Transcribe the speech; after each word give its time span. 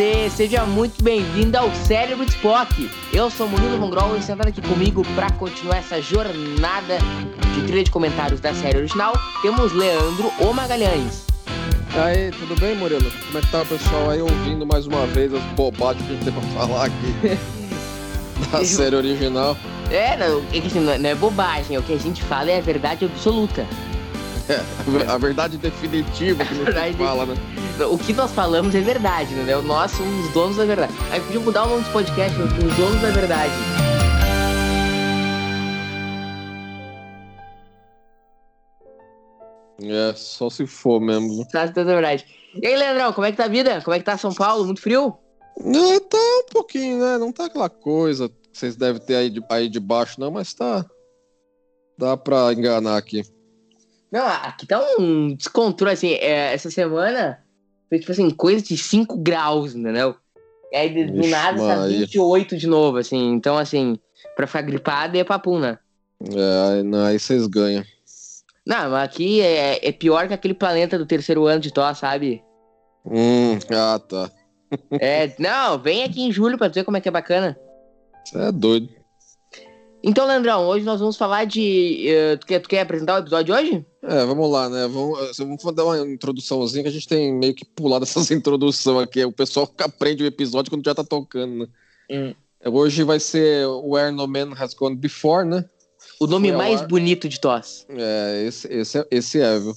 Você, 0.00 0.30
seja 0.30 0.64
muito 0.64 1.04
bem-vindo 1.04 1.58
ao 1.58 1.70
Cérebro 1.74 2.24
de 2.24 2.30
Spock. 2.32 2.90
Eu 3.12 3.28
sou 3.28 3.46
Murilo 3.46 3.76
Mongrol 3.76 4.16
e 4.16 4.22
sentado 4.22 4.48
aqui 4.48 4.62
comigo 4.62 5.04
para 5.14 5.30
continuar 5.32 5.76
essa 5.76 6.00
jornada 6.00 6.96
de 7.52 7.62
trilha 7.64 7.84
de 7.84 7.90
comentários 7.90 8.40
da 8.40 8.54
série 8.54 8.78
original, 8.78 9.12
temos 9.42 9.74
Leandro 9.74 10.32
O 10.40 10.54
Magalhães. 10.54 11.26
Aí, 11.94 12.30
tudo 12.30 12.58
bem, 12.58 12.74
Murilo? 12.76 13.10
Como 13.26 13.38
é 13.38 13.40
que 13.42 13.50
tá 13.50 13.60
o 13.60 13.66
pessoal 13.66 14.08
aí 14.08 14.22
ouvindo 14.22 14.64
mais 14.64 14.86
uma 14.86 15.06
vez 15.08 15.34
as 15.34 15.42
bobagens 15.54 16.06
que 16.06 16.12
a 16.12 16.14
gente 16.16 16.24
tem 16.24 16.32
pra 16.32 16.42
falar 16.58 16.86
aqui 16.86 17.38
da 18.50 18.64
série 18.64 18.96
original? 18.96 19.54
É, 19.90 20.16
não, 20.16 20.42
é 20.50 20.58
assim, 20.66 20.88
é- 20.88 20.96
não 20.96 21.10
é 21.10 21.14
bobagem, 21.14 21.76
o 21.76 21.82
que 21.82 21.92
a 21.92 21.98
gente 21.98 22.22
fala 22.22 22.50
é 22.50 22.56
a 22.56 22.62
verdade 22.62 23.04
absoluta. 23.04 23.66
É, 24.50 24.58
a 25.08 25.16
verdade 25.16 25.56
definitiva 25.56 26.44
que 26.44 26.54
a 26.54 26.92
fala, 26.94 27.24
né? 27.24 27.34
O 27.88 27.96
que 27.96 28.12
nós 28.12 28.32
falamos 28.32 28.74
é 28.74 28.80
verdade, 28.80 29.32
entendeu? 29.32 29.62
Nós 29.62 29.92
somos 29.92 30.26
os 30.26 30.34
donos 30.34 30.56
da 30.56 30.64
verdade. 30.64 30.92
Aí 31.12 31.20
podia 31.20 31.38
mudar 31.38 31.66
o 31.66 31.68
nome 31.68 31.84
do 31.84 31.92
podcast, 31.92 32.36
né? 32.36 32.44
os 32.44 32.76
donos 32.76 33.00
da 33.00 33.10
verdade. 33.10 33.52
É, 39.82 40.12
só 40.16 40.50
se 40.50 40.66
for 40.66 41.00
mesmo. 41.00 41.46
Tá 41.46 41.66
da 41.66 41.84
verdade. 41.84 42.26
E 42.60 42.66
aí, 42.66 42.76
Leandrão, 42.76 43.12
como 43.12 43.26
é 43.26 43.30
que 43.30 43.36
tá 43.36 43.44
a 43.44 43.48
vida? 43.48 43.80
Como 43.82 43.94
é 43.94 44.00
que 44.00 44.04
tá 44.04 44.18
São 44.18 44.34
Paulo? 44.34 44.64
Muito 44.64 44.82
frio? 44.82 45.16
Não, 45.64 46.00
tá 46.00 46.18
um 46.18 46.52
pouquinho, 46.52 46.98
né? 46.98 47.18
Não 47.18 47.32
tá 47.32 47.44
aquela 47.44 47.70
coisa 47.70 48.28
que 48.28 48.34
vocês 48.52 48.74
devem 48.74 49.00
ter 49.00 49.14
aí 49.14 49.30
de, 49.30 49.40
aí 49.48 49.68
de 49.68 49.78
baixo, 49.78 50.20
não, 50.20 50.32
mas 50.32 50.52
tá. 50.52 50.84
Dá 51.96 52.16
pra 52.16 52.52
enganar 52.52 52.96
aqui. 52.96 53.22
Não, 54.10 54.26
aqui 54.26 54.66
tá 54.66 54.84
um 54.98 55.34
descontrole, 55.34 55.92
assim, 55.92 56.12
é, 56.14 56.52
essa 56.52 56.70
semana 56.70 57.42
foi 57.88 57.98
tipo 57.98 58.12
assim, 58.12 58.30
coisa 58.30 58.62
de 58.62 58.76
5 58.76 59.16
graus, 59.18 59.74
entendeu? 59.74 60.16
E 60.72 60.76
aí 60.76 61.06
do 61.06 61.20
Ixi, 61.20 61.30
nada 61.30 61.58
tá 61.58 61.76
Maria. 61.76 61.98
28 61.98 62.56
de 62.56 62.66
novo, 62.66 62.98
assim, 62.98 63.32
então 63.32 63.56
assim, 63.56 63.98
pra 64.36 64.46
ficar 64.46 64.62
gripado 64.62 65.16
é 65.16 65.24
papum, 65.24 65.58
né? 65.58 65.78
É, 66.32 66.72
aí, 66.72 66.82
não, 66.82 67.04
aí 67.04 67.18
vocês 67.18 67.46
ganham. 67.46 67.84
Não, 68.66 68.90
mas 68.90 69.04
aqui 69.04 69.40
é, 69.40 69.88
é 69.88 69.92
pior 69.92 70.28
que 70.28 70.34
aquele 70.34 70.54
planeta 70.54 70.98
do 70.98 71.06
terceiro 71.06 71.46
ano 71.46 71.60
de 71.60 71.72
TOS, 71.72 71.98
sabe? 71.98 72.42
Hum, 73.04 73.58
ah, 73.72 73.98
tá. 73.98 74.30
É, 75.00 75.34
não, 75.36 75.80
vem 75.80 76.04
aqui 76.04 76.22
em 76.22 76.30
julho 76.30 76.56
pra 76.56 76.68
ver 76.68 76.84
como 76.84 76.96
é 76.96 77.00
que 77.00 77.08
é 77.08 77.10
bacana. 77.10 77.58
Você 78.24 78.38
é 78.38 78.52
doido. 78.52 78.88
Então, 80.00 80.26
Leandrão, 80.26 80.64
hoje 80.64 80.84
nós 80.84 81.00
vamos 81.00 81.16
falar 81.16 81.44
de. 81.44 82.08
eh, 82.08 82.36
tu, 82.36 82.46
quer, 82.46 82.60
tu 82.60 82.68
quer 82.68 82.80
apresentar 82.82 83.16
o 83.16 83.18
episódio 83.18 83.46
de 83.46 83.52
hoje? 83.52 83.86
É, 84.10 84.26
vamos 84.26 84.50
lá, 84.50 84.68
né? 84.68 84.88
Vamos, 84.88 85.36
vamos 85.38 85.74
dar 85.74 85.84
uma 85.84 85.98
introduçãozinha 86.00 86.82
que 86.82 86.88
a 86.88 86.92
gente 86.92 87.06
tem 87.06 87.32
meio 87.32 87.54
que 87.54 87.64
pulado 87.64 88.02
essas 88.02 88.28
introduções 88.32 89.04
aqui. 89.04 89.24
O 89.24 89.30
pessoal 89.30 89.72
aprende 89.78 90.24
o 90.24 90.26
episódio 90.26 90.68
quando 90.68 90.84
já 90.84 90.92
tá 90.92 91.04
tocando, 91.04 91.58
né? 91.60 91.66
Hum. 92.10 92.34
Hoje 92.72 93.04
vai 93.04 93.20
ser 93.20 93.68
Where 93.68 94.10
No 94.10 94.26
Man 94.26 94.52
Has 94.58 94.74
Gone 94.74 94.96
Before, 94.96 95.46
né? 95.46 95.64
O 96.18 96.26
nome 96.26 96.50
mais 96.50 96.80
ar. 96.80 96.88
bonito 96.88 97.28
de 97.28 97.38
TOS. 97.38 97.86
É, 97.88 98.44
esse, 98.48 98.66
esse, 98.68 98.98
é, 98.98 99.06
esse 99.12 99.40
é, 99.40 99.58
viu? 99.60 99.74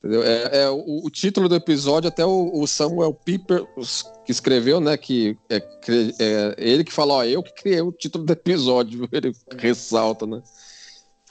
Entendeu? 0.00 0.22
É, 0.24 0.62
é 0.64 0.70
o, 0.70 1.02
o 1.04 1.08
título 1.10 1.48
do 1.48 1.54
episódio, 1.54 2.08
até 2.08 2.26
o, 2.26 2.50
o 2.52 2.66
Samuel 2.66 3.14
Piper 3.14 3.64
os- 3.76 4.04
que 4.26 4.32
escreveu, 4.32 4.80
né? 4.80 4.96
Que 4.96 5.38
é, 5.48 5.62
é 6.18 6.54
ele 6.58 6.82
que 6.82 6.92
falou, 6.92 7.18
ó, 7.18 7.24
eu 7.24 7.40
que 7.40 7.54
criei 7.54 7.80
o 7.80 7.92
título 7.92 8.24
do 8.24 8.32
episódio, 8.32 8.98
viu? 8.98 9.08
ele 9.12 9.32
ressalta, 9.56 10.26
né? 10.26 10.42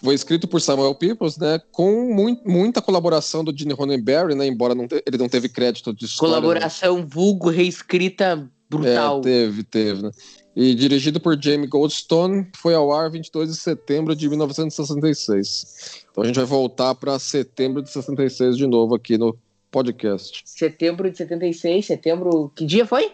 Foi 0.03 0.13
escrito 0.13 0.47
por 0.47 0.59
Samuel 0.59 0.93
Peoples, 0.95 1.37
né? 1.37 1.61
Com 1.71 2.13
mui- 2.13 2.39
muita 2.45 2.81
colaboração 2.81 3.43
do 3.43 3.57
Gene 3.57 3.73
Roddenberry, 3.73 4.35
né? 4.35 4.45
Embora 4.45 4.75
não 4.75 4.85
ele 5.05 5.17
não 5.17 5.29
teve 5.29 5.47
crédito 5.47 5.93
de 5.93 6.05
história. 6.05 6.35
né? 6.35 6.41
Colaboração 6.41 7.05
vulgo 7.07 7.49
reescrita 7.49 8.49
brutal. 8.69 9.19
É, 9.19 9.21
teve, 9.21 9.63
teve, 9.63 10.01
né? 10.01 10.11
E 10.55 10.75
dirigido 10.75 11.19
por 11.19 11.41
Jamie 11.41 11.67
Goldstone, 11.67 12.47
foi 12.55 12.75
ao 12.75 12.91
ar 12.91 13.09
22 13.09 13.49
de 13.49 13.55
setembro 13.55 14.15
de 14.15 14.27
1966. 14.29 16.05
Então 16.11 16.23
a 16.23 16.27
gente 16.27 16.35
vai 16.35 16.45
voltar 16.45 16.93
para 16.95 17.17
setembro 17.17 17.81
de 17.81 17.89
66 17.89 18.57
de 18.57 18.67
novo 18.67 18.93
aqui 18.95 19.17
no 19.17 19.35
podcast. 19.71 20.41
Setembro 20.45 21.09
de 21.09 21.17
76, 21.17 21.85
setembro. 21.85 22.51
Que 22.55 22.65
dia 22.65 22.85
foi? 22.85 23.11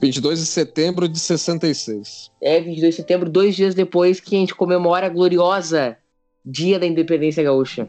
22 0.00 0.38
de 0.38 0.46
setembro 0.46 1.08
de 1.08 1.18
66. 1.18 2.30
É, 2.40 2.60
22 2.60 2.94
de 2.94 3.00
setembro, 3.00 3.28
dois 3.28 3.56
dias 3.56 3.74
depois 3.74 4.20
que 4.20 4.36
a 4.36 4.38
gente 4.38 4.54
comemora 4.54 5.06
a 5.06 5.10
gloriosa 5.10 5.96
Dia 6.44 6.78
da 6.78 6.86
Independência 6.86 7.42
Gaúcha. 7.42 7.88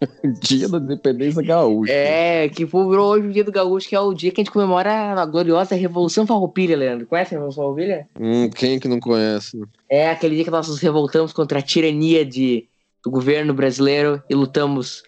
Dia 0.40 0.68
da 0.68 0.78
Independência 0.78 1.42
Gaúcha. 1.42 1.92
É, 1.92 2.48
que 2.48 2.64
virou 2.64 3.12
hoje 3.12 3.26
o 3.26 3.32
Dia 3.32 3.44
do 3.44 3.52
Gaúcho, 3.52 3.88
que 3.88 3.96
é 3.96 4.00
o 4.00 4.14
dia 4.14 4.30
que 4.30 4.40
a 4.40 4.44
gente 4.44 4.52
comemora 4.52 5.20
a 5.20 5.26
gloriosa 5.26 5.74
Revolução 5.74 6.26
Farroupilha, 6.26 6.76
Leandro. 6.76 7.06
Conhece 7.06 7.34
a 7.34 7.38
Revolução 7.38 7.64
Farroupilha? 7.64 8.08
Hum, 8.18 8.48
quem 8.50 8.78
que 8.78 8.88
não 8.88 9.00
conhece? 9.00 9.60
É 9.90 10.10
aquele 10.10 10.36
dia 10.36 10.44
que 10.44 10.50
nós 10.50 10.68
nos 10.68 10.80
revoltamos 10.80 11.32
contra 11.32 11.58
a 11.58 11.62
tirania 11.62 12.24
de, 12.24 12.68
do 13.04 13.10
governo 13.10 13.52
brasileiro 13.52 14.22
e 14.30 14.34
lutamos 14.34 15.02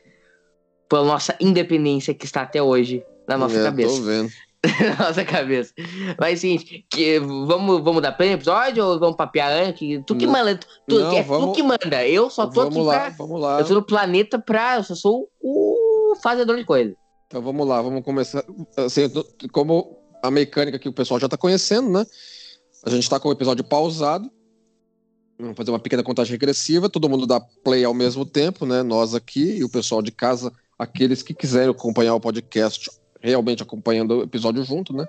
pela 0.89 1.05
nossa 1.05 1.37
independência 1.41 2.15
que 2.15 2.25
está 2.25 2.43
até 2.43 2.63
hoje 2.63 3.05
na 3.27 3.37
nossa 3.37 3.61
é, 3.61 3.65
cabeça. 3.65 3.95
Tô 3.95 4.03
vendo. 4.03 4.31
na 4.99 5.07
nossa 5.07 5.25
cabeça. 5.25 5.73
Mas 6.19 6.39
assim, 6.39 6.59
que, 6.91 7.19
vamos, 7.19 7.83
vamos 7.83 8.03
dar 8.03 8.13
play 8.13 8.31
no 8.31 8.35
episódio 8.37 8.85
ou 8.85 8.99
vamos 8.99 9.17
papear 9.17 9.51
antes? 9.51 10.03
Tu 10.07 10.17
que 10.17 10.27
Não. 10.27 10.33
manda, 10.33 10.59
tu, 10.87 10.99
Não, 10.99 11.13
é 11.13 11.23
tu 11.23 11.29
vamos- 11.29 11.57
que 11.57 11.63
manda. 11.63 12.07
Eu 12.07 12.29
só 12.31 12.47
tô 12.47 12.63
vamos 12.63 12.77
aqui 12.77 12.87
lá, 12.87 13.01
pra. 13.01 13.11
vamos 13.11 13.41
lá. 13.41 13.61
Eu 13.61 13.67
tô 13.67 13.75
no 13.75 13.83
planeta 13.83 14.39
pra. 14.39 14.77
Eu 14.77 14.85
só 14.85 14.95
sou 14.95 15.29
o 15.41 16.15
fazedor 16.23 16.57
de 16.57 16.65
coisa. 16.65 16.95
Então 17.27 17.43
vamos 17.43 17.67
lá, 17.67 17.81
vamos 17.83 18.03
começar. 18.05 18.45
Assim, 18.77 19.03
como 19.53 19.97
a 20.23 20.31
mecânica 20.31 20.79
que 20.79 20.89
o 20.89 20.93
pessoal 20.93 21.21
já 21.21 21.29
tá 21.29 21.37
conhecendo, 21.37 21.91
né? 21.91 22.07
A 22.85 22.91
gente 22.91 23.09
tá 23.09 23.19
com 23.21 23.29
o 23.29 23.33
episódio 23.33 23.65
pausado. 23.65 24.31
Vamos 25.39 25.57
fazer 25.57 25.71
uma 25.71 25.79
pequena 25.79 26.03
contagem 26.03 26.33
regressiva, 26.33 26.89
todo 26.89 27.09
mundo 27.09 27.25
dá 27.27 27.39
play 27.41 27.85
ao 27.85 27.95
mesmo 27.95 28.25
tempo, 28.27 28.67
né? 28.67 28.83
Nós 28.83 29.15
aqui 29.15 29.59
e 29.59 29.65
o 29.65 29.69
pessoal 29.69 30.03
de 30.03 30.11
casa, 30.11 30.53
aqueles 30.77 31.23
que 31.23 31.33
quiserem 31.33 31.71
acompanhar 31.71 32.15
o 32.15 32.21
podcast, 32.21 32.91
realmente 33.21 33.63
acompanhando 33.63 34.19
o 34.19 34.23
episódio 34.23 34.63
junto, 34.65 34.93
né? 34.93 35.07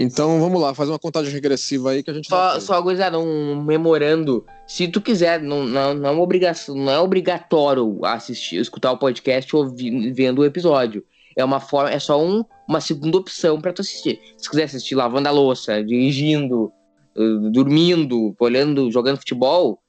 Então 0.00 0.40
vamos 0.40 0.60
lá, 0.60 0.72
fazer 0.74 0.92
uma 0.92 0.98
contagem 0.98 1.32
regressiva 1.32 1.90
aí 1.90 2.04
que 2.04 2.10
a 2.10 2.14
gente 2.14 2.28
Só, 2.28 2.60
só 2.60 2.80
coisa, 2.80 3.18
um 3.18 3.60
memorando. 3.60 4.46
Se 4.64 4.86
tu 4.86 5.00
quiser, 5.00 5.42
não, 5.42 5.64
não, 5.66 5.92
não, 5.92 6.08
é 6.08 6.12
uma 6.12 6.22
obrigação, 6.22 6.76
não 6.76 6.92
é 6.92 7.00
obrigatório 7.00 7.98
assistir, 8.04 8.60
escutar 8.60 8.92
o 8.92 8.96
podcast 8.96 9.56
ouvindo, 9.56 10.14
vendo 10.14 10.38
o 10.38 10.44
episódio. 10.44 11.04
É 11.34 11.44
uma 11.44 11.58
forma, 11.58 11.90
é 11.90 11.98
só 11.98 12.22
um, 12.24 12.44
uma 12.68 12.80
segunda 12.80 13.18
opção 13.18 13.60
pra 13.60 13.72
tu 13.72 13.82
assistir. 13.82 14.20
Se 14.36 14.48
quiser 14.48 14.64
assistir 14.64 14.94
lavando 14.94 15.28
a 15.28 15.32
louça, 15.32 15.82
dirigindo, 15.82 16.72
eh, 17.16 17.50
dormindo, 17.50 18.36
olhando, 18.38 18.92
jogando 18.92 19.18
futebol, 19.18 19.80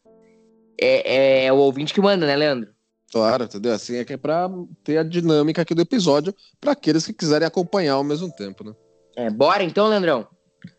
é, 0.81 1.45
é 1.45 1.53
o 1.53 1.57
ouvinte 1.57 1.93
que 1.93 2.01
manda, 2.01 2.25
né, 2.25 2.35
Leandro? 2.35 2.71
Claro, 3.11 3.43
entendeu? 3.43 3.73
Assim 3.73 3.95
é 3.97 4.05
que 4.05 4.13
é 4.13 4.17
pra 4.17 4.49
ter 4.83 4.97
a 4.97 5.03
dinâmica 5.03 5.61
aqui 5.61 5.73
do 5.73 5.81
episódio, 5.81 6.33
para 6.59 6.73
aqueles 6.73 7.05
que 7.05 7.13
quiserem 7.13 7.47
acompanhar 7.47 7.93
ao 7.93 8.03
mesmo 8.03 8.31
tempo, 8.31 8.63
né? 8.63 8.73
É, 9.15 9.29
bora 9.29 9.63
então, 9.63 9.87
Leandrão. 9.87 10.27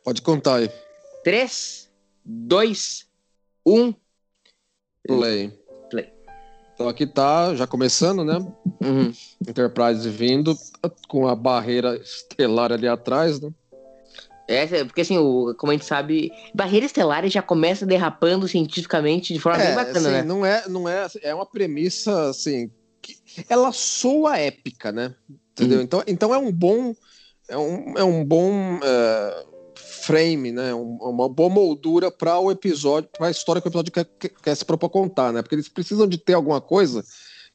Pode 0.05 0.23
contar 0.23 0.57
aí. 0.57 0.71
3, 1.25 1.91
2, 2.25 3.07
1. 3.67 3.95
Play. 5.07 5.53
Play. 5.91 6.13
Então 6.75 6.89
aqui 6.89 7.07
tá, 7.07 7.55
já 7.55 7.67
começando, 7.67 8.25
né? 8.25 8.39
Uhum. 8.81 9.13
Enterprise 9.47 10.09
vindo 10.09 10.57
com 11.09 11.27
a 11.27 11.35
barreira 11.35 11.97
estelar 11.97 12.73
ali 12.73 12.87
atrás, 12.87 13.41
né? 13.41 13.53
É, 14.51 14.85
porque 14.85 15.03
assim, 15.03 15.17
o, 15.17 15.55
como 15.57 15.71
a 15.71 15.75
gente 15.75 15.85
sabe, 15.85 16.33
Barreira 16.53 16.85
Estelar 16.87 17.27
já 17.29 17.41
começa 17.41 17.87
derrapando 17.87 18.49
cientificamente 18.49 19.33
de 19.33 19.39
forma 19.39 19.59
bem 19.59 19.75
bacana, 19.75 19.99
assim, 20.09 20.11
né? 20.11 20.23
não 20.25 20.45
é, 20.45 20.69
não 20.69 20.89
é, 20.89 21.07
é 21.23 21.33
uma 21.35 21.47
premissa 21.47 22.29
assim, 22.31 22.69
que 23.01 23.17
ela 23.49 23.71
soa 23.71 24.39
épica, 24.39 24.91
né? 24.91 25.15
Entendeu? 25.53 25.79
Uhum. 25.79 25.85
Então, 25.85 26.03
então 26.07 26.35
é 26.35 26.39
um 26.39 26.51
bom, 26.51 26.95
é 27.49 27.57
um, 27.57 27.95
é 27.99 28.03
um 28.05 28.25
bom 28.25 28.81
é, 28.83 29.45
frame, 29.77 30.51
né? 30.51 30.75
Um- 30.75 30.97
uma 31.01 31.29
boa 31.29 31.49
moldura 31.49 32.11
para 32.11 32.39
o 32.39 32.51
episódio, 32.51 33.09
para 33.17 33.29
a 33.29 33.31
história 33.31 33.61
que 33.63 33.69
o 33.69 33.71
episódio 33.71 33.93
quer, 33.93 34.05
quer- 34.19 34.33
quer 34.43 34.55
se 34.57 34.65
propor 34.65 34.89
contar, 34.89 35.33
né? 35.33 35.43
Porque 35.43 35.55
eles 35.55 35.69
precisam 35.69 36.07
de 36.09 36.19
ter 36.19 36.35
alguma 36.35 36.61
coisa 36.61 37.05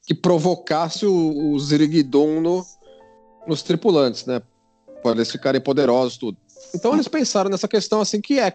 que 0.07 0.13
provocasse 0.13 1.06
o, 1.06 1.51
o 1.51 1.59
Ziriguidon 1.59 2.39
no, 2.39 2.65
nos 3.47 3.62
tripulantes, 3.63 4.25
né? 4.25 4.42
Para 5.01 5.12
eles 5.12 5.31
ficarem 5.31 5.59
poderosos, 5.59 6.18
tudo. 6.18 6.38
Então 6.74 6.94
eles 6.94 7.07
pensaram 7.07 7.50
nessa 7.50 7.68
questão 7.68 8.02
assim 8.02 8.19
que 8.22 8.40
é 8.40 8.52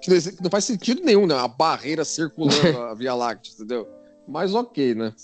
que 0.00 0.10
não, 0.40 0.50
faz 0.50 0.64
sentido 0.64 1.02
nenhum, 1.02 1.26
né? 1.26 1.34
A 1.34 1.48
barreira 1.48 2.04
circulando 2.04 2.76
a 2.78 2.94
Via 2.94 3.14
Láctea, 3.14 3.52
entendeu? 3.54 3.88
Mas 4.28 4.54
ok, 4.54 4.94
né? 4.94 5.14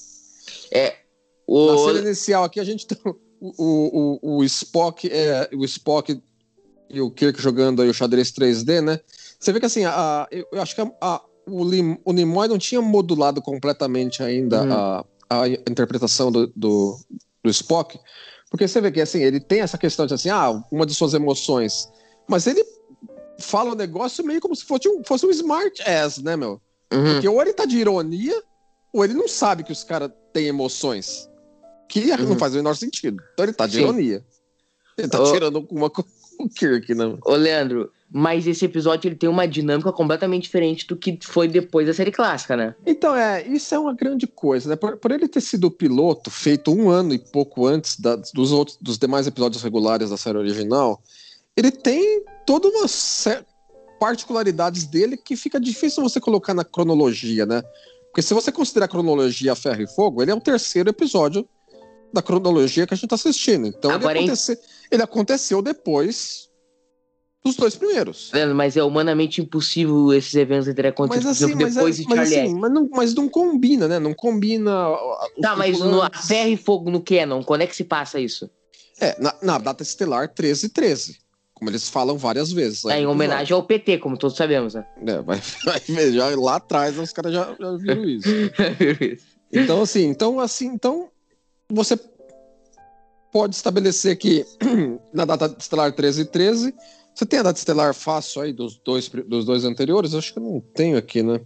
O... 1.46 1.66
Na 1.66 1.78
cena 1.78 1.98
inicial 2.06 2.44
aqui 2.44 2.60
a 2.60 2.64
gente 2.64 2.86
tem 2.86 2.98
o, 3.04 3.14
o, 3.40 4.19
o, 4.22 4.36
o 4.38 4.44
Spock, 4.44 5.08
é, 5.10 5.48
o 5.54 5.64
Spock 5.64 6.20
e 6.90 7.00
o 7.00 7.10
Kirk 7.10 7.40
jogando 7.40 7.80
aí 7.82 7.88
o 7.88 7.94
xadrez 7.94 8.30
3D, 8.32 8.82
né? 8.82 9.00
Você 9.38 9.52
vê 9.52 9.60
que 9.60 9.66
assim, 9.66 9.84
a, 9.84 10.26
eu 10.30 10.60
acho 10.60 10.75
que 10.75 10.80
a- 10.80 10.92
a- 11.00 11.22
o, 11.46 11.64
Lim, 11.64 11.96
o 12.04 12.12
Nimoy 12.12 12.48
não 12.48 12.58
tinha 12.58 12.82
modulado 12.82 13.40
completamente 13.40 14.22
ainda 14.22 14.62
Uhum. 14.62 14.72
a, 14.72 15.04
a 15.30 15.48
interpretação 15.48 16.30
do, 16.30 16.46
do, 16.54 16.98
do 17.42 17.50
Spock, 17.50 17.98
porque 18.50 18.66
você 18.69 18.80
vê 18.80 18.90
que 18.90 19.00
assim, 19.00 19.22
ele 19.22 19.40
tem 19.40 19.60
essa 19.60 19.78
questão 19.78 20.06
de 20.06 20.12
assim, 20.14 20.28
ah, 20.28 20.62
uma 20.70 20.84
de 20.84 20.94
suas 20.94 21.14
emoções, 21.14 21.88
mas 22.28 22.46
ele 22.46 22.64
fala 23.40 23.72
o 23.72 23.76
negócio 23.76 24.25
meio 24.25 24.40
como 24.40 24.54
se 24.54 24.64
fosse 24.64 24.88
um, 24.88 25.02
fosse 25.04 25.25
um 25.26 25.30
smart 25.30 25.80
ass, 25.82 26.19
né, 26.19 26.36
meu? 26.36 26.60
Uhum. 26.92 27.04
Porque 27.14 27.28
ou 27.28 27.40
ele 27.40 27.52
tá 27.52 27.64
de 27.64 27.78
ironia, 27.78 28.40
ou 28.92 29.04
ele 29.04 29.14
não 29.14 29.28
sabe 29.28 29.62
que 29.64 29.72
os 29.72 29.84
caras 29.84 30.10
têm 30.32 30.46
emoções. 30.46 31.28
Que 31.88 32.10
Uhum. 32.12 32.30
não 32.30 32.38
faz 32.38 32.52
o 32.52 32.56
menor 32.56 32.75
sentido. 32.76 33.22
Então 33.32 33.44
ele 33.44 33.52
tá 33.52 33.66
de 33.66 33.76
Sim. 33.76 33.82
ironia. 33.82 34.25
Ele 34.96 35.08
tá 35.08 35.22
Ô- 35.22 35.32
tirando 35.32 35.66
uma 35.70 35.88
com 35.88 36.02
o 36.40 36.48
Kirk, 36.48 36.94
né? 36.94 37.16
Ô, 37.25 37.34
Leandro, 37.34 37.90
mas 38.10 38.46
esse 38.46 38.64
episódio 38.64 39.08
ele 39.08 39.14
tem 39.16 39.28
uma 39.28 39.46
dinâmica 39.46 39.92
completamente 39.92 40.44
diferente 40.44 40.86
do 40.86 40.96
que 40.96 41.19
foi 41.22 41.46
depois 41.48 41.86
da 41.86 41.94
série 41.94 42.10
clássica, 42.12 42.56
né? 42.56 42.75
Então, 42.86 43.14
é, 43.14 43.46
isso 43.46 43.75
é 43.75 43.78
uma 43.78 43.94
grande 43.94 44.26
coisa, 44.26 44.69
né? 44.70 44.76
Por, 44.76 44.96
por 44.96 45.10
ele 45.12 45.28
ter 45.28 45.40
sido 45.40 45.66
o 45.66 45.70
piloto, 45.70 46.30
feito 46.30 46.70
um 46.72 46.90
ano 46.90 47.12
e 47.14 47.19
pouco 47.19 47.66
antes 47.66 47.98
da- 48.00 48.16
dos, 48.16 48.50
outros, 48.52 48.76
dos 48.80 48.98
demais 48.98 49.26
episódios 49.26 49.62
regulares 49.62 50.10
da 50.10 50.16
série 50.16 50.38
original, 50.38 51.02
ele 51.58 51.72
tem 51.72 52.22
toda 52.46 52.69
uma 52.69 52.87
sé- 52.87 53.44
particularidades 53.99 54.84
dele 54.87 55.16
que 55.16 55.34
fica 55.34 55.58
difícil 55.58 56.05
você 56.05 56.20
colocar 56.20 56.55
na 56.55 56.64
cronologia, 56.64 57.44
né? 57.44 57.62
Porque 58.06 58.22
se 58.22 58.32
você 58.32 58.52
considerar 58.52 58.84
a 58.87 58.88
cronologia 58.88 59.56
Ferro 59.56 59.82
e 59.82 59.88
Fogo, 59.88 60.22
ele 60.22 60.31
é 60.31 60.34
o 60.34 60.40
terceiro 60.40 60.88
episódio 60.88 61.49
da 62.12 62.22
cronologia 62.22 62.87
que 62.87 62.94
a 62.94 62.96
gente 62.96 63.08
tá 63.08 63.16
assistindo. 63.16 63.66
Então 63.66 63.90
Agora, 63.90 64.16
ele, 64.16 64.32
ele 64.88 65.02
aconteceu 65.02 65.60
depois 65.60 66.49
dos 67.44 67.56
dois 67.56 67.75
primeiros. 67.75 68.31
Leandro, 68.32 68.54
mas 68.54 68.76
é 68.76 68.82
humanamente 68.84 69.40
impossível 69.40 70.12
esses 70.12 70.34
eventos 70.37 70.72
terem 70.72 70.90
acontecido 70.90 71.26
Mas 71.26 71.43
assim, 71.43 71.54
mas, 71.56 71.75
depois 71.75 71.99
é- 71.99 72.02
de 72.02 72.08
mas, 72.08 72.16
Charlie 72.19 72.40
assim, 72.40 72.54
mas, 72.61 72.72
não, 72.72 72.88
mas 72.93 73.14
não 73.14 73.28
combina, 73.28 73.88
né? 73.88 73.99
Não 73.99 74.14
combina. 74.14 74.70
Tá, 75.43 75.56
mas 75.56 75.81
no 75.81 76.08
Ferro 76.25 76.50
e 76.50 76.56
Fogo 76.56 76.88
no 76.88 77.02
Canon, 77.02 77.43
quando 77.43 77.62
é 77.62 77.66
que 77.66 77.75
se 77.75 77.82
passa 77.82 78.20
isso? 78.20 78.49
É, 79.00 79.20
na, 79.20 79.34
na 79.43 79.58
data 79.58 79.82
estelar 79.82 80.28
1313. 80.28 81.19
Como 81.58 81.70
eles 81.70 81.88
falam 81.88 82.16
várias 82.16 82.52
vezes. 82.52 82.87
aí 82.87 83.00
É, 83.00 83.02
em 83.02 83.06
homenagem 83.06 83.52
ao 83.55 83.62
PT, 83.64 83.99
como 83.99 84.16
todos 84.16 84.37
sabemos, 84.37 84.75
né? 84.75 84.87
É, 85.05 85.20
vai, 85.20 85.40
vai 85.64 85.81
ver, 85.81 86.12
já 86.12 86.28
lá 86.38 86.56
atrás 86.56 86.96
os 86.96 87.12
caras 87.12 87.32
já, 87.32 87.55
já 87.58 87.76
viram 87.76 88.05
isso. 88.05 88.28
Então, 89.52 89.82
assim, 89.82 90.05
então, 90.06 90.38
assim, 90.38 90.66
então 90.66 91.08
você 91.69 91.99
pode 93.32 93.56
estabelecer 93.56 94.16
que 94.16 94.44
na 95.12 95.25
data 95.25 95.55
estelar 95.58 95.93
13 95.93 96.22
e 96.22 96.25
13, 96.26 96.75
você 97.14 97.26
tem 97.26 97.40
a 97.40 97.43
data 97.43 97.58
estelar 97.58 97.93
fácil 97.93 98.43
aí 98.43 98.52
dos 98.52 98.78
dois, 98.78 99.08
dos 99.08 99.44
dois 99.44 99.64
anteriores? 99.64 100.14
Acho 100.14 100.32
que 100.32 100.38
eu 100.38 100.43
não 100.44 100.61
tenho 100.61 100.96
aqui, 100.96 101.22
né? 101.22 101.40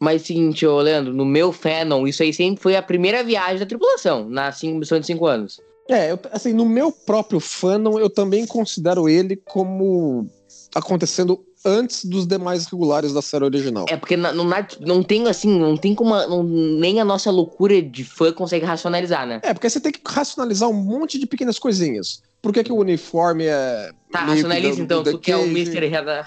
Mas 0.00 0.22
seguinte, 0.22 0.64
ô 0.64 0.80
Leandro, 0.80 1.12
no 1.12 1.24
meu 1.24 1.52
Fanon, 1.52 2.06
isso 2.06 2.22
aí 2.22 2.32
sempre 2.32 2.62
foi 2.62 2.76
a 2.76 2.82
primeira 2.82 3.22
viagem 3.24 3.58
da 3.58 3.66
tripulação, 3.66 4.28
na 4.28 4.50
cinco- 4.52 4.78
missão 4.78 4.98
de 5.00 5.06
5 5.06 5.26
anos. 5.26 5.60
É, 5.88 6.12
eu, 6.12 6.18
assim, 6.32 6.52
no 6.52 6.64
meu 6.64 6.90
próprio 6.90 7.40
fandom, 7.40 7.98
eu 7.98 8.08
também 8.08 8.46
considero 8.46 9.08
ele 9.08 9.36
como 9.36 10.26
acontecendo 10.74 11.44
antes 11.64 12.04
dos 12.04 12.26
demais 12.26 12.66
regulares 12.66 13.12
da 13.12 13.22
série 13.22 13.44
original. 13.44 13.86
É 13.88 13.96
porque 13.96 14.16
não, 14.16 14.32
não 14.80 15.02
tem 15.02 15.26
assim, 15.28 15.58
não 15.58 15.76
tem 15.76 15.94
como. 15.94 16.14
não- 16.14 16.42
nem 16.42 17.00
a 17.00 17.04
nossa 17.04 17.30
loucura 17.30 17.80
de 17.80 18.04
fã 18.04 18.32
consegue 18.32 18.64
racionalizar, 18.66 19.26
né? 19.26 19.40
É, 19.42 19.54
porque 19.54 19.68
você 19.70 19.80
tem 19.80 19.92
que 19.92 20.00
racionalizar 20.06 20.68
um 20.68 20.74
monte 20.74 21.18
de 21.18 21.26
pequenas 21.26 21.58
coisinhas. 21.58 22.22
Por 22.42 22.52
que, 22.52 22.62
que 22.64 22.72
o 22.72 22.76
uniforme 22.76 23.46
é. 23.46 23.90
Tá, 24.12 24.20
racionaliza 24.20 24.82
então, 24.82 25.02
do 25.02 25.12
tu 25.12 25.18
que 25.18 25.32
é 25.32 25.36
o? 25.36 25.44
Mr. 25.44 25.88
Ra- 25.88 26.22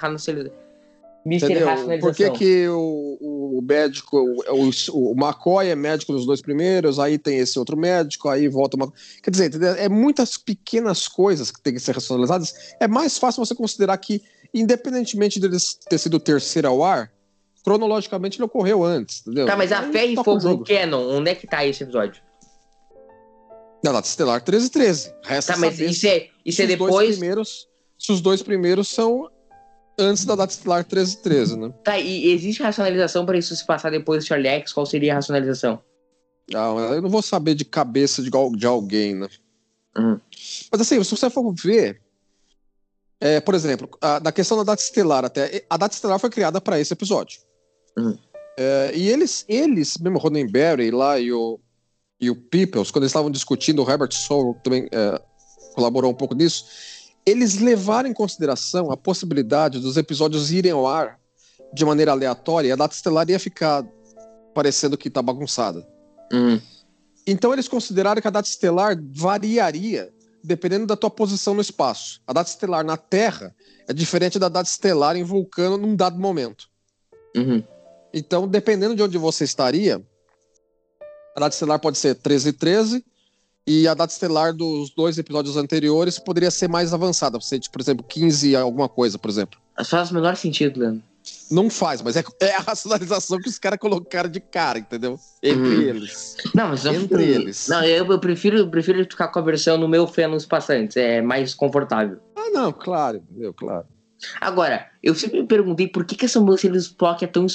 Racionalização. 1.35 2.00
Por 2.00 2.15
que, 2.15 2.29
que 2.31 2.68
o, 2.69 3.18
o 3.57 3.62
médico, 3.62 4.18
o, 4.18 4.69
o 4.94 5.12
McCoy 5.13 5.68
é 5.69 5.75
médico 5.75 6.13
nos 6.13 6.25
dois 6.25 6.41
primeiros, 6.41 7.00
aí 7.00 7.18
tem 7.18 7.38
esse 7.39 7.57
outro 7.59 7.75
médico, 7.75 8.29
aí 8.29 8.47
volta 8.47 8.77
uma. 8.77 8.91
Quer 9.21 9.31
dizer, 9.31 9.47
entendeu? 9.47 9.74
é 9.75 9.89
muitas 9.89 10.38
pequenas 10.38 11.07
coisas 11.07 11.51
que 11.51 11.62
têm 11.62 11.74
que 11.74 11.79
ser 11.79 11.95
racionalizadas. 11.95 12.53
É 12.79 12.88
mais 12.88 13.18
fácil 13.18 13.45
você 13.45 13.56
considerar 13.56 13.97
que, 13.97 14.21
independentemente 14.53 15.39
dele 15.39 15.57
ter 15.89 15.97
sido 15.97 16.15
o 16.15 16.19
terceiro 16.19 16.68
ao 16.68 16.83
ar, 16.83 17.12
cronologicamente 17.63 18.38
ele 18.38 18.45
ocorreu 18.45 18.83
antes, 18.83 19.21
entendeu? 19.21 19.45
Tá, 19.45 19.57
mas 19.57 19.71
a 19.71 19.83
Ferro 19.91 20.12
e 20.12 20.18
o 20.18 20.24
Fogo 20.24 20.47
no. 20.47 20.63
Canon, 20.63 21.18
onde 21.18 21.31
é 21.31 21.35
que 21.35 21.45
tá 21.45 21.65
esse 21.65 21.83
episódio? 21.83 22.21
Na 23.83 23.91
data 23.91 24.07
estelar 24.07 24.41
13 24.41 24.69
13. 24.69 25.13
Resta 25.24 25.53
Tá, 25.53 25.59
mas 25.59 25.79
isso 25.79 26.07
é, 26.07 26.27
isso 26.45 26.62
é 26.62 26.65
os 26.65 26.69
dois 26.69 26.79
depois. 26.79 27.09
primeiros, 27.18 27.68
se 28.00 28.12
os 28.12 28.21
dois 28.21 28.41
primeiros 28.41 28.88
são 28.88 29.29
antes 29.98 30.26
da 30.26 30.36
data 30.36 30.54
estelar 30.54 30.84
13 30.84 31.22
13, 31.22 31.58
né? 31.58 31.74
Tá, 31.84 31.98
e 31.98 32.32
existe 32.32 32.62
racionalização 32.62 33.26
pra 33.26 33.38
isso 33.38 33.56
se 33.56 33.66
passar 33.66 33.90
depois 33.90 34.24
do 34.24 34.28
Charlie 34.28 34.50
X? 34.50 34.74
Qual 34.74 34.86
seria 34.86 35.14
a 35.14 35.16
racionalização? 35.16 35.82
Ah, 36.54 36.74
eu 36.94 37.02
não 37.02 37.10
vou 37.10 37.22
saber 37.22 37.56
de 37.56 37.66
cabeça 37.66 38.22
de, 38.22 38.30
de 38.30 38.66
alguém, 38.66 39.16
né? 39.16 39.28
Uhum. 39.98 40.20
Mas 40.72 40.82
assim, 40.82 41.04
se 41.04 41.12
você 41.12 41.30
for 41.30 41.54
ver, 41.54 42.02
é, 43.20 43.40
por 43.40 43.56
exemplo, 43.56 43.90
a, 44.00 44.20
da 44.20 44.32
questão 44.32 44.58
da 44.58 44.64
data 44.64 44.82
estelar 44.82 45.26
até, 45.26 45.66
a 45.70 45.78
data 45.78 45.94
estelar 45.94 46.20
foi 46.20 46.30
criada 46.30 46.62
para 46.62 46.80
esse 46.80 46.94
episódio. 46.94 47.40
Uhum. 47.98 48.18
É, 48.58 48.92
e 48.96 49.10
eles, 49.10 49.46
eles, 49.48 49.98
mesmo 49.98 50.18
o 50.18 50.22
Roddenberry 50.22 50.90
lá 50.92 51.20
e 51.20 51.32
o, 51.32 51.60
e 52.20 52.30
o 52.30 52.36
Peoples, 52.36 52.92
quando 52.92 53.04
eles 53.04 53.12
estavam 53.12 53.30
discutindo, 53.30 53.84
o 53.84 53.90
Herbert 53.90 54.12
Sorrell 54.12 54.56
também 54.64 54.88
é, 54.92 55.22
colaborou 55.76 56.12
um 56.12 56.16
pouco 56.16 56.34
nisso, 56.34 56.66
eles 57.27 57.59
levaram 57.59 58.07
em 58.07 58.13
consideração 58.13 58.89
a 58.89 58.95
possibilidade 58.95 59.81
dos 59.81 59.97
episódios 59.97 60.50
irem 60.50 60.71
ao 60.71 60.88
ar 60.88 61.19
de 61.74 61.83
maneira 61.83 62.13
aleatória 62.13 62.69
e 62.69 62.71
a 62.71 62.75
data 62.77 62.95
estelar 62.95 63.29
ia 63.29 63.38
ficar 63.38 63.85
parecendo 64.56 64.97
que 64.97 65.09
tá 65.09 65.21
bagunçada. 65.21 65.85
Uhum. 66.31 66.62
Então 67.27 67.51
eles 67.51 67.68
consideraram 67.68 68.21
que 68.21 68.27
a 68.29 68.31
data 68.31 68.47
estelar 68.47 68.97
variaria 69.13 70.09
dependendo 70.41 70.85
da 70.85 70.95
tua 70.95 71.09
posição 71.09 71.53
no 71.53 71.59
espaço. 71.59 72.21
A 72.25 72.31
data 72.31 72.50
estelar 72.50 72.85
na 72.85 72.95
Terra 72.95 73.53
é 73.89 73.91
diferente 73.91 74.39
da 74.39 74.47
data 74.47 74.69
estelar 74.69 75.18
em 75.18 75.24
Vulcano 75.25 75.75
num 75.75 75.97
dado 75.97 76.18
momento. 76.18 76.69
Uhum. 77.35 77.62
Então, 78.13 78.47
dependendo 78.47 78.95
de 78.95 79.03
onde 79.03 79.18
você 79.18 79.43
estaria, 79.43 80.01
a 81.36 81.39
data 81.41 81.53
estelar 81.53 81.77
pode 81.77 81.98
ser 81.98 82.15
13 82.15 82.50
e 82.50 82.53
13 82.53 83.05
e 83.67 83.88
a 83.88 83.93
data 83.93 84.12
estelar 84.13 84.53
dos 84.53 84.89
dois 84.91 85.17
episódios 85.17 85.57
anteriores 85.57 86.17
poderia 86.17 86.50
ser 86.50 86.69
mais 86.69 86.93
avançada, 86.93 87.38
tipo, 87.38 87.69
por 87.71 87.81
exemplo, 87.81 88.05
15 88.07 88.51
e 88.51 88.55
alguma 88.55 88.88
coisa, 88.88 89.19
por 89.19 89.29
exemplo. 89.29 89.59
Faz 89.86 90.09
o 90.09 90.13
menor 90.13 90.36
sentido, 90.38 90.79
Leandro. 90.79 91.03
Não 91.51 91.69
faz, 91.69 92.01
mas 92.01 92.15
é, 92.15 92.24
é 92.41 92.55
a 92.55 92.59
racionalização 92.59 93.38
que 93.39 93.50
os 93.50 93.59
caras 93.59 93.77
colocaram 93.79 94.29
de 94.29 94.39
cara, 94.39 94.79
entendeu? 94.79 95.19
Entre 95.43 95.62
Uhum. 95.62 95.81
eles. 95.81 96.38
Não, 96.55 96.69
mas 96.69 96.86
eu- 96.86 96.93
Entre 96.93 97.24
eles. 97.24 97.67
Não, 97.67 97.83
eu, 97.83 98.05
eu 98.05 98.19
prefiro, 98.19 98.57
eu 98.57 98.69
prefiro 98.69 99.03
ficar 99.03 99.27
com 99.27 99.39
a 99.39 99.41
versão 99.41 99.77
no 99.77 99.89
meu 99.89 100.07
Fanon 100.07 100.38
passantes. 100.50 100.95
É 100.95 101.21
mais 101.21 101.53
confortável. 101.53 102.19
Ah, 102.36 102.50
não, 102.51 102.71
claro, 102.71 103.17
entendeu? 103.17 103.53
Claro. 103.53 103.86
Agora, 104.39 104.88
eu 105.03 105.13
sempre 105.13 105.41
me 105.41 105.47
perguntei 105.47 105.88
por 105.88 106.05
que, 106.05 106.15
que 106.15 106.25
essa 106.25 106.39
sobrancelha 106.39 106.74
do 106.74 106.79
Spock 106.79 107.24
é 107.24 107.27
tão 107.27 107.45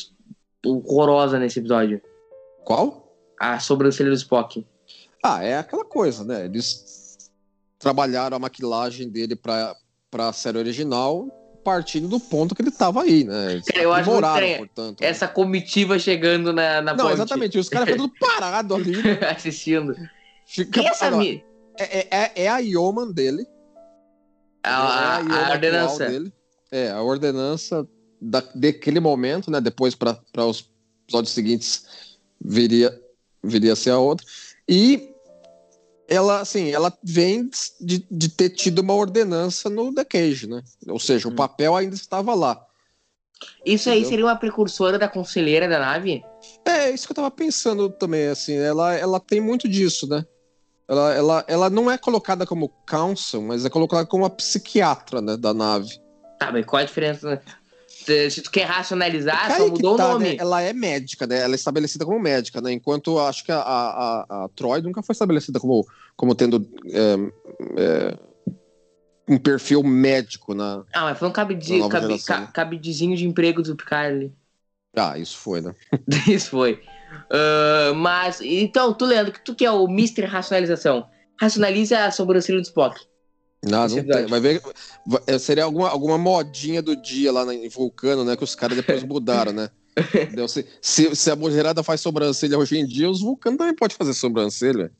horrorosa 0.64 1.38
nesse 1.38 1.58
episódio. 1.58 2.00
Qual? 2.64 3.14
A 3.40 3.58
sobrancelha 3.58 4.10
do 4.10 4.16
Spock. 4.16 4.64
Ah, 5.22 5.42
é 5.42 5.56
aquela 5.56 5.84
coisa, 5.84 6.24
né? 6.24 6.44
Eles 6.46 7.30
trabalharam 7.78 8.36
a 8.36 8.40
maquilagem 8.40 9.08
dele 9.08 9.36
pra, 9.36 9.76
pra 10.10 10.32
série 10.32 10.58
original 10.58 11.28
partindo 11.64 12.08
do 12.08 12.18
ponto 12.18 12.54
que 12.54 12.62
ele 12.62 12.70
tava 12.72 13.02
aí, 13.02 13.24
né? 13.24 13.52
Eles 13.52 13.64
Cara, 13.66 13.82
eu 13.82 13.92
acho 13.92 14.10
estranho 14.12 14.58
portanto. 14.58 15.00
Essa 15.00 15.28
comitiva 15.28 15.98
chegando 15.98 16.52
na, 16.52 16.82
na 16.82 16.92
Não, 16.94 17.04
ponte. 17.04 17.14
exatamente. 17.14 17.58
Os 17.58 17.68
caras 17.68 17.88
ficam 17.88 18.08
tudo 18.08 18.18
parado 18.20 18.74
ali, 18.74 19.00
né? 19.00 19.18
assistindo. 19.30 19.94
Fica, 20.46 20.72
Quem 20.72 20.86
é 20.86 20.90
essa 20.90 21.10
mi... 21.12 21.44
é, 21.78 21.98
é, 21.98 22.08
é- 22.10 22.32
é 22.44 22.48
a 22.48 22.58
Yeoman 22.58 23.12
dele. 23.12 23.46
A, 24.64 24.70
é 24.70 24.74
a, 24.74 25.18
Yeoman 25.18 25.34
a 25.34 25.36
atual 25.36 25.52
ordenança. 25.52 26.06
Dele. 26.08 26.32
É, 26.70 26.90
a 26.90 27.02
ordenança 27.02 27.88
da, 28.20 28.42
daquele 28.54 28.98
momento, 28.98 29.50
né? 29.50 29.60
Depois 29.60 29.94
para 29.94 30.18
os 30.38 30.68
episódios 31.04 31.32
seguintes 31.32 31.84
viria, 32.40 32.92
viria 33.42 33.72
a 33.74 33.76
ser 33.76 33.90
a 33.90 33.98
outra. 33.98 34.26
E 34.68 35.11
ela, 36.12 36.40
assim, 36.40 36.70
ela 36.70 36.92
vem 37.02 37.48
de, 37.80 38.06
de 38.10 38.28
ter 38.28 38.50
tido 38.50 38.80
uma 38.80 38.94
ordenança 38.94 39.68
no 39.70 39.94
The 39.94 40.04
Cage, 40.04 40.46
né? 40.46 40.62
Ou 40.88 40.98
seja, 40.98 41.28
Hum. 41.28 41.32
o 41.32 41.34
papel 41.34 41.74
ainda 41.76 41.94
estava 41.94 42.34
lá. 42.34 42.60
Isso 43.66 43.88
aí 43.88 43.96
Entendeu? 43.96 44.10
seria 44.10 44.24
uma 44.26 44.36
precursora 44.36 44.98
da 44.98 45.08
conselheira 45.08 45.68
da 45.68 45.78
nave? 45.80 46.22
É, 46.64 46.90
isso 46.90 47.06
que 47.06 47.12
eu 47.12 47.16
tava 47.16 47.30
pensando 47.30 47.90
também, 47.90 48.28
assim, 48.28 48.54
ela, 48.56 48.94
ela 48.94 49.18
tem 49.18 49.40
muito 49.40 49.68
disso, 49.68 50.06
né? 50.08 50.24
Ela, 50.88 51.14
ela, 51.14 51.44
ela 51.48 51.70
não 51.70 51.90
é 51.90 51.96
colocada 51.98 52.44
como 52.46 52.68
counsel, 52.86 53.42
mas 53.42 53.64
é 53.64 53.70
colocada 53.70 54.06
como 54.06 54.24
a 54.24 54.30
psiquiatra 54.30 55.20
né, 55.20 55.36
da 55.36 55.52
nave. 55.54 55.98
Tá, 56.38 56.52
mas 56.52 56.64
qual 56.66 56.82
a 56.82 56.84
diferença? 56.84 57.30
né? 57.30 57.40
Se 58.30 58.42
tu 58.42 58.50
quer 58.50 58.64
racionalizar, 58.64 59.52
Aí 59.52 59.58
só 59.58 59.68
mudou 59.68 59.96
tá, 59.96 60.08
o 60.08 60.12
nome. 60.14 60.30
né? 60.30 60.36
Ela 60.38 60.60
é 60.60 60.72
médica, 60.72 61.24
né? 61.26 61.38
Ela 61.40 61.54
é 61.54 61.56
estabelecida 61.56 62.04
como 62.04 62.18
médica, 62.18 62.60
né? 62.60 62.72
Enquanto 62.72 63.16
acho 63.18 63.44
que 63.44 63.52
a, 63.52 63.60
a, 63.60 64.44
a 64.44 64.48
Troy 64.56 64.82
nunca 64.82 65.02
foi 65.02 65.12
estabelecida 65.12 65.60
como, 65.60 65.86
como 66.16 66.34
tendo 66.34 66.66
é, 66.86 67.14
é, 67.80 68.18
um 69.28 69.38
perfil 69.38 69.82
médico 69.82 70.54
na. 70.54 70.84
Ah, 70.92 71.02
mas 71.04 71.18
foi 71.18 71.28
um 71.28 71.78
nova 71.78 72.00
cabi, 72.00 72.22
ca- 72.22 72.46
cabidezinho 72.48 73.16
de 73.16 73.26
emprego 73.26 73.62
do 73.62 73.76
Picard 73.76 74.14
ali. 74.16 74.32
Ah, 74.94 75.18
isso 75.18 75.38
foi, 75.38 75.60
né? 75.60 75.74
Isso 76.28 76.50
foi. 76.50 76.82
Ah, 77.30 77.92
mas, 77.94 78.40
então, 78.42 78.92
tu, 78.92 79.04
Leandro, 79.06 79.32
que 79.32 79.42
tu 79.44 79.54
que 79.54 79.64
é 79.64 79.70
o 79.70 79.86
Mr. 79.88 80.26
Racionalização. 80.26 81.06
Racionaliza 81.40 82.04
a 82.04 82.10
sobrancelha 82.10 82.60
do 82.60 82.64
Spock. 82.64 83.00
Não, 83.64 83.86
Esse 83.86 83.94
não 83.96 84.02
episódio. 84.02 84.22
tem. 84.26 84.30
Vai 84.30 84.40
ver. 84.40 84.62
vai- 85.06 85.22
é, 85.26 85.38
Seria 85.38 85.64
alguma, 85.64 85.88
alguma 85.88 86.18
modinha 86.18 86.82
do 86.82 86.94
dia 86.94 87.32
lá 87.32 87.52
em 87.54 87.68
Vulcano, 87.68 88.24
né? 88.24 88.36
Que 88.36 88.44
os 88.44 88.54
caras 88.54 88.76
depois 88.76 89.02
mudaram, 89.02 89.52
né? 89.52 89.70
Se, 90.48 90.66
se, 90.80 91.14
se 91.14 91.30
a 91.30 91.36
mulherada 91.36 91.82
faz 91.82 92.00
sobrancelha 92.00 92.58
hoje 92.58 92.78
em 92.78 92.86
dia, 92.86 93.10
os 93.10 93.20
vulcanos 93.20 93.58
também 93.58 93.74
podem 93.74 93.94
fazer 93.96 94.14
sobrancelha. 94.14 94.90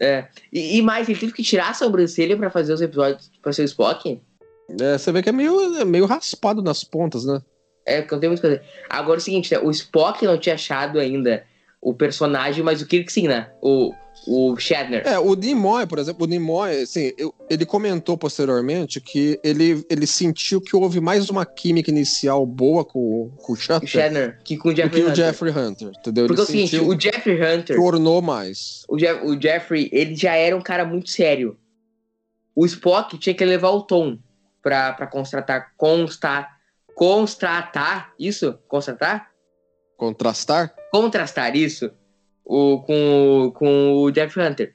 É. 0.00 0.26
E, 0.52 0.78
e 0.78 0.82
mais, 0.82 1.08
ele 1.08 1.18
teve 1.18 1.32
que 1.32 1.42
tirar 1.42 1.70
a 1.70 1.74
sobrancelha 1.74 2.36
pra 2.36 2.50
fazer 2.50 2.72
os 2.72 2.80
episódios 2.80 3.30
pra 3.42 3.52
ser 3.52 3.62
o 3.62 3.64
Spock? 3.64 4.20
É, 4.80 4.98
você 4.98 5.10
vê 5.10 5.22
que 5.22 5.28
é 5.28 5.32
meio, 5.32 5.76
é 5.76 5.84
meio 5.84 6.06
raspado 6.06 6.62
nas 6.62 6.84
pontas, 6.84 7.24
né? 7.24 7.40
É, 7.84 8.00
porque 8.00 8.14
não 8.14 8.20
tem 8.20 8.28
muito 8.28 8.38
o 8.40 8.42
que 8.42 8.48
fazer. 8.48 8.62
Agora 8.88 9.18
é 9.18 9.20
o 9.20 9.24
seguinte, 9.24 9.52
né? 9.52 9.60
O 9.60 9.70
Spock 9.70 10.24
não 10.24 10.38
tinha 10.38 10.54
achado 10.54 10.98
ainda 10.98 11.44
o 11.80 11.94
personagem, 11.94 12.62
mas 12.62 12.82
o 12.82 12.86
Kirk 12.86 13.12
sim, 13.12 13.28
né? 13.28 13.50
O, 13.62 13.92
o 14.26 14.56
Shatner. 14.56 15.06
É, 15.06 15.18
o 15.18 15.34
Nimoy, 15.34 15.86
por 15.86 15.98
exemplo, 15.98 16.24
o 16.24 16.28
Nimoy, 16.28 16.82
assim, 16.82 17.12
eu- 17.16 17.32
ele 17.48 17.64
comentou 17.64 18.18
posteriormente 18.18 19.00
que 19.00 19.38
ele, 19.44 19.84
ele 19.88 20.06
sentiu 20.06 20.60
que 20.60 20.74
houve 20.74 21.00
mais 21.00 21.30
uma 21.30 21.46
química 21.46 21.90
inicial 21.90 22.44
boa 22.44 22.84
com, 22.84 23.30
com 23.36 23.52
o 23.52 23.56
Shatner 23.56 23.88
Shatner, 23.88 24.38
que 24.44 24.56
com 24.56 24.70
o 24.70 24.76
Jeffrey 24.76 25.00
que 25.02 25.06
o 25.06 25.10
Hunter. 25.10 25.16
Jeffrey 25.24 25.52
Hunter, 25.52 25.88
entendeu? 25.98 26.26
Porque 26.26 26.40
é 26.40 26.44
ele 26.44 26.64
o 26.64 26.66
seguinte, 26.66 26.78
o 26.80 27.00
Jeffrey 27.00 27.36
Hunter, 27.36 27.76
que 27.76 27.80
ornou 27.82 28.20
mais. 28.20 28.82
o, 28.88 28.98
Je- 28.98 29.12
o 29.22 29.40
Jeffrey, 29.40 29.88
ele 29.92 30.16
já 30.16 30.34
era 30.34 30.56
um 30.56 30.62
cara 30.62 30.84
muito 30.84 31.08
sério. 31.10 31.56
O 32.56 32.66
Spock 32.66 33.16
tinha 33.18 33.34
que 33.34 33.44
levar 33.44 33.70
o 33.70 33.82
tom 33.82 34.18
pra, 34.60 34.92
pra 34.92 35.06
constatar, 35.06 35.72
constar, 35.76 36.58
constatar, 36.92 38.12
isso? 38.18 38.58
Constatar? 38.66 39.27
Contrastar? 39.98 40.72
Contrastar 40.92 41.54
isso 41.54 41.90
o, 42.44 42.78
com, 42.80 43.46
o- 43.48 43.52
com 43.52 43.92
o 43.96 44.14
Jeffrey 44.14 44.48
Hunter. 44.48 44.72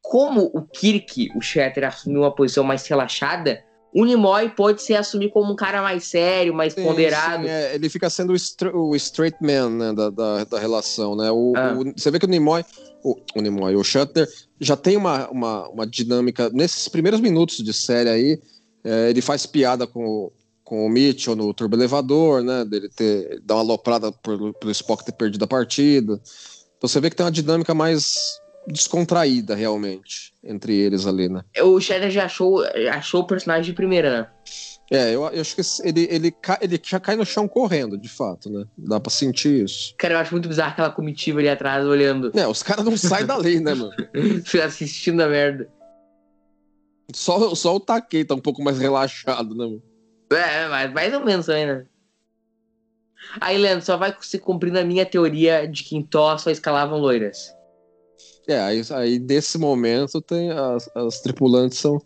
Como 0.00 0.44
o 0.54 0.62
Kirk, 0.62 1.28
o 1.36 1.42
Shatter, 1.42 1.84
assumiu 1.84 2.20
uma 2.22 2.34
posição 2.34 2.64
mais 2.64 2.86
relaxada, 2.86 3.62
o 3.92 4.04
Nimoy 4.04 4.48
pode 4.50 4.80
se 4.80 4.94
assumir 4.94 5.30
como 5.30 5.52
um 5.52 5.56
cara 5.56 5.82
mais 5.82 6.04
sério, 6.04 6.54
mais 6.54 6.72
Sim, 6.72 6.82
ponderado. 6.84 7.42
sim, 7.44 7.50
é, 7.50 7.74
ele 7.74 7.88
fica 7.90 8.08
sendo 8.08 8.32
o, 8.32 8.36
stra- 8.36 8.74
o 8.74 8.94
straight 8.96 9.36
man 9.42 9.68
né, 9.70 9.92
da, 9.92 10.08
da, 10.08 10.44
da 10.44 10.58
relação, 10.58 11.14
né? 11.16 11.30
O, 11.30 11.52
Ah. 11.56 11.76
o- 11.76 11.92
você 11.96 12.10
vê 12.10 12.18
que 12.18 12.24
o 12.24 12.28
Nimoy, 12.28 12.64
o, 13.04 13.16
o 13.36 13.40
Nimoy, 13.42 13.74
o 13.76 13.82
Shutter 13.84 14.26
já 14.60 14.76
tem 14.76 14.96
uma, 14.96 15.28
uma, 15.28 15.68
uma 15.68 15.86
dinâmica 15.86 16.48
nesses 16.50 16.86
primeiros 16.88 17.20
minutos 17.20 17.56
de 17.58 17.72
série 17.74 18.08
aí. 18.08 18.40
é, 18.82 19.10
ele 19.10 19.20
faz 19.20 19.44
piada 19.44 19.86
com, 19.86 20.06
o- 20.06 20.32
com 20.70 20.86
o 20.86 20.88
Mitchell 20.88 21.34
no 21.34 21.52
turbo 21.52 21.74
elevador, 21.74 22.44
né? 22.44 22.64
Dele 22.64 22.88
ter 22.88 23.40
dar 23.42 23.56
uma 23.56 23.62
aloprada 23.62 24.12
pelo, 24.12 24.54
Spock 24.70 25.04
ter 25.04 25.10
perdido 25.10 25.44
a 25.44 25.48
partida. 25.48 26.12
Então 26.76 26.88
você 26.88 27.00
vê 27.00 27.10
que 27.10 27.16
tem 27.16 27.26
uma 27.26 27.32
dinâmica 27.32 27.74
mais 27.74 28.14
descontraída 28.68 29.56
realmente 29.56 30.32
entre 30.44 30.76
eles 30.76 31.08
ali, 31.08 31.28
né? 31.28 31.42
O 31.60 31.80
Shatter 31.80 32.08
já 32.08 32.26
achou, 32.26 32.62
achou 32.92 33.22
o 33.22 33.26
personagem 33.26 33.64
de 33.64 33.72
primeira, 33.72 34.20
né? 34.20 34.30
É, 34.92 35.12
eu, 35.12 35.24
eu 35.24 35.40
acho 35.40 35.56
que 35.56 35.62
ele, 35.82 36.06
ele, 36.08 36.30
ca- 36.30 36.60
ele 36.62 36.80
já 36.84 37.00
cai 37.00 37.16
no 37.16 37.26
chão 37.26 37.48
correndo, 37.48 37.98
de 37.98 38.08
fato, 38.08 38.48
né? 38.48 38.64
Dá 38.78 39.00
pra 39.00 39.10
sentir 39.10 39.64
isso. 39.64 39.92
Cara, 39.98 40.14
eu 40.14 40.18
acho 40.18 40.32
muito 40.32 40.48
bizarro 40.48 40.70
aquela 40.70 40.90
comitiva 40.92 41.40
ali 41.40 41.48
atrás 41.48 41.84
olhando, 41.84 42.30
É, 42.32 42.46
os 42.46 42.62
caras 42.62 42.84
não 42.84 42.96
saem 42.96 43.26
dali, 43.26 43.58
né, 43.58 43.74
mano? 43.74 43.90
assistindo 44.64 45.20
a 45.20 45.26
merda. 45.28 45.68
Só, 47.12 47.56
só 47.56 47.74
o 47.74 47.80
Takei 47.80 48.24
tá 48.24 48.36
um 48.36 48.40
pouco 48.40 48.62
mais 48.62 48.78
relaxado, 48.78 49.52
né, 49.56 49.64
mano? 49.64 49.89
É, 50.32 50.68
mas 50.68 50.92
mais 50.92 51.12
ou 51.14 51.24
menos 51.24 51.46
também, 51.46 51.66
né? 51.66 51.86
Aí, 53.40 53.58
Leandro, 53.58 53.84
só 53.84 53.96
vai 53.96 54.14
se 54.20 54.38
cumprindo 54.38 54.78
a 54.78 54.84
minha 54.84 55.04
teoria 55.04 55.66
de 55.68 55.84
que 55.84 55.96
em 55.96 56.02
Thor 56.02 56.38
só 56.38 56.50
escalavam 56.50 56.98
loiras. 56.98 57.54
É, 58.48 58.58
aí, 58.60 58.82
aí 58.92 59.18
nesse 59.18 59.58
momento 59.58 60.20
tem 60.20 60.50
as, 60.50 60.88
as 60.96 61.20
tripulantes 61.20 61.78
são. 61.78 62.00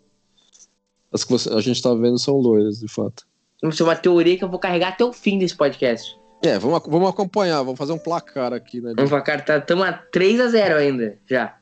As 1.11 1.23
que 1.23 1.31
você- 1.31 1.49
a 1.53 1.61
gente 1.61 1.81
tá 1.81 1.93
vendo 1.93 2.19
são 2.19 2.35
loiras, 2.35 2.79
de 2.79 2.87
fato. 2.87 3.25
Isso 3.63 3.81
é 3.81 3.85
uma 3.85 3.95
teoria 3.95 4.37
que 4.37 4.43
eu 4.43 4.49
vou 4.49 4.59
carregar 4.59 4.89
até 4.89 5.03
o 5.05 5.13
fim 5.13 5.39
desse 5.39 5.55
podcast. 5.55 6.15
É, 6.43 6.59
vamos, 6.59 6.83
vamos 6.87 7.09
acompanhar, 7.09 7.63
vamos 7.63 7.77
fazer 7.77 7.93
um 7.93 7.97
placar 7.97 8.53
aqui, 8.53 8.81
né? 8.81 8.93
Pra 8.93 9.21
cá, 9.21 9.39
tá, 9.41 9.61
tamo 9.61 9.83
a 9.83 9.93
3x0 9.93 10.75
ainda, 10.75 11.17
já. 11.27 11.57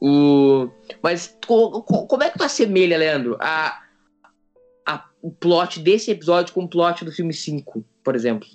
O... 0.00 0.68
Mas 1.02 1.36
co- 1.46 1.82
co- 1.82 2.06
como 2.06 2.22
é 2.22 2.30
que 2.30 2.38
tu 2.38 2.44
assemelha, 2.44 2.96
Leandro, 2.98 3.36
a- 3.40 3.82
o 5.22 5.30
plot 5.30 5.80
desse 5.80 6.10
episódio 6.10 6.54
com 6.54 6.64
o 6.64 6.68
plot 6.68 7.04
do 7.04 7.12
filme 7.12 7.32
5, 7.34 7.84
por 8.04 8.14
exemplo? 8.14 8.48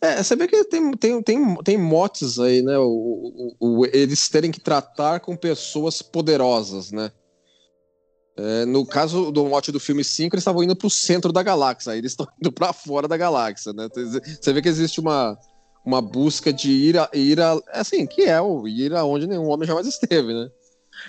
É, 0.00 0.22
você 0.22 0.36
vê 0.36 0.46
que 0.46 0.64
tem, 0.64 0.92
tem, 0.92 1.22
tem, 1.22 1.56
tem 1.62 1.76
motes 1.78 2.38
aí, 2.38 2.62
né? 2.62 2.78
O, 2.78 3.54
o- 3.60 3.80
o- 3.80 3.86
eles 3.86 4.28
terem 4.28 4.50
que 4.50 4.60
tratar 4.60 5.20
com 5.20 5.36
pessoas 5.36 6.00
poderosas, 6.02 6.92
né? 6.92 7.10
É, 8.36 8.64
no 8.64 8.86
caso 8.86 9.32
do 9.32 9.44
mote 9.46 9.72
do 9.72 9.80
filme 9.80 10.04
5, 10.04 10.36
eles 10.36 10.42
estavam 10.42 10.62
indo 10.62 10.76
pro 10.76 10.88
centro 10.88 11.32
da 11.32 11.42
galáxia, 11.42 11.92
aí 11.92 11.98
eles 11.98 12.12
estão 12.12 12.26
indo 12.40 12.52
pra 12.52 12.72
fora 12.72 13.08
da 13.08 13.16
galáxia, 13.16 13.72
né? 13.72 13.88
Você 13.92 14.52
vê 14.52 14.62
que 14.62 14.68
existe 14.68 15.00
uma, 15.00 15.36
uma 15.84 16.00
busca 16.00 16.52
de 16.52 16.70
ir 16.70 16.96
a, 16.96 17.10
ir 17.12 17.40
a. 17.40 17.60
Assim, 17.72 18.06
que 18.06 18.22
é 18.22 18.40
o 18.40 18.68
ir 18.68 18.94
aonde 18.94 19.26
nenhum 19.26 19.48
homem 19.48 19.66
jamais 19.66 19.88
esteve, 19.88 20.32
né? 20.32 20.48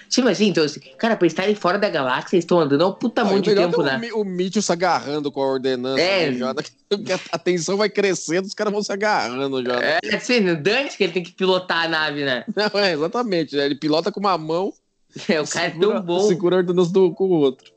Sim, 0.10 0.22
mas 0.24 0.38
sim, 0.38 0.48
então, 0.48 0.64
assim, 0.64 0.80
cara, 0.98 1.16
pra 1.16 1.28
estarem 1.28 1.56
fora 1.56 1.78
da 1.78 1.90
galáxia, 1.90 2.36
eles 2.36 2.44
estão 2.44 2.60
andando 2.60 2.84
há 2.84 2.88
um 2.88 2.94
puta 2.94 3.24
monte 3.24 3.50
de 3.50 3.56
tempo, 3.56 3.82
né? 3.84 4.00
o, 4.14 4.22
o 4.22 4.26
Mitchell 4.26 4.62
se 4.62 4.72
agarrando 4.72 5.32
com 5.32 5.42
a 5.42 5.48
ordenança 5.48 6.02
É. 6.02 6.32
né? 6.32 6.46
a- 7.32 7.38
tensão 7.38 7.78
vai 7.78 7.90
crescendo, 7.90 8.46
os 8.46 8.54
caras 8.54 8.74
vão 8.74 8.82
se 8.82 8.92
agarrando 8.92 9.64
já. 9.64 9.80
né? 9.80 10.00
É, 10.04 10.20
sim, 10.20 10.42
dane 10.56 10.90
que 10.90 11.04
ele 11.04 11.14
tem 11.14 11.24
que 11.24 11.32
pilotar 11.32 11.86
a 11.86 11.88
nave, 11.88 12.24
né? 12.24 12.44
Não, 12.56 12.80
é, 12.80 12.94
exatamente. 12.94 13.56
né? 13.56 13.66
Ele 13.66 13.76
pilota 13.76 14.12
com 14.12 14.20
uma 14.20 14.38
mão. 14.38 14.74
É, 15.28 15.42
o 15.42 15.48
cara 15.48 15.66
é 15.68 15.72
segura, 15.72 15.94
tão 15.96 16.02
bom. 16.04 16.20
Segura 16.28 16.56
a 16.56 16.60
ordenança 16.60 16.92
do, 16.92 17.12
com 17.14 17.26
o 17.26 17.40
outro. 17.40 17.72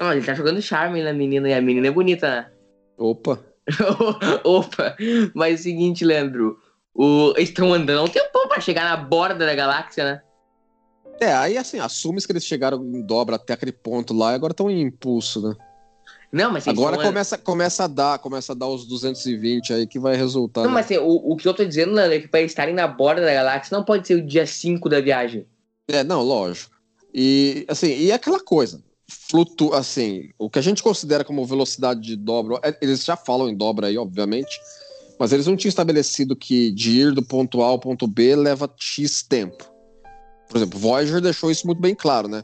Não, 0.00 0.12
ele 0.12 0.24
tá 0.24 0.34
jogando 0.34 0.62
charme 0.62 1.02
na 1.02 1.12
menina, 1.12 1.48
e 1.48 1.54
a 1.54 1.60
menina 1.60 1.88
é 1.88 1.90
bonita, 1.90 2.28
né? 2.28 2.46
Opa. 2.96 3.40
Opa! 4.44 4.96
Mas 5.34 5.50
é 5.52 5.54
o 5.54 5.62
seguinte, 5.62 6.04
Leandro. 6.04 6.58
O... 6.94 7.32
Eles 7.36 7.50
estão 7.50 7.72
andando 7.72 7.98
há 8.00 8.02
um 8.04 8.08
tempão 8.08 8.48
pra 8.48 8.60
chegar 8.60 8.84
na 8.84 8.96
borda 8.96 9.46
da 9.46 9.54
galáxia, 9.54 10.04
né? 10.04 10.22
É, 11.20 11.32
aí 11.32 11.58
assim, 11.58 11.78
assume 11.78 12.20
que 12.20 12.30
eles 12.30 12.44
chegaram 12.44 12.82
em 12.82 13.02
dobra 13.02 13.36
até 13.36 13.52
aquele 13.54 13.72
ponto 13.72 14.14
lá 14.14 14.32
e 14.32 14.34
agora 14.34 14.52
estão 14.52 14.70
em 14.70 14.82
impulso, 14.82 15.40
né? 15.40 15.56
Não, 16.30 16.52
mas 16.52 16.68
Agora 16.68 16.98
começa, 16.98 17.38
começa 17.38 17.84
a 17.84 17.86
dar, 17.86 18.18
começa 18.18 18.52
a 18.52 18.54
dar 18.54 18.66
os 18.66 18.86
220 18.86 19.72
aí 19.72 19.86
que 19.86 19.98
vai 19.98 20.14
resultar. 20.14 20.60
Não, 20.60 20.68
né? 20.68 20.74
mas 20.74 20.84
assim, 20.84 20.98
o, 20.98 21.32
o 21.32 21.36
que 21.36 21.48
eu 21.48 21.54
tô 21.54 21.64
dizendo, 21.64 21.92
Leandro, 21.92 22.16
é 22.16 22.20
que 22.20 22.28
eles 22.36 22.52
estarem 22.52 22.74
na 22.74 22.86
borda 22.86 23.22
da 23.22 23.32
galáxia 23.32 23.76
não 23.76 23.82
pode 23.82 24.06
ser 24.06 24.16
o 24.16 24.26
dia 24.26 24.46
5 24.46 24.88
da 24.90 25.00
viagem. 25.00 25.46
É, 25.88 26.04
não, 26.04 26.22
lógico. 26.22 26.76
E 27.14 27.64
assim, 27.66 27.96
e 27.96 28.12
aquela 28.12 28.40
coisa, 28.40 28.82
flutu, 29.08 29.72
assim, 29.72 30.28
o 30.38 30.50
que 30.50 30.58
a 30.58 30.62
gente 30.62 30.82
considera 30.82 31.24
como 31.24 31.46
velocidade 31.46 32.02
de 32.02 32.14
dobra, 32.14 32.60
é, 32.62 32.76
eles 32.82 33.02
já 33.04 33.16
falam 33.16 33.48
em 33.48 33.56
dobra 33.56 33.86
aí, 33.86 33.96
obviamente, 33.96 34.60
mas 35.18 35.32
eles 35.32 35.46
não 35.46 35.56
tinham 35.56 35.70
estabelecido 35.70 36.36
que 36.36 36.70
de 36.70 37.00
ir 37.00 37.12
do 37.12 37.22
ponto 37.22 37.62
A 37.62 37.66
ao 37.66 37.78
ponto 37.78 38.06
B 38.06 38.36
leva 38.36 38.70
X 38.78 39.22
tempo. 39.22 39.77
Por 40.48 40.56
exemplo, 40.56 40.78
Voyager 40.78 41.20
deixou 41.20 41.50
isso 41.50 41.66
muito 41.66 41.80
bem 41.80 41.94
claro, 41.94 42.28
né? 42.28 42.42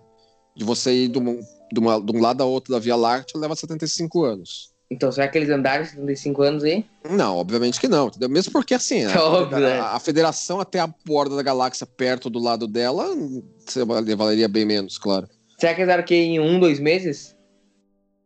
De 0.57 0.65
você 0.65 0.93
ir 0.93 1.09
de, 1.09 1.19
uma, 1.19 1.35
de, 1.73 1.81
uma- 1.81 2.01
de 2.01 2.17
um 2.17 2.21
lado 2.21 2.43
a 2.43 2.47
outro 2.47 2.73
da 2.73 2.79
Via 2.79 2.95
Láctea 2.97 3.41
leva 3.41 3.57
75 3.57 4.25
anos. 4.25 4.73
Então, 4.91 5.11
será 5.11 5.27
que 5.27 5.39
eles 5.39 5.49
andaram 5.51 5.85
75 5.85 6.43
anos 6.43 6.63
aí? 6.63 6.85
Não, 7.09 7.37
obviamente 7.37 7.81
que 7.81 7.89
não, 7.89 8.09
entendeu? 8.09 8.29
Mesmo 8.29 8.53
porque, 8.53 8.75
assim, 8.75 9.05
a, 9.05 9.19
Óbvio, 9.25 9.59
né? 9.59 9.81
a- 9.81 9.95
a 9.97 10.01
federação 10.01 10.61
até 10.61 10.79
a 10.79 10.87
borda 11.07 11.35
da 11.35 11.43
galáxia 11.43 11.87
perto 11.87 12.29
do 12.29 12.39
lado 12.39 12.69
dela 12.69 13.09
valeria 14.17 14.49
bem 14.49 14.65
menos, 14.65 14.99
claro. 14.99 15.27
Será 15.59 15.73
que 15.75 15.81
eles 15.81 15.89
andaram 15.89 16.03
aqui 16.03 16.15
em 16.15 16.39
um, 16.41 16.61
dois 16.61 16.79
meses? 16.79 17.35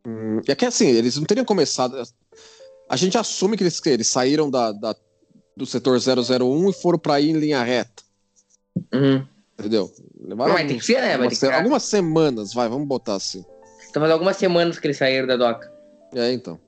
Hum, 0.07 0.41
É 0.47 0.55
que 0.55 0.67
assim, 0.67 0.89
eles 0.89 1.17
não 1.17 1.25
teriam 1.25 1.45
começado. 1.45 2.03
A 2.91 2.97
gente 2.97 3.17
assume 3.17 3.57
que 3.57 3.63
eles, 3.63 3.79
que 3.81 3.89
eles 3.89 4.09
saíram 4.09 4.51
da, 4.51 4.73
da- 4.73 4.97
do 5.57 5.65
setor 5.67 5.99
001 5.99 6.71
e 6.71 6.73
foram 6.73 6.99
para 6.99 7.21
ir 7.21 7.31
em 7.31 7.39
linha 7.39 7.63
reta, 7.63 8.03
Uhum. 8.95 9.27
Entendeu? 9.59 9.91
Levaram 10.21 10.53
vai 10.53 10.67
ter 10.67 10.75
que 10.77 10.85
ser, 10.85 11.01
né? 11.01 11.01
Vai 11.01 11.13
algumas, 11.13 11.31
ter 11.31 11.37
se- 11.37 11.47
que 11.47 11.53
ser. 11.53 11.59
algumas 11.59 11.83
semanas, 11.83 12.55
vai, 12.55 12.69
vamos 12.69 12.87
botar 12.87 13.15
assim. 13.17 13.45
Então 13.89 14.01
faz 14.01 14.13
algumas 14.13 14.37
semanas 14.37 14.79
que 14.79 14.87
eles 14.87 14.97
saíram 14.97 15.27
da 15.27 15.37
doca. 15.37 15.71
É, 16.15 16.33
então. 16.33 16.59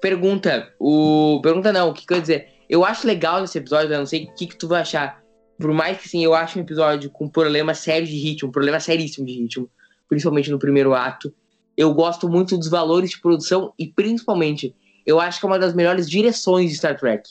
Pergunta, 0.00 0.72
o. 0.78 1.40
Pergunta 1.42 1.72
não, 1.72 1.90
o 1.90 1.94
que, 1.94 2.06
que 2.06 2.12
eu 2.12 2.16
ia 2.16 2.20
dizer? 2.22 2.48
Eu 2.68 2.84
acho 2.84 3.06
legal 3.06 3.40
nesse 3.40 3.58
episódio, 3.58 3.92
eu 3.92 3.98
não 3.98 4.06
sei 4.06 4.24
o 4.24 4.34
que, 4.34 4.46
que 4.46 4.56
tu 4.56 4.68
vai 4.68 4.80
achar. 4.80 5.20
Por 5.58 5.72
mais 5.72 5.98
que 5.98 6.08
sim, 6.08 6.24
eu 6.24 6.32
acho 6.34 6.58
um 6.58 6.62
episódio 6.62 7.10
com 7.10 7.28
problema 7.28 7.74
sério 7.74 8.06
de 8.06 8.16
ritmo, 8.16 8.48
um 8.48 8.52
problema 8.52 8.80
seríssimo 8.80 9.26
de 9.26 9.34
ritmo, 9.34 9.68
principalmente 10.08 10.50
no 10.50 10.58
primeiro 10.58 10.94
ato. 10.94 11.34
Eu 11.76 11.92
gosto 11.92 12.28
muito 12.28 12.56
dos 12.56 12.68
valores 12.68 13.10
de 13.10 13.20
produção 13.20 13.72
e 13.78 13.86
principalmente 13.88 14.74
eu 15.04 15.20
acho 15.20 15.38
que 15.40 15.46
é 15.46 15.48
uma 15.48 15.58
das 15.58 15.74
melhores 15.74 16.08
direções 16.08 16.70
de 16.70 16.76
Star 16.76 16.98
Trek. 16.98 17.30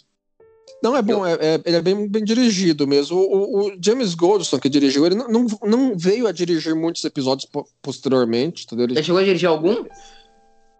Não, 0.81 0.95
é 0.95 1.01
bom, 1.01 1.25
é, 1.25 1.33
é- 1.33 1.62
ele 1.65 1.75
é 1.77 1.81
bem, 1.81 2.07
bem 2.07 2.24
dirigido 2.24 2.88
mesmo. 2.88 3.17
O, 3.17 3.67
o- 3.67 3.77
James 3.83 4.13
Goldstone, 4.15 4.62
que 4.62 4.69
dirigiu, 4.69 5.05
ele 5.05 5.15
não, 5.15 5.27
não, 5.27 5.48
não 5.63 5.98
veio 5.98 6.25
a 6.25 6.31
dirigir 6.31 6.74
muitos 6.74 7.03
episódios 7.03 7.50
po- 7.51 7.67
posteriormente, 7.81 8.63
entendeu? 8.65 8.86
Ele, 8.86 8.95
Já 8.95 9.03
chegou 9.03 9.19
a 9.19 9.24
dirigir 9.24 9.50
algum? 9.50 9.86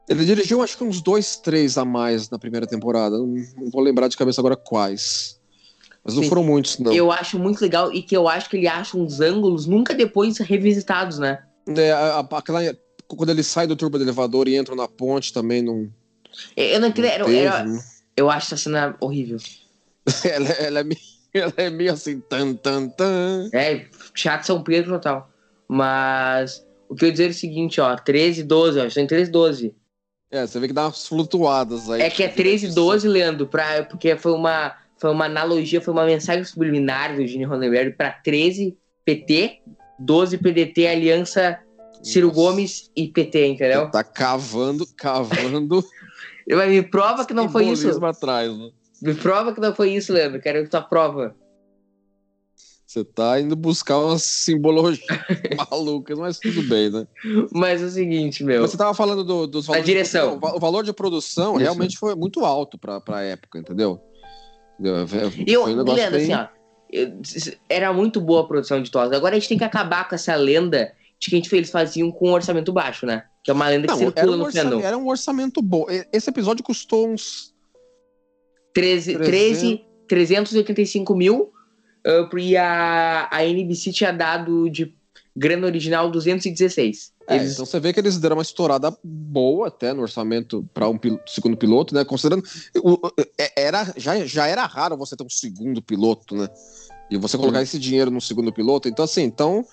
ele 0.08 0.26
dirigiu 0.26 0.62
acho 0.62 0.78
que 0.78 0.84
uns 0.84 1.02
dois, 1.02 1.36
três 1.36 1.78
a 1.78 1.84
mais 1.86 2.30
na 2.30 2.40
primeira 2.40 2.66
temporada. 2.66 3.18
Não, 3.18 3.28
não 3.58 3.70
vou 3.70 3.82
lembrar 3.82 4.08
de 4.08 4.16
cabeça 4.18 4.40
agora 4.42 4.56
quais. 4.56 5.38
Mas 6.04 6.16
não 6.16 6.24
Sim. 6.24 6.30
foram 6.30 6.44
muitos, 6.44 6.80
não. 6.80 6.94
Eu 6.94 7.12
acho 7.12 7.38
muito 7.38 7.60
legal 7.62 7.92
e 7.94 8.02
que 8.02 8.16
eu 8.16 8.28
acho 8.28 8.50
que 8.50 8.56
ele 8.58 8.68
acha 8.68 8.98
uns 8.98 9.20
ângulos 9.20 9.66
nunca 9.66 9.94
depois 9.94 10.38
revisitados, 10.38 11.20
né? 11.20 11.44
É, 11.68 11.92
a- 11.92 12.20
a- 12.22 12.38
aquela, 12.38 12.62
quando 13.06 13.30
ele 13.30 13.44
sai 13.44 13.68
do 13.68 13.76
turbo 13.76 13.98
do 13.98 14.04
elevador 14.06 14.48
e 14.48 14.56
entra 14.56 14.74
na 14.76 14.88
ponte 14.88 15.34
também, 15.34 15.62
não. 15.62 15.90
Eu 16.56 16.80
não 16.80 16.88
não 16.90 17.04
era- 17.06 17.26
teve, 17.26 17.38
era- 17.38 17.66
né? 17.66 17.84
eu 18.16 18.30
acho 18.30 18.48
essa 18.48 18.58
cena 18.64 18.96
horrível. 19.02 19.38
ela, 20.26 20.50
ela 20.50 20.80
é 20.80 20.84
meio, 20.84 21.00
ela 21.34 21.54
é 21.58 21.70
meio 21.70 21.94
assim, 21.94 22.20
tan, 22.22 22.54
tan, 22.56 22.90
tan. 22.90 23.50
É, 23.54 23.86
chato 24.14 24.46
São 24.46 24.64
Pedro 24.64 24.94
total. 24.94 25.30
Mas 25.68 26.66
o 26.88 26.96
que 26.96 27.06
eu 27.06 27.08
ia 27.08 27.12
dizer 27.12 27.28
é 27.28 27.30
o 27.30 27.34
seguinte, 27.34 27.80
ó, 27.80 27.96
13, 27.96 28.44
12, 28.44 28.80
ó, 28.80 28.86
estão 28.86 29.04
em 29.04 29.08
13, 29.08 29.32
12. 29.32 29.76
É, 30.32 30.46
você 30.46 30.60
vê 30.60 30.68
que 30.68 30.74
dá 30.74 30.86
umas 30.86 31.08
flutuadas 31.08 31.90
aí. 31.90 32.02
É 32.02 32.10
que 32.10 32.24
é 32.24 32.28
13, 32.28 32.74
12, 32.74 33.08
Leandro, 33.08 33.48
pra, 33.48 33.84
porque 33.84 34.16
foi 34.16 34.32
uma, 34.32 34.76
foi 34.98 35.12
uma 35.12 35.26
analogia, 35.26 35.82
foi 35.82 35.94
uma 35.94 36.06
mensagem 36.06 36.44
subliminar 36.44 37.16
do 37.16 37.26
Gene 37.26 37.46
Roddenberry 37.46 37.94
pra 37.94 38.12
13 38.12 38.78
PT, 39.06 39.62
12 40.00 40.38
PDT, 40.38 40.88
Aliança 40.88 41.60
Ciro 42.04 42.28
Nossa. 42.28 42.40
Gomes 42.40 42.92
e 42.96 43.08
PT, 43.08 43.48
entendeu? 43.48 43.90
Tá 43.90 44.04
cavando, 44.04 44.86
cavando. 44.96 45.84
Mas 46.48 46.70
me 46.70 46.82
prova 46.82 47.26
que 47.26 47.34
não 47.34 47.50
foi 47.50 47.68
isso. 47.68 48.04
atrás, 48.06 48.56
né? 48.58 48.70
Me 49.02 49.14
prova 49.16 49.54
que 49.54 49.62
não 49.62 49.74
foi 49.74 49.92
isso, 49.94 50.12
Leandro. 50.14 50.42
Quero 50.42 50.64
que 50.64 50.70
tu 50.70 50.82
prova. 50.90 51.36
Você 52.86 53.04
tá 53.04 53.40
indo 53.40 53.56
buscar 53.56 54.00
umas 54.00 54.24
simbologias 54.24 55.06
malucas, 55.72 56.18
mas 56.18 56.40
tudo 56.40 56.64
bem, 56.64 56.90
né? 56.90 57.08
Mas 57.54 57.84
é 57.84 57.86
o 57.86 57.90
seguinte, 57.90 58.44
meu. 58.44 58.62
Você 58.68 58.76
tava 58.76 58.96
falando 58.96 59.24
do- 59.24 59.46
dos 59.46 59.68
valores. 59.68 59.86
direção. 59.86 60.32
De, 60.32 60.38
o 60.38 60.40
va- 60.40 60.56
o 60.56 60.60
valor 60.60 60.84
de 60.84 60.92
produção 60.92 61.54
Isso. 61.54 61.62
realmente 61.62 61.98
foi 62.00 62.16
muito 62.16 62.44
alto 62.44 62.80
pra, 62.80 63.00
pra 63.00 63.22
época, 63.22 63.60
entendeu? 63.60 64.02
Entendeu? 64.80 65.08
Foi- 65.08 65.44
Eu, 65.46 65.64
um 65.66 65.84
Leandro, 65.84 66.18
bem- 66.18 66.34
assim, 66.34 66.34
ó. 66.34 66.48
eu- 66.92 67.14
era 67.70 67.94
muito 67.94 68.20
boa 68.20 68.42
a 68.42 68.48
produção 68.48 68.82
de 68.82 68.90
TOS. 68.90 69.12
Agora 69.12 69.36
a 69.36 69.40
gente 69.40 69.50
tem 69.50 69.58
que 69.60 69.64
acabar 69.64 70.10
com 70.10 70.16
essa 70.16 70.36
lenda 70.36 70.92
de 71.20 71.30
que 71.30 71.36
a 71.36 71.38
gente, 71.40 71.56
eles 71.56 71.70
faziam 71.70 72.12
com 72.12 72.30
um 72.30 72.34
orçamento 72.34 72.74
baixo, 72.74 73.06
né? 73.06 73.24
Que 73.44 73.52
é 73.52 73.54
uma 73.54 73.68
lenda 73.70 73.86
que 73.86 73.94
Não, 73.94 74.00
circula 74.00 74.22
era 74.24 74.32
um, 74.32 74.38
no 74.38 74.52
fandom. 74.52 74.80
era 74.82 74.98
um 74.98 75.08
orçamento 75.08 75.62
bom. 75.62 75.86
Esse 76.12 76.28
episódio 76.32 76.64
custou 76.64 77.08
uns. 77.08 77.54
13, 78.80 79.18
13, 79.18 79.82
385 80.08 81.16
mil. 81.16 81.52
uh, 82.06 82.38
e 82.38 82.56
a, 82.58 83.28
a 83.32 83.46
NBC 83.46 83.92
tinha 83.92 84.12
dado 84.12 84.70
de 84.70 84.94
grana 85.36 85.68
original 85.68 86.10
216. 86.12 87.12
É, 87.28 87.36
Eles, 87.36 87.54
Então 87.54 87.66
você 87.66 87.80
vê 87.80 87.94
que 87.94 88.00
eles 88.00 88.18
deram 88.18 88.36
uma 88.38 88.42
estourada 88.42 88.96
boa 89.04 89.68
até 89.68 89.94
no 89.94 90.02
orçamento 90.02 90.68
para 90.74 90.90
um 90.90 90.98
pil- 90.98 91.20
segundo 91.28 91.56
piloto, 91.56 91.94
né? 91.94 92.04
Considerando. 92.04 92.44
é- 93.38 93.52
era, 93.56 93.94
já, 93.96 94.26
já 94.26 94.48
era 94.48 94.66
raro 94.66 94.98
você 94.98 95.16
ter 95.16 95.24
um 95.24 95.30
segundo 95.30 95.82
piloto, 95.82 96.36
né? 96.36 96.48
E 97.12 97.18
você 97.18 97.38
colocar 97.38 97.62
esse 97.62 97.80
dinheiro 97.80 98.12
no 98.12 98.20
segundo 98.22 98.52
piloto. 98.52 98.88
Então, 98.90 99.06
assim, 99.06 99.24
então. 99.24 99.66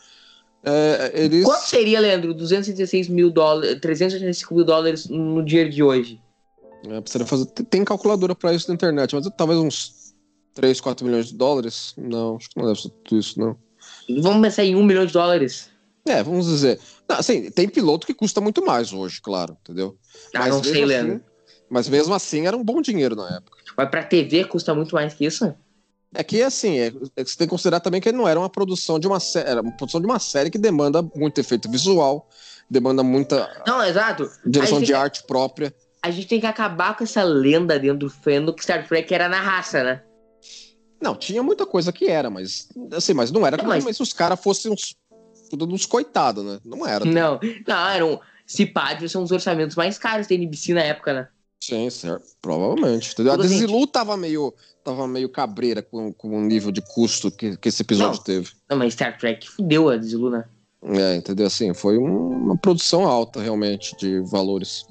é, 0.65 1.13
eles. 1.15 1.45
Quanto 1.45 1.65
seria, 1.65 2.01
Leandro, 2.01 2.35
216 2.35 3.09
mil 3.09 3.31
dólares, 3.31 3.79
385 3.81 4.55
mil 4.55 4.65
dólares 4.65 5.09
no 5.09 5.43
dia 5.45 5.69
de 5.69 5.83
hoje? 5.83 6.21
É, 6.89 7.01
precisaria 7.01 7.27
fazer, 7.27 7.47
tem- 7.47 7.85
calculadora 7.85 8.35
para 8.35 8.53
isso 8.53 8.69
na 8.69 8.75
internet, 8.75 9.15
mas 9.15 9.29
talvez 9.37 9.59
uns 9.59 10.15
3, 10.55 10.81
4 10.81 11.05
milhões 11.05 11.27
de 11.29 11.35
dólares? 11.35 11.93
Não, 11.97 12.37
acho 12.37 12.49
que 12.51 12.59
não 12.59 12.67
deve 12.67 12.81
ser 12.81 12.91
tudo 13.05 13.21
isso, 13.21 13.39
não. 13.41 13.57
Vamos 14.23 14.43
pensar 14.43 14.65
em 14.65 14.75
1 14.77 14.83
milhão 14.85 15.05
de 15.05 15.13
dólares? 15.13 15.69
É, 16.07 16.23
vamos 16.23 16.47
dizer. 16.47 16.79
Não, 17.09 17.17
assim, 17.17 17.51
tem 17.51 17.69
piloto 17.69 18.07
que 18.07 18.15
custa 18.15 18.41
muito 18.41 18.65
mais 18.65 18.93
hoje, 18.93 19.21
claro, 19.21 19.57
entendeu? 19.63 19.99
Ah, 20.35 20.49
não 20.49 20.63
sei, 20.63 20.73
mesmo 20.73 20.87
Leandro. 20.87 21.13
assim, 21.15 21.23
mas 21.69 21.89
mesmo 21.89 22.15
assim 22.15 22.47
era 22.47 22.57
um 22.57 22.63
bom 22.63 22.81
dinheiro 22.81 23.17
na 23.17 23.37
época. 23.37 23.57
Mas 23.77 23.91
pra 23.91 24.05
TV 24.05 24.45
custa 24.45 24.75
muito 24.75 24.95
mais 24.95 25.13
que 25.15 25.27
isso? 25.27 25.53
É 26.15 26.23
que 26.23 26.41
assim, 26.43 26.79
é, 26.79 26.87
é 27.17 27.25
que 27.25 27.31
você 27.31 27.37
tem 27.37 27.47
que 27.47 27.51
considerar 27.51 27.81
também 27.81 28.01
que 28.01 28.13
não 28.13 28.27
era 28.29 28.39
uma 28.39 28.49
produção 28.49 28.99
de 28.99 29.07
uma 29.09 29.19
série, 29.19 29.51
era 29.51 29.61
uma 29.61 29.77
produção 29.77 30.01
de 30.01 30.07
uma 30.07 30.19
série 30.21 30.51
que 30.51 30.59
demanda 30.59 31.03
muito 31.15 31.39
efeito 31.41 31.69
visual, 31.69 32.29
demanda 32.71 33.03
muita 33.03 33.63
Não, 33.67 33.83
exato. 33.85 34.31
direção 34.47 34.81
de 34.81 34.95
arte 34.95 35.25
própria. 35.25 35.75
A 36.07 36.11
gente 36.11 36.29
tem 36.29 36.41
que 36.41 36.47
acabar 36.47 36.97
com 36.97 37.05
essa 37.05 37.23
lenda 37.25 37.79
dentro 37.79 37.99
do 37.99 38.11
fandom 38.11 38.53
que 38.53 38.63
Star 38.63 38.87
Trek 38.87 39.13
era 39.13 39.29
na 39.29 39.41
raça, 39.41 39.83
né? 39.83 40.03
Não, 41.03 41.15
tinha 41.15 41.43
muita 41.43 41.67
coisa 41.67 41.93
que 41.93 42.07
era, 42.07 42.31
mas 42.31 42.69
assim, 42.93 43.13
mas 43.13 43.31
não 43.31 43.47
era 43.47 43.57
Não, 43.57 43.65
como 43.65 43.83
mas- 43.83 43.97
se 43.97 44.03
os 44.03 44.13
caras 44.13 44.41
fossem 44.41 44.73
uns 44.73 44.95
uns 45.53 45.87
coitados, 45.87 46.45
né? 46.45 46.59
Não 46.65 46.87
era. 46.87 47.05
Não, 47.05 47.39
não, 47.67 47.89
eram. 47.89 48.21
Devia 48.49 49.09
ser 49.09 49.19
uns 49.19 49.31
orçamentos 49.31 49.77
mais 49.77 49.99
caros 49.99 50.27
da 50.27 50.35
NBC 50.35 50.73
na 50.75 50.81
época, 50.83 51.13
né? 51.15 51.29
Sim, 51.61 51.89
certo. 51.91 52.25
Provavelmente. 52.41 53.13
Entendeu? 53.13 53.33
A 53.33 53.37
Tudo. 53.37 53.49
Desilu 53.49 53.87
tava 53.87 54.17
meio, 54.17 54.55
tava 54.85 55.07
meio 55.09 55.29
cabreira 55.29 55.83
com, 55.83 56.13
com 56.13 56.37
o 56.39 56.41
nível 56.41 56.71
de 56.73 56.81
custo 56.81 57.31
que, 57.31 57.57
que 57.57 57.69
esse 57.69 57.83
episódio 57.83 58.19
Não. 58.19 58.23
teve. 58.25 58.51
Não, 58.71 58.77
mas 58.77 58.95
Star 58.95 59.17
Trek 59.19 59.49
fudeu 59.49 59.89
a 59.89 59.97
Desilu, 59.97 60.31
né? 60.31 60.45
É, 60.83 61.17
entendeu? 61.17 61.47
Assim, 61.47 61.75
foi 61.75 61.99
um- 61.99 62.29
uma 62.45 62.57
produção 62.57 63.05
alta, 63.07 63.41
realmente, 63.41 63.97
de 63.97 64.21
valores. 64.21 64.85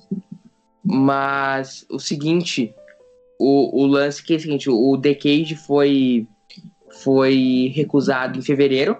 Mas 0.85 1.83
o 1.89 1.99
seguinte, 1.99 2.73
o, 3.39 3.81
o 3.83 3.87
lance 3.87 4.23
que 4.23 4.33
é 4.33 4.37
o 4.37 4.39
seguinte, 4.39 4.69
o 4.69 4.95
Decade 4.95 5.55
foi, 5.55 6.27
foi 7.01 7.71
recusado 7.75 8.37
em 8.37 8.43
fevereiro. 8.43 8.97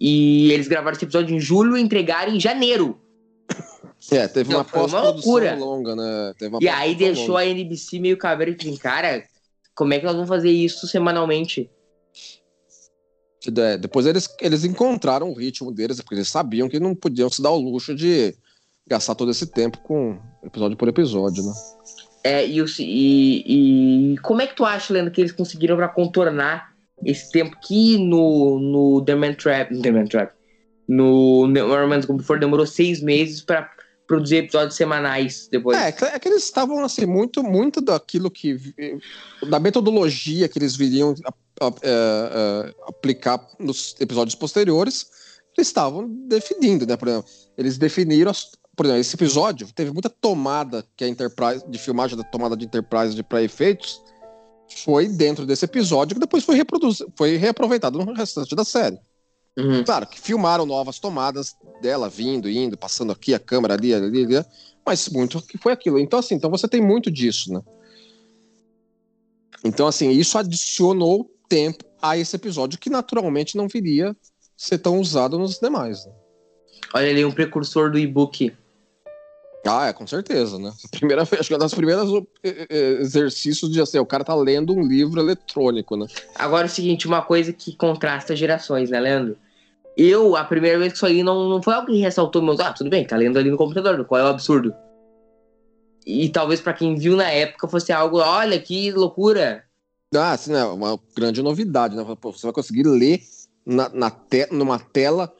E 0.00 0.50
eles 0.50 0.66
gravaram 0.66 0.96
esse 0.96 1.04
episódio 1.04 1.36
em 1.36 1.40
julho 1.40 1.76
e 1.76 1.80
entregaram 1.80 2.34
em 2.34 2.40
janeiro. 2.40 3.00
É, 4.10 4.26
teve 4.26 4.48
Não, 4.48 4.60
uma 4.60 4.64
pós-produção 4.64 5.58
longa, 5.58 5.94
né? 5.94 6.32
Teve 6.38 6.54
uma 6.54 6.62
E 6.62 6.66
aí 6.66 6.94
deixou 6.94 7.34
longa. 7.34 7.40
a 7.40 7.46
NBC 7.46 7.98
meio 7.98 8.16
caveira 8.16 8.50
e 8.50 8.78
cara, 8.78 9.22
como 9.74 9.92
é 9.92 9.98
que 9.98 10.06
nós 10.06 10.14
vamos 10.14 10.28
fazer 10.28 10.50
isso 10.50 10.86
semanalmente? 10.86 11.70
É, 13.46 13.76
depois 13.76 14.06
eles, 14.06 14.26
eles 14.40 14.64
encontraram 14.64 15.30
o 15.30 15.34
ritmo 15.34 15.70
deles, 15.70 16.00
porque 16.00 16.14
eles 16.14 16.28
sabiam 16.28 16.66
que 16.66 16.80
não 16.80 16.94
podiam 16.94 17.28
se 17.28 17.42
dar 17.42 17.50
o 17.50 17.60
luxo 17.60 17.94
de 17.94 18.34
gastar 18.90 19.14
todo 19.14 19.30
esse 19.30 19.46
tempo 19.46 19.78
com 19.78 20.18
episódio 20.44 20.76
por 20.76 20.88
episódio, 20.88 21.42
né? 21.44 21.52
É, 22.24 22.46
e, 22.46 22.60
e, 22.80 24.12
e 24.14 24.18
como 24.18 24.42
é 24.42 24.46
que 24.46 24.56
tu 24.56 24.64
acha, 24.64 24.92
Leandro, 24.92 25.12
que 25.12 25.20
eles 25.20 25.32
conseguiram 25.32 25.76
pra 25.76 25.88
contornar 25.88 26.74
esse 27.04 27.30
tempo 27.30 27.56
que 27.66 27.96
no, 27.96 28.58
no 28.58 29.02
The 29.04 29.14
Man 29.14 29.34
Trap, 29.34 29.72
no 29.72 29.80
The 29.80 29.90
Man 29.92 30.04
Trap, 30.06 30.32
no 30.86 31.46
No 31.46 31.88
Man's 31.88 32.04
Gone 32.04 32.18
Before 32.18 32.38
demorou 32.40 32.66
seis 32.66 33.00
meses 33.00 33.40
pra 33.40 33.70
produzir 34.06 34.36
episódios 34.38 34.74
semanais 34.74 35.48
depois. 35.50 35.78
É, 35.78 35.88
é 35.88 36.18
que 36.18 36.28
eles 36.28 36.42
estavam 36.42 36.84
assim, 36.84 37.06
muito, 37.06 37.42
muito 37.44 37.80
daquilo 37.80 38.28
que. 38.30 38.58
da 39.48 39.60
metodologia 39.60 40.48
que 40.48 40.58
eles 40.58 40.74
viriam 40.76 41.14
a- 41.24 41.66
a- 41.66 41.74
é, 41.82 41.90
é, 42.68 42.74
aplicar 42.88 43.40
nos 43.58 43.94
episódios 44.00 44.34
posteriores, 44.34 45.06
eles 45.56 45.68
estavam 45.68 46.08
definindo, 46.26 46.84
né? 46.86 46.96
Por 46.96 47.06
exemplo, 47.08 47.30
eles 47.56 47.78
definiram. 47.78 48.32
as- 48.32 48.50
por 48.80 48.86
exemplo, 48.86 49.00
esse 49.02 49.14
episódio 49.14 49.68
teve 49.74 49.90
muita 49.90 50.08
tomada 50.08 50.82
que 50.96 51.04
a 51.04 51.06
Enterprise, 51.06 51.62
de 51.68 51.78
filmagem 51.78 52.16
da 52.16 52.24
tomada 52.24 52.56
de 52.56 52.64
Enterprise 52.64 53.14
de 53.14 53.22
para 53.22 53.42
efeitos, 53.42 54.02
foi 54.84 55.06
dentro 55.06 55.44
desse 55.44 55.66
episódio 55.66 56.14
que 56.14 56.20
depois 56.20 56.44
foi, 56.44 56.54
reproduzido, 56.54 57.12
foi 57.14 57.36
reaproveitado 57.36 57.98
no 57.98 58.14
restante 58.14 58.56
da 58.56 58.64
série. 58.64 58.98
Uhum. 59.58 59.84
Claro 59.84 60.06
que 60.06 60.18
filmaram 60.18 60.64
novas 60.64 60.98
tomadas 60.98 61.54
dela 61.82 62.08
vindo, 62.08 62.48
indo, 62.48 62.74
passando 62.74 63.12
aqui 63.12 63.34
a 63.34 63.38
câmera 63.38 63.74
ali, 63.74 63.92
ali, 63.92 64.24
ali, 64.24 64.46
mas 64.86 65.10
muito 65.10 65.42
que 65.42 65.58
foi 65.58 65.74
aquilo. 65.74 65.98
Então, 65.98 66.18
assim, 66.18 66.36
então 66.36 66.48
você 66.48 66.66
tem 66.66 66.80
muito 66.80 67.10
disso, 67.10 67.52
né? 67.52 67.60
Então, 69.62 69.88
assim, 69.88 70.08
isso 70.08 70.38
adicionou 70.38 71.30
tempo 71.50 71.84
a 72.00 72.16
esse 72.16 72.34
episódio 72.34 72.78
que 72.78 72.88
naturalmente 72.88 73.58
não 73.58 73.68
viria 73.68 74.16
ser 74.56 74.78
tão 74.78 74.98
usado 74.98 75.38
nos 75.38 75.58
demais. 75.58 76.06
Né? 76.06 76.12
Olha 76.94 77.10
ali, 77.10 77.26
um 77.26 77.30
precursor 77.30 77.90
do 77.90 77.98
e-book. 77.98 78.54
Ah, 79.72 79.86
é, 79.86 79.92
com 79.92 80.04
certeza, 80.04 80.58
né? 80.58 80.72
Primeira 80.90 81.24
vez, 81.24 81.40
acho 81.40 81.48
que 81.48 81.54
é 81.54 81.58
das 81.58 81.72
primeiras 81.72 82.08
eh, 82.42 82.66
eh, 82.68 82.98
exercícios 83.00 83.70
de 83.70 83.80
assim, 83.80 83.98
o 83.98 84.06
cara 84.06 84.24
tá 84.24 84.34
lendo 84.34 84.74
um 84.74 84.82
livro 84.82 85.20
eletrônico, 85.20 85.96
né? 85.96 86.06
Agora 86.34 86.64
é 86.64 86.66
o 86.66 86.70
seguinte, 86.70 87.06
uma 87.06 87.22
coisa 87.22 87.52
que 87.52 87.76
contrasta 87.76 88.34
gerações, 88.34 88.90
né, 88.90 88.98
Leandro? 88.98 89.36
Eu, 89.96 90.34
a 90.34 90.42
primeira 90.44 90.78
vez 90.78 90.92
que 90.92 90.96
isso 90.96 91.06
aí 91.06 91.22
não, 91.22 91.48
não 91.48 91.62
foi 91.62 91.74
algo 91.74 91.86
que 91.86 91.98
ressaltou 91.98 92.42
meus. 92.42 92.58
Ah, 92.58 92.72
tudo 92.72 92.90
bem, 92.90 93.06
tá 93.06 93.16
lendo 93.16 93.38
ali 93.38 93.50
no 93.50 93.56
computador, 93.56 94.04
qual 94.04 94.20
é 94.20 94.24
o 94.24 94.28
absurdo? 94.28 94.74
E 96.04 96.28
talvez 96.30 96.60
pra 96.60 96.72
quem 96.72 96.96
viu 96.96 97.14
na 97.14 97.30
época 97.30 97.68
fosse 97.68 97.92
algo, 97.92 98.18
olha 98.18 98.58
que 98.58 98.90
loucura. 98.90 99.64
Ah, 100.14 100.32
assim, 100.32 100.52
né? 100.52 100.64
Uma 100.64 100.98
grande 101.14 101.42
novidade, 101.42 101.94
né? 101.94 102.04
Pô, 102.20 102.32
você 102.32 102.46
vai 102.46 102.52
conseguir 102.52 102.84
ler 102.84 103.20
na, 103.64 103.88
na 103.90 104.10
te, 104.10 104.48
numa 104.50 104.78
tela, 104.78 105.32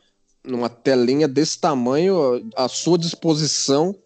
numa 0.44 0.68
telinha 0.68 1.26
desse 1.26 1.58
tamanho, 1.58 2.48
à 2.54 2.68
sua 2.68 2.96
disposição, 2.96 3.96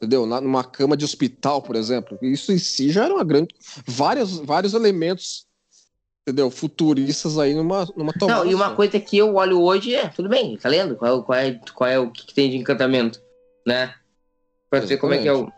entendeu? 0.00 0.24
Na, 0.24 0.40
numa 0.40 0.64
cama 0.64 0.96
de 0.96 1.04
hospital, 1.04 1.60
por 1.60 1.76
exemplo. 1.76 2.18
Isso 2.22 2.50
em 2.50 2.58
si 2.58 2.90
já 2.90 3.04
era 3.04 3.14
uma 3.14 3.24
grande. 3.24 3.54
Vários, 3.86 4.38
vários 4.38 4.72
elementos, 4.72 5.46
entendeu? 6.26 6.50
Futuristas 6.50 7.38
aí 7.38 7.54
numa, 7.54 7.86
numa 7.94 8.12
tomada. 8.12 8.44
Não, 8.44 8.50
e 8.50 8.54
uma 8.54 8.74
coisa 8.74 8.98
que 8.98 9.18
eu 9.18 9.34
olho 9.34 9.60
hoje 9.60 9.94
é, 9.94 10.08
tudo 10.08 10.28
bem, 10.28 10.56
tá 10.56 10.70
lendo? 10.70 10.96
Qual, 10.96 11.18
é- 11.18 11.22
qual, 11.22 11.38
é, 11.38 11.60
qual 11.74 11.90
é 11.90 11.98
o 11.98 12.10
que, 12.10 12.26
que 12.26 12.34
tem 12.34 12.50
de 12.50 12.56
encantamento, 12.56 13.20
né? 13.66 13.94
Pra 14.70 14.80
ver 14.80 14.96
como 14.96 15.12
é 15.12 15.18
que 15.18 15.28
é 15.28 15.32
o. 15.32 15.50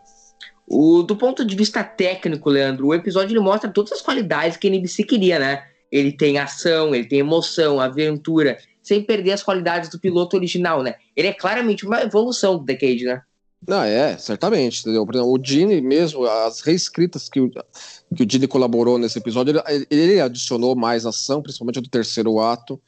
O, 0.66 1.02
do 1.02 1.16
ponto 1.16 1.44
de 1.44 1.54
vista 1.54 1.84
técnico, 1.84 2.48
Leandro, 2.48 2.86
o 2.86 2.94
episódio 2.94 3.32
ele 3.32 3.40
mostra 3.40 3.70
todas 3.70 3.92
as 3.92 4.00
qualidades 4.00 4.56
que 4.56 4.66
a 4.66 4.70
NBC 4.70 5.04
queria, 5.04 5.38
né? 5.38 5.64
Ele 5.90 6.10
tem 6.10 6.38
ação, 6.38 6.94
ele 6.94 7.06
tem 7.06 7.18
emoção, 7.18 7.78
aventura, 7.78 8.56
sem 8.80 9.02
perder 9.02 9.32
as 9.32 9.42
qualidades 9.42 9.90
do 9.90 10.00
piloto 10.00 10.34
original, 10.36 10.82
né? 10.82 10.94
Ele 11.14 11.28
é 11.28 11.34
claramente 11.34 11.84
uma 11.84 12.00
evolução 12.00 12.56
do 12.56 12.64
Decade, 12.64 13.04
né? 13.04 13.20
Não, 13.66 13.82
é, 13.82 14.18
certamente, 14.18 14.80
entendeu? 14.80 15.06
Por 15.06 15.14
exemplo, 15.14 15.32
o 15.32 15.44
Gene 15.44 15.80
mesmo, 15.80 16.24
as 16.24 16.60
reescritas 16.60 17.28
que 17.28 17.40
o, 17.40 17.48
que 17.48 18.24
o 18.24 18.26
Gene 18.28 18.48
colaborou 18.48 18.98
nesse 18.98 19.18
episódio, 19.18 19.62
ele, 19.68 19.86
ele 19.88 20.20
adicionou 20.20 20.74
mais 20.74 21.06
ação, 21.06 21.40
principalmente 21.40 21.80
do 21.80 21.88
terceiro 21.88 22.40
ato. 22.40 22.80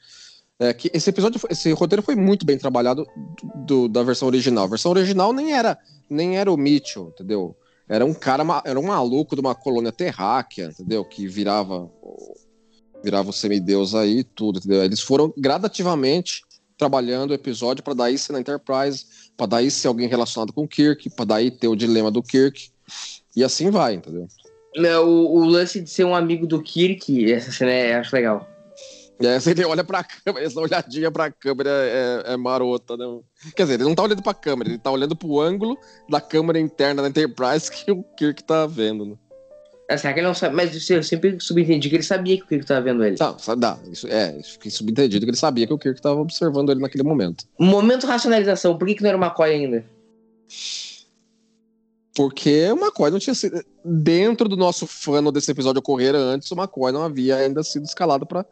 É, 0.57 0.73
que 0.73 0.89
esse 0.93 1.09
episódio, 1.09 1.39
esse 1.49 1.71
roteiro 1.73 2.01
foi 2.01 2.15
muito 2.15 2.45
bem 2.45 2.57
trabalhado 2.57 3.05
do- 3.65 3.89
da 3.89 4.03
versão 4.03 4.27
original. 4.27 4.63
A 4.65 4.67
versão 4.67 4.91
original 4.91 5.33
nem 5.33 5.53
era, 5.53 5.77
nem 6.09 6.37
era 6.37 6.51
o 6.51 6.55
Mitchell, 6.57 7.09
entendeu? 7.13 7.55
Era 7.89 8.05
um 8.05 8.13
cara, 8.13 8.43
era 8.65 8.79
um 8.79 8.83
maluco 8.87 9.35
de 9.35 9.41
uma 9.41 9.53
colônia 9.53 9.91
terráquea, 9.91 10.67
entendeu? 10.67 11.03
Que 11.03 11.27
virava, 11.27 11.91
virava 13.03 13.29
o 13.29 13.33
semideus 13.33 13.93
aí, 13.93 14.23
tudo, 14.23 14.59
entendeu? 14.59 14.83
Eles 14.83 15.01
foram 15.01 15.33
gradativamente 15.37 16.41
trabalhando 16.77 17.31
o 17.31 17.33
episódio 17.33 17.83
para 17.83 17.93
daí 17.93 18.17
ser 18.17 18.33
na 18.33 18.39
Enterprise, 18.39 19.05
para 19.37 19.47
daí 19.47 19.71
ser 19.71 19.87
alguém 19.87 20.07
relacionado 20.07 20.53
com 20.53 20.63
o 20.63 20.67
Kirk, 20.67 21.09
para 21.11 21.25
daí 21.25 21.51
ter 21.51 21.67
o 21.67 21.75
dilema 21.75 22.11
do 22.11 22.21
Kirk, 22.21 22.69
e 23.35 23.43
assim 23.43 23.69
vai, 23.69 23.95
entendeu? 23.95 24.27
É, 24.75 24.97
O, 24.99 25.07
o 25.07 25.45
lance 25.45 25.79
de 25.79 25.89
ser 25.89 26.03
um 26.03 26.15
amigo 26.15 26.45
do 26.45 26.61
Kirk, 26.61 27.31
essa 27.31 27.51
cena 27.51 27.71
é, 27.71 27.95
acho 27.95 28.15
legal. 28.15 28.47
E 29.19 29.25
aí 29.25 29.39
ele 29.45 29.65
olha 29.65 29.83
pra 29.83 30.03
câmera, 30.25 30.45
essa 30.45 30.59
olhadinha 30.59 31.09
pra 31.09 31.31
câmera 31.31 31.69
é, 31.69 32.33
é 32.33 32.37
marota, 32.37 32.97
né? 32.97 33.05
Quer 33.55 33.63
dizer, 33.63 33.75
ele 33.75 33.85
não 33.85 33.95
tá 33.95 34.03
olhando 34.03 34.21
pra 34.21 34.33
câmera, 34.33 34.69
ele 34.69 34.77
tá 34.77 34.91
olhando 34.91 35.15
pro 35.15 35.39
ângulo 35.39 35.77
da 36.09 36.19
câmera 36.19 36.59
interna 36.59 37.01
da 37.01 37.07
Enterprise 37.07 37.71
que 37.71 37.91
o 37.91 38.03
Kirk 38.17 38.43
tá 38.43 38.65
vendo, 38.65 39.05
né? 39.05 39.15
Ah, 39.89 39.97
Será 39.97 40.13
que 40.13 40.19
ele 40.19 40.27
não 40.27 40.33
sabe? 40.33 40.55
Mas 40.55 40.89
eu 40.89 41.03
sempre 41.03 41.37
subentendi 41.39 41.89
que 41.89 41.95
ele 41.95 42.03
sabia 42.03 42.37
que 42.37 42.43
o 42.43 42.47
Kirk 42.47 42.65
tava 42.65 42.81
vendo 42.81 43.03
ele. 43.03 43.17
Tá, 43.17 43.35
dá, 43.55 43.77
isso, 43.91 44.07
é, 44.07 44.41
fica 44.41 44.69
subentendido 44.69 45.25
que 45.25 45.29
ele 45.29 45.37
sabia 45.37 45.67
que 45.67 45.73
o 45.73 45.77
Kirk 45.77 46.01
tava 46.01 46.19
observando 46.19 46.71
ele 46.71 46.81
naquele 46.81 47.03
momento. 47.03 47.45
Momento 47.59 48.07
racionalização, 48.07 48.77
por 48.77 48.87
que, 48.87 48.95
que 48.95 49.03
não 49.03 49.09
era 49.09 49.17
uma 49.17 49.27
McCoy 49.27 49.51
ainda? 49.51 49.85
Porque 52.15 52.71
o 52.71 52.77
McCoy 52.77 53.11
não 53.11 53.19
tinha 53.19 53.35
sido. 53.35 53.61
Dentro 53.83 54.47
do 54.47 54.55
nosso 54.55 54.87
fano 54.87 55.31
desse 55.31 55.51
episódio 55.51 55.79
ocorrer 55.79 56.15
antes, 56.15 56.49
o 56.49 56.55
McCoy 56.55 56.91
não 56.91 57.03
havia 57.03 57.35
ainda 57.35 57.61
sido 57.61 57.83
escalado 57.83 58.25
pra, 58.25 58.45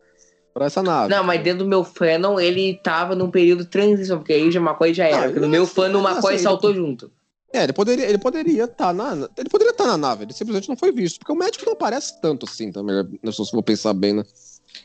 pra 0.54 0.66
essa 0.66 0.84
nave. 0.84 1.10
Não, 1.10 1.24
mas 1.24 1.42
dentro 1.42 1.64
do 1.64 1.70
meu 1.70 1.84
fanon 1.84 2.40
ele 2.40 2.80
tava 2.84 3.16
num 3.16 3.32
período 3.32 3.64
de 3.64 3.70
transição, 3.70 4.20
porque 4.20 4.34
aí 4.34 4.52
já 4.52 4.60
McCoy 4.60 4.94
já 4.94 5.06
era. 5.06 5.18
Não, 5.18 5.24
porque 5.28 5.40
no 5.40 5.50
meu 5.50 5.66
fanon 5.66 6.00
o 6.00 6.04
não, 6.04 6.12
McCoy 6.12 6.36
assim, 6.36 6.44
saltou 6.44 6.76
junto. 6.76 7.10
É, 7.54 7.64
ele 7.64 7.74
poderia 7.74 8.06
ele 8.10 8.18
poderia 8.18 8.64
estar 8.64 8.92
na 8.92 9.30
ele 9.38 9.48
poderia 9.48 9.72
estar 9.72 9.86
na 9.86 9.96
nave, 9.96 10.24
ele 10.24 10.34
simplesmente 10.34 10.68
não 10.68 10.76
foi 10.76 10.92
visto, 10.92 11.20
porque 11.20 11.32
o 11.32 11.36
médico 11.36 11.64
não 11.66 11.74
aparece 11.74 12.20
tanto 12.20 12.48
assim 12.48 12.72
também, 12.72 12.96
né, 12.96 13.32
se 13.32 13.52
vou 13.52 13.62
pensar 13.62 13.94
bem, 13.94 14.14
né? 14.14 14.24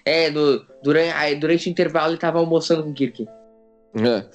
É, 0.04 0.30
do, 0.30 0.66
durante, 0.82 1.34
durante 1.36 1.66
o 1.66 1.70
intervalo 1.70 2.12
ele 2.12 2.20
tava 2.20 2.38
almoçando 2.38 2.84
com 2.84 2.90
o 2.90 2.94
Kirk. 2.94 3.26
É. 3.94 4.26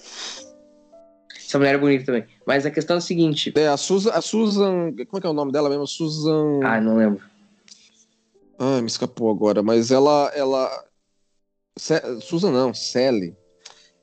Essa 1.38 1.60
mulher 1.60 1.76
é 1.76 1.78
bonita 1.78 2.06
também. 2.06 2.26
Mas 2.48 2.66
a 2.66 2.72
questão 2.72 2.96
é 2.96 2.98
a 2.98 3.02
seguinte. 3.02 3.54
É, 3.56 3.68
a 3.68 3.78
Susan, 3.78 4.10
a 4.10 4.22
Susan, 4.22 4.92
como 5.06 5.18
é 5.18 5.22
que 5.22 5.28
é 5.28 5.30
o 5.30 5.34
nome 5.34 5.52
dela 5.52 5.70
mesmo? 5.70 5.86
Susan. 5.86 6.62
Ah, 6.64 6.82
não 6.82 6.98
lembro. 6.98 7.24
Ah, 8.58 8.82
me 8.82 8.88
escapou 8.88 9.30
agora, 9.30 9.62
mas 9.62 9.92
ela 9.92 10.32
ela 10.34 10.86
Susan 12.22 12.52
não, 12.52 12.74
Sally. 12.74 13.36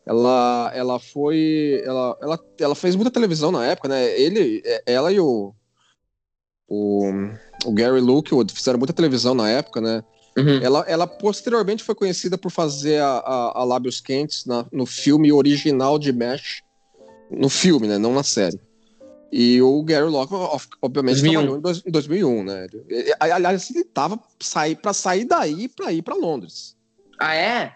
Ela 0.06 0.70
ela 0.74 0.98
foi 0.98 1.82
ela, 1.84 2.16
ela 2.22 2.38
ela 2.58 2.74
fez 2.74 2.96
muita 2.96 3.10
televisão 3.10 3.52
na 3.52 3.64
época, 3.66 3.88
né? 3.88 4.18
Ele 4.18 4.62
é, 4.64 4.82
ela 4.86 5.12
e 5.12 5.20
o 5.20 5.54
o, 6.68 7.10
o 7.64 7.72
Gary 7.72 8.00
Lookwood 8.00 8.52
fizeram 8.52 8.78
muita 8.78 8.92
televisão 8.92 9.34
na 9.34 9.48
época, 9.50 9.80
né? 9.80 10.02
Uhum. 10.38 10.60
Ela, 10.62 10.84
ela 10.86 11.06
posteriormente 11.06 11.82
foi 11.82 11.94
conhecida 11.94 12.38
por 12.38 12.50
fazer 12.50 13.00
a, 13.02 13.18
a, 13.18 13.58
a 13.60 13.64
Lábios 13.64 14.00
Quentes 14.00 14.46
na- 14.46 14.64
no 14.72 14.86
filme 14.86 15.32
original 15.32 15.98
de 15.98 16.12
Mesh. 16.12 16.62
No 17.30 17.48
filme, 17.48 17.88
né? 17.88 17.98
Não 17.98 18.14
na 18.14 18.22
série. 18.22 18.58
E 19.32 19.60
o 19.62 19.82
Gary 19.82 20.04
of- 20.06 20.68
obviamente, 20.80 21.14
2001. 21.20 21.32
trabalhou 21.32 21.58
em, 21.58 21.60
dois- 21.60 21.82
em 21.86 21.90
2001, 21.90 22.44
né? 22.44 22.66
Ele- 22.88 23.14
aliás, 23.18 23.70
ele 23.70 23.84
tava 23.84 24.18
sair, 24.40 24.76
pra 24.76 24.92
sair 24.92 25.24
daí 25.24 25.68
pra 25.68 25.92
ir 25.92 26.02
pra 26.02 26.14
Londres. 26.14 26.76
Ah, 27.18 27.34
é? 27.34 27.72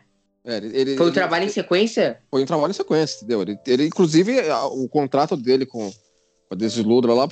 É, 0.47 0.57
ele, 0.59 0.77
ele- 0.77 0.97
Foi 0.97 1.07
um 1.07 1.09
ele- 1.09 1.15
trabalho 1.15 1.45
em 1.47 1.49
sequência? 1.49 2.19
Foi 2.31 2.43
um 2.43 2.47
trabalho 2.47 2.71
em 2.71 2.75
sequência, 2.75 3.17
entendeu? 3.19 3.43
Ele, 3.43 3.59
ele, 3.67 3.87
inclusive, 3.87 4.41
a- 4.51 4.67
o 4.67 4.89
contrato 4.89 5.37
dele 5.37 5.65
com 5.65 5.91
a 6.51 6.55
Desiludra 6.55 7.15
lá 7.15 7.27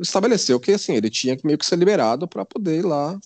estabeleceu 0.00 0.60
que, 0.60 0.72
assim, 0.72 0.94
ele 0.94 1.08
tinha 1.10 1.36
que 1.36 1.46
meio 1.46 1.58
que 1.58 1.64
ser 1.66 1.76
liberado 1.76 2.28
pra 2.28 2.44
poder 2.44 2.78
ir 2.80 2.84
lá 2.84 3.18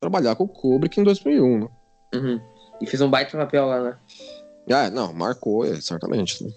trabalhar 0.00 0.34
com 0.34 0.44
o 0.44 0.48
Kubrick 0.48 1.00
em 1.00 1.04
2001, 1.04 1.60
né? 1.60 1.68
Uhum. 2.14 2.40
E 2.80 2.86
fez 2.86 3.00
um 3.00 3.08
baita 3.10 3.36
papel 3.36 3.66
lá, 3.66 3.80
né? 3.82 3.96
Ah, 4.72 4.90
não, 4.90 5.12
marcou, 5.12 5.64
é, 5.64 5.80
certamente. 5.80 6.42
né? 6.44 6.50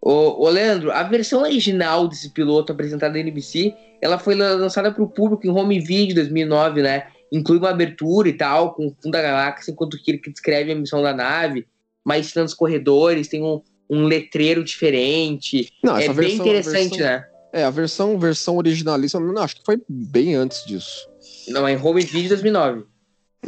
Ô, 0.00 0.44
ô, 0.44 0.48
Leandro, 0.50 0.90
a 0.90 1.02
versão 1.04 1.42
original 1.42 2.08
desse 2.08 2.30
piloto 2.30 2.72
apresentado 2.72 3.12
na 3.12 3.20
NBC, 3.20 3.74
ela 4.00 4.18
foi 4.18 4.34
lan- 4.34 4.56
lançada 4.56 4.90
para 4.92 5.02
o 5.02 5.08
público 5.08 5.46
em 5.46 5.50
home 5.50 5.78
video 5.80 6.14
2009, 6.14 6.82
né? 6.82 7.06
Inclui 7.32 7.58
uma 7.58 7.70
abertura 7.70 8.28
e 8.28 8.32
tal, 8.34 8.74
com 8.74 8.86
o 8.86 8.96
fundo 9.02 9.12
da 9.12 9.22
galáxia, 9.22 9.72
enquanto 9.72 9.96
que 9.96 10.10
ele 10.10 10.20
descreve 10.20 10.72
a 10.72 10.74
missão 10.74 11.02
da 11.02 11.14
nave, 11.14 11.66
mais 12.04 12.26
cena 12.26 12.44
nos 12.44 12.54
corredores, 12.54 13.26
tem 13.28 13.42
um, 13.42 13.62
um 13.88 14.04
letreiro 14.04 14.62
diferente. 14.62 15.72
Não, 15.82 15.96
é 15.96 16.08
bem 16.08 16.14
versão, 16.14 16.46
interessante, 16.46 16.98
versão, 16.98 17.06
né? 17.06 17.28
É, 17.54 17.64
a 17.64 17.70
versão, 17.70 18.18
versão 18.18 18.56
originalista, 18.56 19.18
não, 19.18 19.42
acho 19.42 19.56
que 19.56 19.64
foi 19.64 19.80
bem 19.88 20.34
antes 20.34 20.64
disso. 20.64 21.08
Não, 21.48 21.66
é 21.66 21.72
em 21.72 21.76
home 21.76 22.02
video 22.02 22.28
2009. 22.28 22.84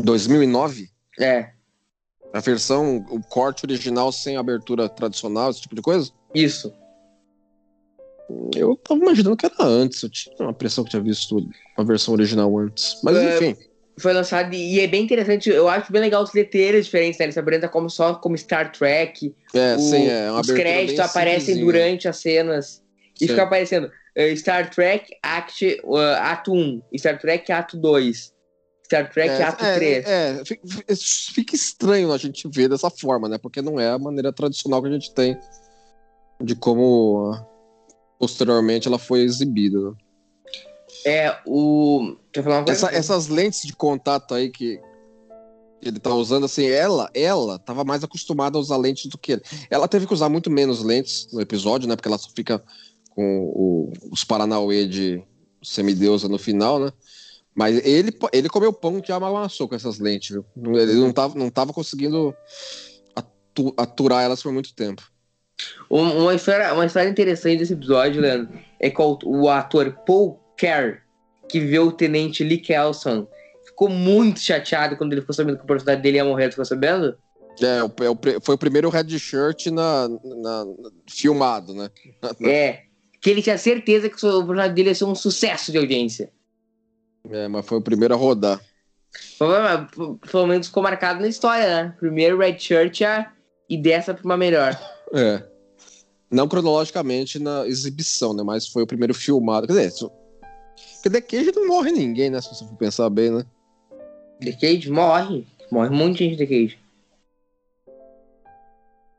2009, 0.02 0.88
É, 1.20 1.50
a 2.34 2.40
versão, 2.40 3.06
o 3.10 3.20
corte 3.22 3.64
original 3.64 4.10
sem 4.10 4.36
abertura 4.36 4.88
tradicional, 4.88 5.50
esse 5.50 5.60
tipo 5.60 5.76
de 5.76 5.82
coisa. 5.82 6.10
isso. 6.34 6.72
Eu 8.56 8.74
tava 8.76 9.00
imaginando 9.00 9.36
que 9.36 9.46
era 9.46 9.62
antes, 9.62 10.02
eu 10.02 10.08
tinha 10.08 10.34
uma 10.40 10.50
impressão 10.50 10.82
que 10.82 10.90
tinha 10.90 11.02
visto 11.02 11.46
a 11.76 11.82
versão 11.82 12.14
original 12.14 12.58
antes. 12.58 12.98
Mas 13.04 13.16
É, 13.16 13.36
enfim, 13.36 13.56
Foi 13.96 14.12
lançado 14.12 14.52
e 14.54 14.80
é 14.80 14.86
bem 14.88 15.04
interessante. 15.04 15.48
Eu 15.50 15.68
acho 15.68 15.92
bem 15.92 16.00
legal 16.00 16.22
os 16.22 16.32
letreiros 16.32 16.86
diferentes, 16.86 17.18
né? 17.18 17.26
Ele 17.26 17.32
se 17.32 17.38
apresenta 17.38 17.68
como 17.68 17.88
só 17.88 18.14
como 18.14 18.36
Star 18.36 18.72
Trek. 18.72 19.32
é, 19.54 19.76
O- 19.76 19.78
sim, 19.78 20.08
é 20.08 20.30
uma 20.30 20.40
os 20.40 20.50
créditos 20.50 20.98
aparecem 21.00 21.58
durante 21.60 22.08
as 22.08 22.16
cenas. 22.16 22.82
E 23.16 23.20
Sim. 23.20 23.28
fica 23.28 23.44
aparecendo 23.44 23.90
eh, 24.16 24.34
Star 24.34 24.68
Trek 24.70 25.14
Act, 25.22 25.80
uh, 25.84 25.96
Ato 26.20 26.52
1, 26.52 26.82
Star 26.98 27.16
Trek 27.20 27.52
Ato 27.52 27.76
2, 27.76 28.34
Star 28.84 29.08
Trek 29.12 29.30
É, 29.30 29.42
Ato 29.44 29.64
é, 29.64 29.74
3. 29.74 30.04
É, 30.06 30.44
fica, 30.44 30.62
fica 31.32 31.54
estranho 31.54 32.12
a 32.12 32.18
gente 32.18 32.48
ver 32.52 32.68
dessa 32.68 32.90
forma, 32.90 33.28
né? 33.28 33.38
Porque 33.38 33.62
não 33.62 33.78
é 33.78 33.88
a 33.90 33.98
maneira 33.98 34.32
tradicional 34.32 34.82
que 34.82 34.88
a 34.88 34.92
gente 34.92 35.14
tem 35.14 35.36
de 36.42 36.56
como 36.56 37.30
ah, 37.32 37.46
posteriormente 38.18 38.88
ela 38.88 38.98
foi 38.98 39.20
exibida. 39.20 39.78
né? 39.78 39.92
É, 41.04 41.36
o. 41.46 42.16
Quer 42.32 42.42
falar 42.42 42.58
uma 42.58 42.64
coisa? 42.64 42.86
Essa- 42.86 42.96
essas 42.96 43.28
lentes 43.28 43.62
de 43.66 43.74
contato 43.74 44.34
aí 44.34 44.50
que 44.50 44.80
ele 45.82 45.98
tá 45.98 46.14
usando, 46.14 46.44
assim, 46.44 46.64
ela, 46.66 47.10
ela 47.12 47.58
tava 47.58 47.84
mais 47.84 48.02
acostumada 48.02 48.56
a 48.56 48.60
usar 48.60 48.76
lentes 48.78 49.06
do 49.06 49.18
que 49.18 49.32
ele. 49.32 49.42
Ela 49.68 49.86
teve 49.86 50.06
que 50.06 50.14
usar 50.14 50.28
muito 50.30 50.50
menos 50.50 50.82
lentes 50.82 51.28
no 51.32 51.40
episódio, 51.40 51.86
né? 51.88 51.94
Porque 51.94 52.08
ela 52.08 52.16
só 52.18 52.30
fica 52.34 52.62
com 53.10 53.44
o- 53.54 53.92
os 54.10 54.24
Paranauê 54.24 54.86
de 54.86 55.22
semideusa 55.62 56.26
no 56.28 56.38
final, 56.38 56.78
né? 56.78 56.90
Mas 57.54 57.84
ele, 57.86 58.12
ele 58.32 58.48
comeu 58.48 58.72
pão 58.72 59.00
que 59.00 59.12
amassou 59.12 59.68
com 59.68 59.74
essas 59.76 59.98
lentes, 59.98 60.30
viu? 60.30 60.44
Ele 60.76 60.94
não 60.94 61.12
tava, 61.12 61.38
não 61.38 61.50
tava 61.50 61.72
conseguindo 61.72 62.34
atu- 63.14 63.74
aturar 63.76 64.24
elas 64.24 64.42
por 64.42 64.52
muito 64.52 64.74
tempo. 64.74 65.02
Um- 65.90 66.22
Uma 66.22 66.34
história, 66.34 66.72
uma 66.74 66.86
história 66.86 67.08
interessante 67.08 67.58
desse 67.58 67.74
episódio, 67.74 68.20
Leandro, 68.20 68.58
é 68.80 68.90
que 68.90 69.00
o, 69.00 69.18
o 69.24 69.48
ator 69.48 69.92
Paul 70.04 70.40
Kerr, 70.56 71.02
que 71.48 71.60
viveu 71.60 71.88
o 71.88 71.92
tenente 71.92 72.44
Lee 72.44 72.58
Kelson, 72.58 73.26
ficou 73.66 73.88
muito 73.88 74.40
chateado 74.40 74.96
quando 74.96 75.12
ele 75.12 75.20
ficou 75.20 75.34
sabendo 75.34 75.58
que 75.58 75.64
o 75.64 75.66
personagem 75.66 76.02
dele 76.02 76.16
ia 76.18 76.24
morrer. 76.24 76.48
Tu 76.48 76.52
ficou 76.52 76.64
sabendo? 76.64 77.16
É, 77.60 77.78
foi 78.42 78.54
o 78.54 78.58
primeiro 78.58 78.88
red 78.88 79.16
shirt 79.18 79.66
na, 79.66 80.08
na- 80.08 80.66
filmado, 81.08 81.72
né? 81.72 81.88
É. 82.42 82.82
Que 83.20 83.30
ele 83.30 83.42
tinha 83.42 83.56
certeza 83.56 84.08
que 84.08 84.16
o 84.16 84.44
personagem 84.44 84.74
dele 84.74 84.88
ia 84.88 84.94
ser 84.94 85.04
um 85.04 85.14
sucesso 85.14 85.70
de 85.70 85.78
audiência. 85.78 86.32
É, 87.30 87.48
mas 87.48 87.64
foi 87.64 87.78
o 87.78 87.82
primeiro 87.82 88.12
a 88.12 88.16
rodar. 88.16 88.60
Pelo 90.30 90.46
menos 90.46 90.66
ficou 90.66 90.82
marcado 90.82 91.20
na 91.20 91.28
história, 91.28 91.66
né? 91.66 91.94
Primeiro 91.98 92.38
Red 92.38 92.58
Shirt 92.58 93.02
a... 93.02 93.32
e 93.70 93.76
dessa 93.76 94.12
pra 94.12 94.24
uma 94.24 94.36
melhor. 94.36 94.78
É. 95.12 95.42
Não 96.30 96.48
cronologicamente 96.48 97.38
na 97.38 97.66
exibição, 97.66 98.34
né? 98.34 98.42
Mas 98.42 98.66
foi 98.66 98.82
o 98.82 98.86
primeiro 98.86 99.14
filmado. 99.14 99.66
Quer 99.68 99.74
dizer, 99.74 100.08
porque 101.04 101.10
The 101.10 101.20
Cage 101.20 101.52
não 101.54 101.68
morre 101.68 101.92
ninguém, 101.92 102.30
né? 102.30 102.40
Se 102.40 102.48
você 102.48 102.64
for 102.64 102.76
pensar 102.76 103.10
bem, 103.10 103.30
né? 103.30 103.44
The 104.40 104.52
Cage 104.52 104.90
morre. 104.90 105.46
Morre 105.70 105.90
um 105.90 105.96
monte 105.96 106.18
de 106.18 106.30
gente 106.30 106.38
The 106.38 106.46
Cage. 106.46 106.78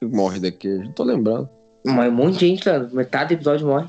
Morre 0.03 0.39
The 0.39 0.51
Cage, 0.51 0.85
não 0.85 0.91
tô 0.93 1.03
lembrando. 1.03 1.47
Morre 1.85 2.09
um 2.09 2.11
monte 2.11 2.39
de 2.39 2.47
gente, 2.47 2.63
cara. 2.63 2.89
Metade 2.91 3.35
do 3.35 3.37
episódio 3.37 3.67
morre. 3.67 3.87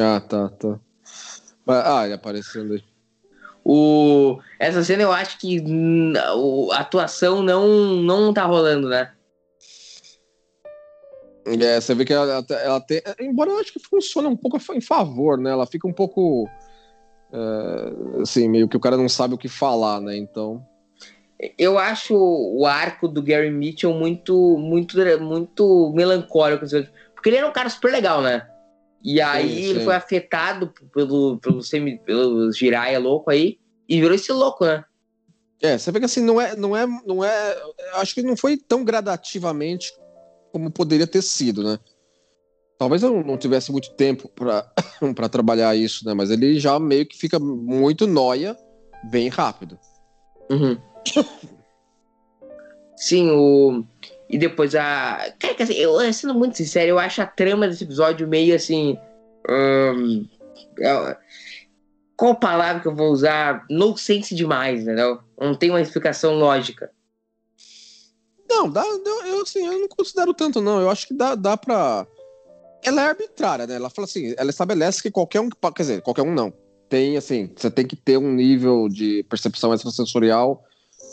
Ah, 0.00 0.20
tá, 0.20 0.48
tá. 0.48 0.80
Ah, 1.66 2.04
ele 2.06 2.14
aparecendo 2.14 2.72
aí. 2.72 2.84
O... 3.62 4.40
Essa 4.58 4.82
cena 4.82 5.02
eu 5.02 5.12
acho 5.12 5.38
que 5.38 5.62
a 6.70 6.78
atuação 6.78 7.42
não, 7.42 7.68
não 7.96 8.32
tá 8.32 8.46
rolando, 8.46 8.88
né? 8.88 9.12
É, 11.44 11.80
você 11.80 11.94
vê 11.94 12.04
que 12.04 12.12
ela, 12.12 12.44
ela 12.48 12.80
tem. 12.80 13.00
Embora 13.20 13.50
eu 13.50 13.58
acho 13.58 13.72
que 13.72 13.80
funciona 13.80 14.28
um 14.28 14.36
pouco 14.36 14.58
em 14.74 14.80
favor, 14.80 15.38
né? 15.38 15.50
Ela 15.50 15.66
fica 15.66 15.88
um 15.88 15.92
pouco. 15.92 16.48
é, 17.32 18.22
assim, 18.22 18.48
meio 18.48 18.68
que 18.68 18.76
o 18.76 18.80
cara 18.80 18.96
não 18.96 19.08
sabe 19.08 19.34
o 19.34 19.38
que 19.38 19.48
falar, 19.48 20.00
né? 20.00 20.16
Então. 20.16 20.64
Eu 21.58 21.78
acho 21.78 22.14
o 22.14 22.66
arco 22.66 23.08
do 23.08 23.22
Gary 23.22 23.50
Mitchell 23.50 23.94
muito, 23.94 24.58
muito, 24.58 24.98
muito 25.18 25.92
melancólico. 25.96 26.66
assim, 26.66 26.86
Porque 27.14 27.30
ele 27.30 27.38
era 27.38 27.48
um 27.48 27.52
cara 27.52 27.70
super 27.70 27.90
legal, 27.90 28.20
né? 28.20 28.46
E 29.02 29.22
aí 29.22 29.48
Sim, 29.48 29.70
ele 29.70 29.78
sim. 29.78 29.84
foi 29.86 29.94
afetado 29.94 30.70
pelo, 30.92 31.38
pelo, 31.38 31.62
semi, 31.62 31.98
pelo 32.00 32.52
Jiraiya 32.52 32.98
louco 32.98 33.30
aí 33.30 33.58
e 33.88 33.98
virou 33.98 34.14
esse 34.14 34.30
louco, 34.30 34.66
né? 34.66 34.84
É, 35.62 35.78
você 35.78 35.90
vê 35.90 35.98
que 35.98 36.04
assim, 36.04 36.22
não 36.22 36.38
é. 36.38 36.54
Não 36.54 36.76
é, 36.76 36.86
não 37.06 37.24
é 37.24 37.56
acho 37.94 38.14
que 38.14 38.22
não 38.22 38.36
foi 38.36 38.58
tão 38.58 38.84
gradativamente 38.84 39.92
como 40.52 40.70
poderia 40.70 41.06
ter 41.06 41.22
sido, 41.22 41.62
né? 41.62 41.78
Talvez 42.78 43.02
eu 43.02 43.22
não 43.22 43.36
tivesse 43.36 43.70
muito 43.70 43.90
tempo 43.94 44.28
pra 44.28 44.66
pra 45.14 45.28
trabalhar 45.28 45.76
isso, 45.76 46.04
né? 46.06 46.14
Mas 46.14 46.30
ele 46.30 46.58
já 46.58 46.78
meio 46.78 47.06
que 47.06 47.16
fica 47.16 47.38
muito 47.38 48.06
noia 48.06 48.56
bem 49.10 49.28
rápido. 49.28 49.78
Uhum. 50.50 50.76
Sim, 52.96 53.30
o. 53.30 53.84
E 54.28 54.38
depois 54.38 54.74
a. 54.74 55.32
Cara, 55.38 55.56
assim, 55.60 55.74
eu 55.74 56.12
sendo 56.12 56.34
muito 56.34 56.56
sincero, 56.56 56.90
eu 56.90 56.98
acho 56.98 57.20
a 57.22 57.26
trama 57.26 57.66
desse 57.66 57.84
episódio 57.84 58.28
meio 58.28 58.54
assim. 58.54 58.96
hum, 59.48 60.26
é- 60.78 61.16
Qual 62.16 62.34
palavra 62.34 62.82
que 62.82 62.88
eu 62.88 62.94
vou 62.94 63.10
usar? 63.10 63.64
No 63.70 63.96
sense 63.96 64.34
demais, 64.34 64.82
entendeu? 64.82 65.20
Não 65.40 65.54
tem 65.54 65.70
uma 65.70 65.80
explicação 65.80 66.34
lógica. 66.38 66.90
Não, 68.50 68.68
dá, 68.68 68.84
eu, 68.84 69.42
assim, 69.42 69.64
eu 69.64 69.78
não 69.78 69.88
considero 69.88 70.34
tanto, 70.34 70.60
não. 70.60 70.80
Eu 70.80 70.90
acho 70.90 71.06
que 71.06 71.14
dá, 71.14 71.34
dá 71.36 71.56
pra. 71.56 72.04
Ela 72.82 73.02
é 73.02 73.08
arbitrária, 73.10 73.66
né? 73.66 73.76
Ela 73.76 73.88
fala 73.88 74.06
assim, 74.06 74.34
ela 74.36 74.50
estabelece 74.50 75.00
que 75.02 75.10
qualquer 75.10 75.40
um 75.40 75.48
Quer 75.48 75.82
dizer, 75.82 76.02
qualquer 76.02 76.22
um 76.22 76.34
não. 76.34 76.52
Tem, 76.88 77.16
assim, 77.16 77.48
você 77.56 77.70
tem 77.70 77.86
que 77.86 77.94
ter 77.94 78.16
um 78.18 78.32
nível 78.32 78.88
de 78.88 79.22
percepção 79.30 79.72
extrasensorial 79.72 80.64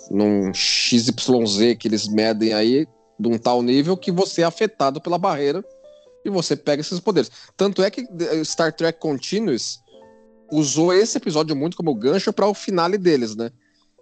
num 0.10 0.52
XYZ 0.54 1.76
que 1.78 1.88
eles 1.88 2.08
medem 2.08 2.54
aí, 2.54 2.88
de 3.20 3.28
um 3.28 3.38
tal 3.38 3.62
nível 3.62 3.96
que 3.96 4.12
você 4.12 4.42
é 4.42 4.46
afetado 4.46 5.00
pela 5.00 5.18
barreira 5.20 5.64
e 6.26 6.30
você 6.30 6.56
pega 6.56 6.82
esses 6.82 7.00
poderes. 7.00 7.30
Tanto 7.56 7.84
é 7.84 7.92
que 7.92 8.02
eh, 8.02 8.44
Star 8.44 8.74
Trek 8.74 9.00
Continuous 9.00 9.80
usou 10.52 10.94
esse 10.94 11.18
episódio 11.18 11.56
muito 11.56 11.78
como 11.78 11.94
gancho 11.94 12.34
para 12.34 12.48
o 12.48 12.54
finale 12.54 12.98
deles, 12.98 13.36
né? 13.36 13.52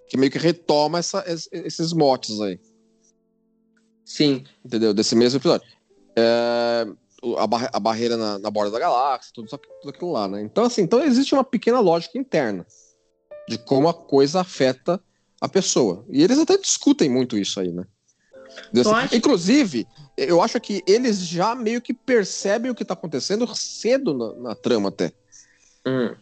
Que 0.08 0.16
meio 0.18 0.32
que 0.32 0.38
retoma 0.38 1.00
essa- 1.00 1.24
es- 1.28 1.50
esses 1.52 1.92
motes 1.92 2.40
aí 2.40 2.60
Sim. 4.06 4.44
entendeu? 4.64 4.94
Desse 4.94 5.16
mesmo 5.16 5.40
episódio. 5.40 5.68
É, 6.16 6.86
a, 7.38 7.48
barre- 7.48 7.70
a 7.74 7.80
barreira 7.80 8.16
na, 8.16 8.38
na 8.40 8.50
borda 8.52 8.72
da 8.72 8.80
galáxia, 8.80 9.32
tudo, 9.34 9.48
tudo 9.50 9.90
aquilo 9.90 10.12
lá, 10.12 10.28
né? 10.28 10.42
Então, 10.42 10.64
assim, 10.64 10.84
então 10.84 11.04
existe 11.04 11.34
uma 11.34 11.44
pequena 11.44 11.80
lógica 11.80 12.18
interna 12.18 12.66
de 13.50 13.58
como 13.58 13.90
a 13.90 13.94
coisa 13.94 14.42
afeta 14.42 15.02
a 15.42 15.50
pessoa. 15.50 16.06
E 16.10 16.24
eles 16.24 16.40
até 16.40 16.58
discutem 16.58 17.10
muito 17.10 17.38
isso 17.38 17.60
aí, 17.60 17.72
né? 17.72 17.84
Acho- 18.82 19.16
Inclusive, 19.18 19.86
eu 20.16 20.42
acho 20.42 20.60
que 20.62 20.82
eles 20.88 21.20
já 21.20 21.54
meio 21.56 21.82
que 21.82 21.94
percebem 21.94 22.72
o 22.72 22.76
que 22.76 22.86
tá 22.86 22.94
acontecendo 22.94 23.46
cedo 23.56 24.14
na, 24.14 24.50
na 24.50 24.56
trama 24.56 24.90
até. 24.90 25.12
Hum. 25.86 26.16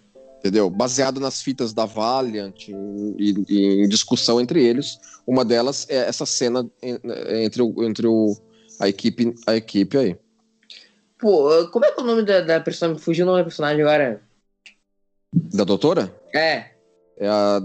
Entendeu? 0.44 0.70
Baseado 0.70 1.22
nas 1.22 1.42
fitas 1.42 1.74
da 1.74 1.86
Valiant 1.86 2.68
e, 2.68 3.34
em 3.50 3.88
discussão 3.88 4.42
entre 4.42 4.62
eles. 4.62 5.00
Uma 5.26 5.46
delas 5.46 5.88
é 5.90 5.96
essa 6.08 6.26
cena 6.26 6.70
en- 6.82 7.00
entre, 7.46 7.62
o, 7.62 7.82
entre 7.84 8.06
o, 8.08 8.36
a, 8.78 8.90
equipe, 8.90 9.34
a 9.48 9.56
equipe 9.56 9.98
aí. 9.98 10.18
Pô, 11.18 11.70
como 11.72 11.86
é 11.86 11.92
que 11.92 12.00
é 12.02 12.04
o 12.04 12.06
nome 12.06 12.24
da, 12.24 12.42
da 12.42 12.60
personagem? 12.60 13.02
Fugiu 13.02 13.24
o 13.24 13.28
nome 13.28 13.40
da 13.40 13.46
personagem 13.46 13.82
agora. 13.82 14.22
Da 15.34 15.64
doutora? 15.64 16.14
É. 16.36 16.72
É 17.18 17.28
a 17.30 17.62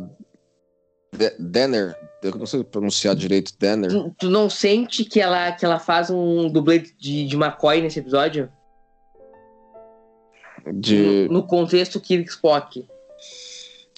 De- 1.17 1.35
Denner. 1.41 1.97
Eu 2.23 2.37
não 2.37 2.47
sei 2.47 2.63
pronunciar 2.63 3.17
direito 3.17 3.53
Denner. 3.59 3.91
Tu, 3.91 4.15
tu 4.21 4.31
não 4.31 4.49
sente 4.49 5.05
que 5.05 5.21
ela, 5.21 5.51
que 5.51 5.65
ela 5.65 5.81
faz 5.81 6.11
um 6.11 6.49
dublê 6.49 6.79
de, 6.79 7.27
de 7.27 7.35
McCoy 7.37 7.81
nesse 7.83 7.99
episódio? 7.99 8.49
De, 10.73 11.27
No, 11.29 11.35
no 11.35 11.47
contexto 11.47 12.01
Kirk 12.01 12.29
Spock. 12.31 12.87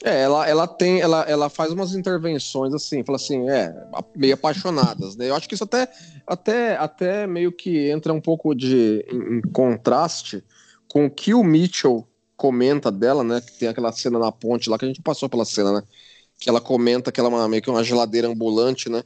é, 0.04 0.22
ela, 0.22 0.48
ela 0.48 0.66
tem. 0.66 1.00
Ela, 1.00 1.22
ela 1.22 1.48
faz 1.48 1.72
umas 1.72 1.94
intervenções 1.94 2.72
assim, 2.72 3.04
fala 3.04 3.16
assim, 3.16 3.48
é, 3.48 3.74
meio 4.16 4.34
apaixonadas, 4.34 5.16
né? 5.16 5.28
Eu 5.28 5.34
acho 5.34 5.48
que 5.48 5.54
isso 5.54 5.64
até, 5.64 5.88
até, 6.26 6.76
até 6.76 7.26
meio 7.26 7.52
que 7.52 7.90
entra 7.90 8.12
um 8.12 8.20
pouco 8.20 8.54
de 8.54 9.04
em, 9.10 9.38
em 9.38 9.40
contraste 9.52 10.42
com 10.88 11.06
o 11.06 11.10
que 11.10 11.34
o 11.34 11.44
Mitchell 11.44 12.06
comenta 12.36 12.90
dela, 12.90 13.22
né? 13.22 13.40
Que 13.40 13.52
tem 13.58 13.68
aquela 13.68 13.92
cena 13.92 14.18
na 14.18 14.32
ponte 14.32 14.70
lá, 14.70 14.78
que 14.78 14.84
a 14.84 14.88
gente 14.88 15.02
passou 15.02 15.28
pela 15.28 15.44
cena, 15.44 15.72
né? 15.72 15.82
Que 16.38 16.48
ela 16.48 16.60
comenta 16.60 17.12
que 17.12 17.20
ela 17.20 17.28
é 17.28 17.32
uma, 17.32 17.48
meio 17.48 17.62
que 17.62 17.68
uma 17.68 17.84
geladeira 17.84 18.28
ambulante, 18.28 18.88
né? 18.88 19.02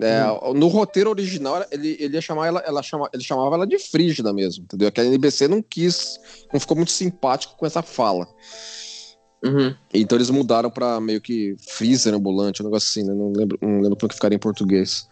É, 0.00 0.22
No 0.54 0.68
roteiro 0.68 1.10
original, 1.10 1.64
ele, 1.72 1.96
ele 1.98 2.14
ia 2.14 2.20
chamar 2.20 2.46
ela, 2.46 2.60
ela 2.60 2.82
chama, 2.82 3.08
ele 3.12 3.22
chamava 3.22 3.56
ela 3.56 3.66
de 3.66 3.78
frígida 3.78 4.32
mesmo, 4.32 4.64
entendeu? 4.64 4.92
Que 4.92 5.00
a 5.00 5.04
NBC 5.04 5.48
não 5.48 5.60
quis, 5.60 6.20
não 6.52 6.60
ficou 6.60 6.76
muito 6.76 6.92
simpático 6.92 7.56
com 7.56 7.66
essa 7.66 7.82
fala. 7.82 8.28
Uhum. 9.44 9.74
Então 9.94 10.16
eles 10.18 10.30
mudaram 10.30 10.70
pra 10.70 11.00
meio 11.00 11.20
que 11.20 11.56
freezer 11.68 12.14
ambulante, 12.14 12.60
um 12.62 12.64
negócio 12.66 12.88
assim, 12.88 13.08
né? 13.08 13.14
Não 13.14 13.32
lembro, 13.32 13.58
não 13.60 13.80
lembro 13.80 13.96
como 13.96 14.08
que 14.08 14.14
ficaria 14.14 14.36
em 14.36 14.40
português. 14.40 15.08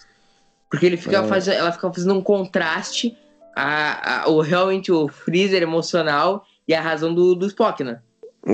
Porque 0.70 0.85
ele 0.87 0.96
fica 0.96 1.18
É. 1.18 1.27
fazendo, 1.27 1.55
ela 1.55 1.72
fica 1.72 1.92
fazendo 1.92 2.14
um 2.14 2.22
contraste 2.22 3.16
a, 3.57 4.22
a- 4.25 4.29
o 4.29 4.40
realmente 4.40 4.90
o 4.92 5.09
freezer 5.09 5.62
emocional 5.62 6.44
e 6.66 6.75
a 6.75 6.81
razão 6.81 7.14
do, 7.14 7.35
do 7.35 7.46
Spock, 7.46 7.83
né? 7.85 8.01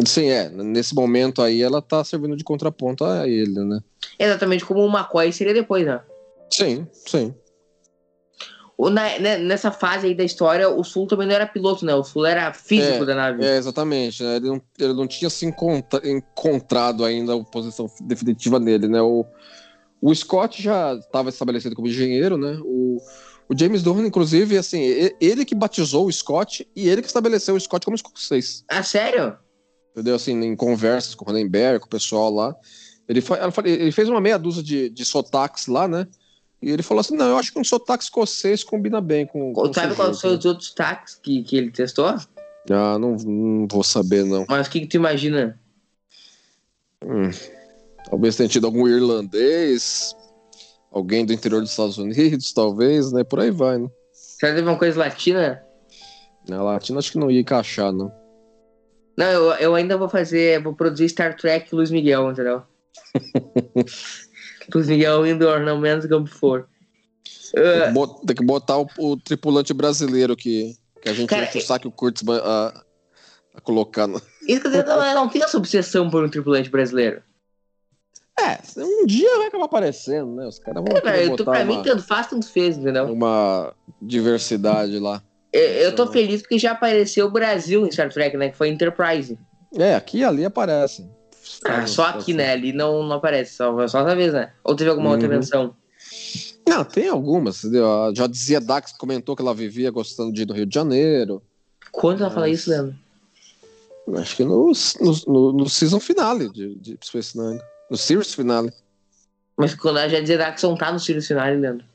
Sim, 0.06 0.28
é. 0.28 0.48
Nesse 0.48 0.94
momento 0.94 1.42
aí 1.42 1.60
ela 1.62 1.82
tá 1.82 2.02
servindo 2.04 2.36
de 2.36 2.44
contraponto 2.44 3.04
a 3.04 3.26
ele, 3.28 3.62
né? 3.64 3.80
Exatamente 4.18 4.64
como 4.64 4.80
o 4.80 4.90
McCoy 4.90 5.32
seria 5.32 5.52
depois, 5.54 5.84
né? 5.86 6.00
Sim, 6.52 6.86
sim. 7.06 7.34
O- 8.76 8.90
na- 8.90 9.18
né, 9.18 9.38
nessa 9.38 9.70
fase 9.70 10.06
aí 10.08 10.14
da 10.14 10.24
história, 10.24 10.68
o 10.68 10.82
Sul 10.82 11.06
também 11.06 11.26
não 11.26 11.34
era 11.34 11.46
piloto, 11.46 11.84
né? 11.84 11.94
O 11.94 12.02
Sul 12.02 12.26
era 12.26 12.52
físico 12.52 13.02
É, 13.02 13.06
da 13.06 13.14
nave. 13.14 13.44
É, 13.44 13.56
exatamente. 13.56 14.22
né? 14.22 14.36
Ele, 14.36 14.48
não, 14.48 14.62
ele 14.78 14.92
não 14.94 15.06
tinha 15.06 15.30
se 15.30 15.46
encontra- 15.46 16.00
encontrado 16.08 17.04
ainda 17.04 17.34
a 17.34 17.44
posição 17.44 17.86
definitiva 18.00 18.58
nele, 18.58 18.88
né? 18.88 19.00
O, 19.00 19.24
o 20.00 20.12
Scott 20.14 20.60
já 20.60 20.94
estava 20.94 21.28
estabelecido 21.28 21.76
como 21.76 21.86
engenheiro, 21.86 22.36
né? 22.36 22.58
O, 22.64 22.96
o 23.48 23.56
James 23.56 23.82
Durham, 23.82 24.04
inclusive, 24.06 24.56
assim, 24.56 24.80
ele 25.20 25.44
que 25.44 25.54
batizou 25.54 26.06
o 26.06 26.12
Scott 26.12 26.66
e 26.74 26.88
ele 26.88 27.02
que 27.02 27.08
estabeleceu 27.08 27.54
o 27.54 27.60
Scott 27.60 27.84
como 27.84 27.94
escocês. 27.94 28.64
Ah, 28.68 28.82
sério? 28.82 29.36
Entendeu? 29.92 30.16
Assim, 30.16 30.32
em 30.42 30.56
conversas 30.56 31.14
com 31.14 31.24
o 31.24 31.28
Ronenberg, 31.28 31.78
com 31.80 31.86
o 31.86 31.90
pessoal 31.90 32.32
lá. 32.32 32.56
Ele, 33.08 33.20
fa- 33.20 33.38
ele 33.64 33.92
fez 33.92 34.08
uma 34.08 34.20
meia 34.20 34.38
dúzia 34.38 34.62
de, 34.62 34.88
de 34.88 35.04
sotaques 35.04 35.66
lá, 35.66 35.86
né? 35.86 36.08
E 36.62 36.70
ele 36.70 36.82
falou 36.82 37.00
assim: 37.00 37.16
não, 37.16 37.26
eu 37.26 37.36
acho 37.36 37.52
que 37.52 37.58
um 37.58 37.64
sotaque 37.64 38.04
escocês 38.04 38.62
combina 38.62 39.00
bem 39.00 39.26
com. 39.26 39.52
com 39.52 39.72
Sabe 39.72 39.96
quais 39.96 40.18
são 40.18 40.36
os 40.36 40.44
outros 40.44 40.72
taques 40.72 41.16
que, 41.16 41.42
que 41.42 41.56
ele 41.56 41.72
testou? 41.72 42.06
Ah, 42.06 42.98
não, 42.98 43.16
não 43.16 43.66
vou 43.68 43.82
saber, 43.82 44.24
não. 44.24 44.46
Mas 44.48 44.68
o 44.68 44.70
que, 44.70 44.80
que 44.80 44.86
tu 44.86 44.96
imagina? 44.96 45.58
Hum, 47.04 47.30
talvez 48.08 48.36
tenha 48.36 48.48
tido 48.48 48.66
algum 48.66 48.86
irlandês, 48.86 50.14
alguém 50.92 51.26
do 51.26 51.32
interior 51.32 51.60
dos 51.60 51.70
Estados 51.70 51.98
Unidos, 51.98 52.52
talvez, 52.54 53.10
né? 53.10 53.24
Por 53.24 53.40
aí 53.40 53.50
vai, 53.50 53.78
né? 53.78 53.90
Será 54.12 54.52
que 54.52 54.58
teve 54.58 54.68
uma 54.68 54.78
coisa 54.78 55.00
latina? 55.00 55.60
Na 56.48 56.62
Latina 56.62 56.98
acho 56.98 57.12
que 57.12 57.18
não 57.18 57.30
ia 57.30 57.40
encaixar, 57.40 57.92
não. 57.92 58.12
Não, 59.16 59.26
eu, 59.26 59.50
eu 59.52 59.74
ainda 59.74 59.96
vou 59.96 60.08
fazer, 60.08 60.62
vou 60.62 60.74
produzir 60.74 61.08
Star 61.08 61.36
Trek 61.36 61.74
Luiz 61.74 61.90
Miguel, 61.90 62.30
entendeu? 62.30 62.62
Luiz 64.74 64.88
Miguel 64.88 65.26
Indoor, 65.26 65.60
não 65.60 65.78
menos 65.78 66.06
que 66.06 66.26
for. 66.26 66.68
Tem 67.52 67.82
que 67.86 67.90
bot- 67.92 68.26
Tem 68.26 68.36
que 68.36 68.44
botar 68.44 68.78
o, 68.78 68.88
o 68.98 69.16
tripulante 69.16 69.72
brasileiro 69.74 70.34
que, 70.36 70.74
que 71.00 71.08
a 71.08 71.12
gente 71.12 71.28
Cara, 71.28 71.44
enche 71.44 71.58
o 71.58 71.62
saco 71.62 71.86
e 71.86 71.88
o 71.88 71.92
Kurtzman 71.92 72.40
a, 72.42 72.82
a 73.54 73.60
colocar. 73.60 74.06
No... 74.06 74.20
isso 74.48 74.60
que 74.60 74.66
eu 74.68 74.70
digo, 74.70 74.88
não, 74.88 75.28
tem 75.28 75.42
essa 75.42 75.56
obsessão 75.56 76.10
por 76.10 76.24
um 76.24 76.28
tripulante 76.28 76.70
brasileiro. 76.70 77.22
É, 78.40 78.58
um 78.78 79.04
dia 79.06 79.36
vai 79.36 79.48
acabar 79.48 79.66
aparecendo, 79.66 80.34
né? 80.34 80.46
Os 80.46 80.58
caras 80.58 80.82
vão 80.82 80.96
É, 80.96 81.00
velho, 81.00 81.32
eu 81.32 81.36
tô, 81.36 81.44
botar 81.44 81.58
pra 81.58 81.64
mim, 81.66 81.74
uma, 81.74 81.84
tanto 81.84 82.02
faz, 82.02 82.26
tanto 82.26 82.48
fez, 82.48 82.78
entendeu? 82.78 83.04
uma 83.12 83.74
diversidade 84.00 84.98
lá. 84.98 85.22
Eu, 85.52 85.60
eu 85.62 85.94
tô 85.94 86.06
feliz 86.06 86.40
porque 86.40 86.58
já 86.58 86.72
apareceu 86.72 87.26
o 87.26 87.30
Brasil 87.30 87.86
em 87.86 87.92
Star 87.92 88.10
Trek, 88.10 88.36
né? 88.38 88.48
Que 88.48 88.56
foi 88.56 88.70
Enterprise. 88.70 89.38
É, 89.78 89.94
aqui 89.94 90.18
e 90.18 90.24
ali 90.24 90.46
aparece. 90.46 91.06
Ah, 91.64 91.86
só 91.86 92.04
aqui, 92.06 92.32
né? 92.34 92.52
Ali 92.52 92.72
não, 92.72 93.02
não 93.02 93.16
aparece, 93.16 93.54
só, 93.56 93.86
só 93.88 94.00
essa 94.00 94.14
vez, 94.16 94.32
né? 94.32 94.52
Ou 94.64 94.74
teve 94.74 94.90
alguma 94.90 95.10
outra 95.10 95.28
Uhum. 95.28 95.34
menção? 95.34 95.76
Não, 96.68 96.84
tem 96.84 97.08
algumas? 97.08 97.64
A- 97.64 98.12
Já 98.14 98.26
dizia 98.26 98.60
Dax, 98.60 98.92
comentou 98.92 99.34
que 99.36 99.42
ela 99.42 99.54
vivia 99.54 99.90
gostando 99.90 100.32
de 100.32 100.42
ir 100.42 100.44
do 100.44 100.54
Rio 100.54 100.66
de 100.66 100.74
Janeiro. 100.74 101.42
Quando 101.90 102.20
ela 102.22 102.30
fala 102.30 102.46
Mas- 102.46 102.60
isso, 102.60 102.70
Leandro? 102.70 102.94
Acho 104.16 104.36
que 104.36 104.44
no, 104.44 104.72
no, 105.00 105.12
no, 105.32 105.52
no 105.52 105.68
season 105.68 106.00
finale 106.00 106.48
de, 106.50 106.74
de 106.76 106.98
Space 107.04 107.38
Nine. 107.38 107.60
No 107.90 107.96
series 107.96 108.34
finale. 108.34 108.72
Mas 109.56 109.74
quando 109.74 109.98
ela 109.98 110.08
já 110.08 110.18
dizia 110.20 110.38
Daxon 110.38 110.74
tá 110.76 110.90
no 110.90 110.98
Sirius 110.98 111.26
Finale, 111.26 111.56
Leandro. 111.56 111.86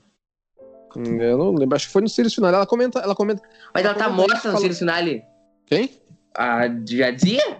Eu 0.95 1.37
não 1.37 1.51
lembro, 1.53 1.75
acho 1.75 1.87
que 1.87 1.91
foi 1.93 2.01
no 2.01 2.07
series 2.07 2.33
finale. 2.33 2.55
Ela 2.55 2.65
comenta, 2.65 2.99
ela 2.99 3.13
comenta. 3.15 3.41
Mas 3.73 3.83
ela 3.83 3.93
tá 3.93 4.05
Quando 4.05 4.19
a 4.19 4.21
gente 4.21 4.29
morta 4.29 4.35
no 4.35 4.41
falou- 4.41 4.59
Sirius 4.59 4.79
Finale. 4.79 5.23
Quem? 5.65 5.91
A 6.35 6.61
já 6.87 7.11
dizia? 7.11 7.57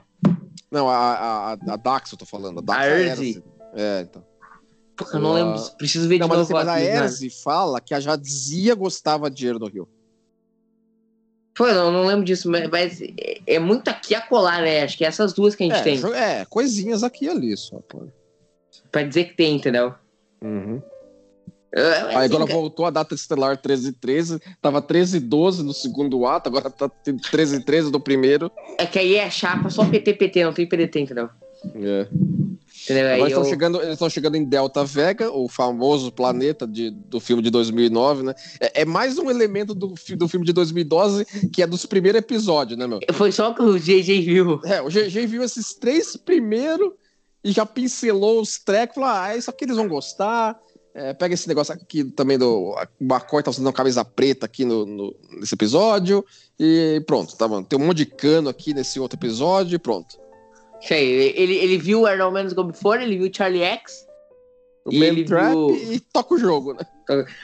Não, 0.71 0.89
a, 0.89 0.95
a, 0.95 1.51
a, 1.53 1.75
Dax 1.75 2.11
eu 2.11 2.17
tô 2.17 2.25
falando. 2.25 2.59
A, 2.59 2.61
Dax 2.61 2.79
A 2.79 2.87
Erzi. 2.87 3.43
É, 3.73 4.01
então. 4.01 4.25
Eu 5.13 5.19
não 5.19 5.33
lembro. 5.33 5.61
Preciso 5.77 6.07
ver 6.07 6.15
de 6.15 6.21
Não, 6.21 6.27
mas, 6.27 6.37
novo 6.39 6.57
assim, 6.57 6.65
mas 6.65 6.67
a 6.67 6.79
Finale. 6.79 7.05
Erzi 7.05 7.29
fala 7.29 7.79
que 7.79 7.93
a 7.93 7.99
Jadzia 7.99 8.75
gostava 8.75 9.29
de 9.29 9.51
do 9.53 9.67
Rio. 9.67 9.87
Pô, 11.55 11.65
eu 11.67 11.73
não, 11.73 11.91
não 11.91 12.05
lembro 12.05 12.23
disso, 12.23 12.49
mas, 12.49 12.69
mas 12.69 13.01
é, 13.01 13.39
é 13.47 13.59
muito 13.59 13.87
aqui 13.87 14.13
a 14.13 14.21
colar, 14.21 14.61
né? 14.61 14.83
Acho 14.83 14.97
que 14.97 15.03
é 15.03 15.07
essas 15.07 15.33
duas 15.33 15.55
que 15.55 15.63
a 15.63 15.67
gente 15.67 15.79
É, 15.79 15.83
tem. 15.83 16.13
é, 16.13 16.45
coisinhas 16.45 17.03
aqui 17.03 17.25
e 17.25 17.29
ali 17.29 17.57
só. 17.57 17.79
Pô. 17.87 18.07
Pra 18.91 19.03
dizer 19.03 19.25
que 19.25 19.35
tem, 19.35 19.55
entendeu? 19.55 19.93
Uhum. 20.41 20.81
É, 21.73 21.81
Aí 21.81 22.15
assim, 22.15 22.35
agora 22.35 22.45
voltou 22.45 22.85
a 22.85 22.89
data 22.89 23.13
estelar 23.13 23.51
1313, 23.51 24.39
tava 24.61 24.79
1312 24.79 25.63
no 25.63 25.73
segundo 25.73 26.25
ato, 26.25 26.47
agora 26.47 26.69
tá 26.69 26.89
1313 27.05 27.91
do 27.91 27.99
primeiro. 27.99 28.51
É 28.77 28.85
que 28.85 28.97
aí 28.97 29.15
é 29.15 29.29
chapa 29.29 29.69
só 29.69 29.85
PT-PT, 29.85 30.43
não 30.45 30.53
tem 30.53 30.67
PDT, 30.67 30.99
entendeu? 31.01 31.29
É. 31.75 32.07
Entendeu? 32.83 33.05
Aí 33.07 33.13
Agora 33.15 33.29
estão 33.29 33.43
eu- 33.43 33.49
chegando, 33.49 33.77
eles 33.79 33.93
estão 33.93 34.09
chegando 34.09 34.35
em 34.35 34.45
Delta 34.45 34.85
Vega, 34.85 35.29
o 35.31 35.49
famoso 35.49 36.11
planeta 36.11 36.65
de, 36.67 36.89
do 36.91 37.19
filme 37.19 37.41
de 37.41 37.49
2009, 37.49 38.23
né? 38.23 38.33
É, 38.61 38.81
é 38.81 38.85
mais 38.85 39.17
um 39.17 39.29
elemento 39.29 39.73
do, 39.73 39.87
do 40.15 40.27
filme 40.27 40.45
de 40.45 40.53
2012 40.53 41.25
que 41.51 41.61
é 41.61 41.67
dos 41.67 41.85
primeiros 41.85 42.19
episódios, 42.19 42.77
né, 42.79 42.87
meu? 42.87 42.99
Foi 43.13 43.31
só 43.31 43.53
que 43.53 43.61
o 43.61 43.77
JJ 43.77 44.21
viu. 44.21 44.61
É, 44.63 44.81
o 44.81 44.87
GG 44.89 45.25
viu 45.25 45.43
esses 45.43 45.73
três 45.73 46.15
primeiro 46.15 46.95
e 47.43 47.51
já 47.51 47.65
pincelou 47.65 48.39
os 48.41 48.57
trecos, 48.59 48.95
falou, 48.95 49.09
ah, 49.09 49.35
isso 49.35 49.49
aqui 49.49 49.65
eles 49.65 49.75
vão 49.75 49.87
gostar. 49.87 50.57
É, 50.99 51.13
pega 51.13 51.35
esse 51.35 51.47
negócio 51.47 51.71
aqui 51.73 52.03
também 52.03 52.39
do. 52.39 52.71
O 52.71 52.87
McCoy 52.99 53.43
tá 53.43 53.51
usando 53.51 53.67
uma 53.67 53.73
camisa 53.73 54.03
preta 54.03 54.47
aqui 54.47 54.65
no, 54.65 54.83
no- 54.83 55.15
nesse 55.39 55.53
episódio. 55.53 56.25
E 56.59 57.03
pronto, 57.05 57.37
tá 57.37 57.47
bom. 57.47 57.61
Tem 57.63 57.77
um 57.79 57.85
monte 57.85 57.97
de 57.97 58.07
cano 58.07 58.49
aqui 58.49 58.73
nesse 58.73 58.99
outro 58.99 59.15
episódio 59.17 59.75
e 59.75 59.79
pronto. 59.79 60.17
Isso 60.81 60.93
aí, 60.93 61.33
ele, 61.35 61.55
ele 61.55 61.77
viu 61.77 62.01
o 62.01 62.05
Arnold 62.07 62.33
Menos 62.33 62.53
Go 62.53 62.63
Before, 62.63 63.01
ele 63.01 63.15
viu 63.17 63.29
o 63.29 63.33
Charlie 63.35 63.61
X. 63.61 64.07
O 64.85 64.91
E 64.91 64.99
Man 64.99 65.05
ele 65.05 65.23
Trap 65.25 65.51
viu- 65.53 65.93
e 65.93 65.99
toca 65.99 66.33
o 66.33 66.37
jogo, 66.39 66.73
né? 66.73 66.79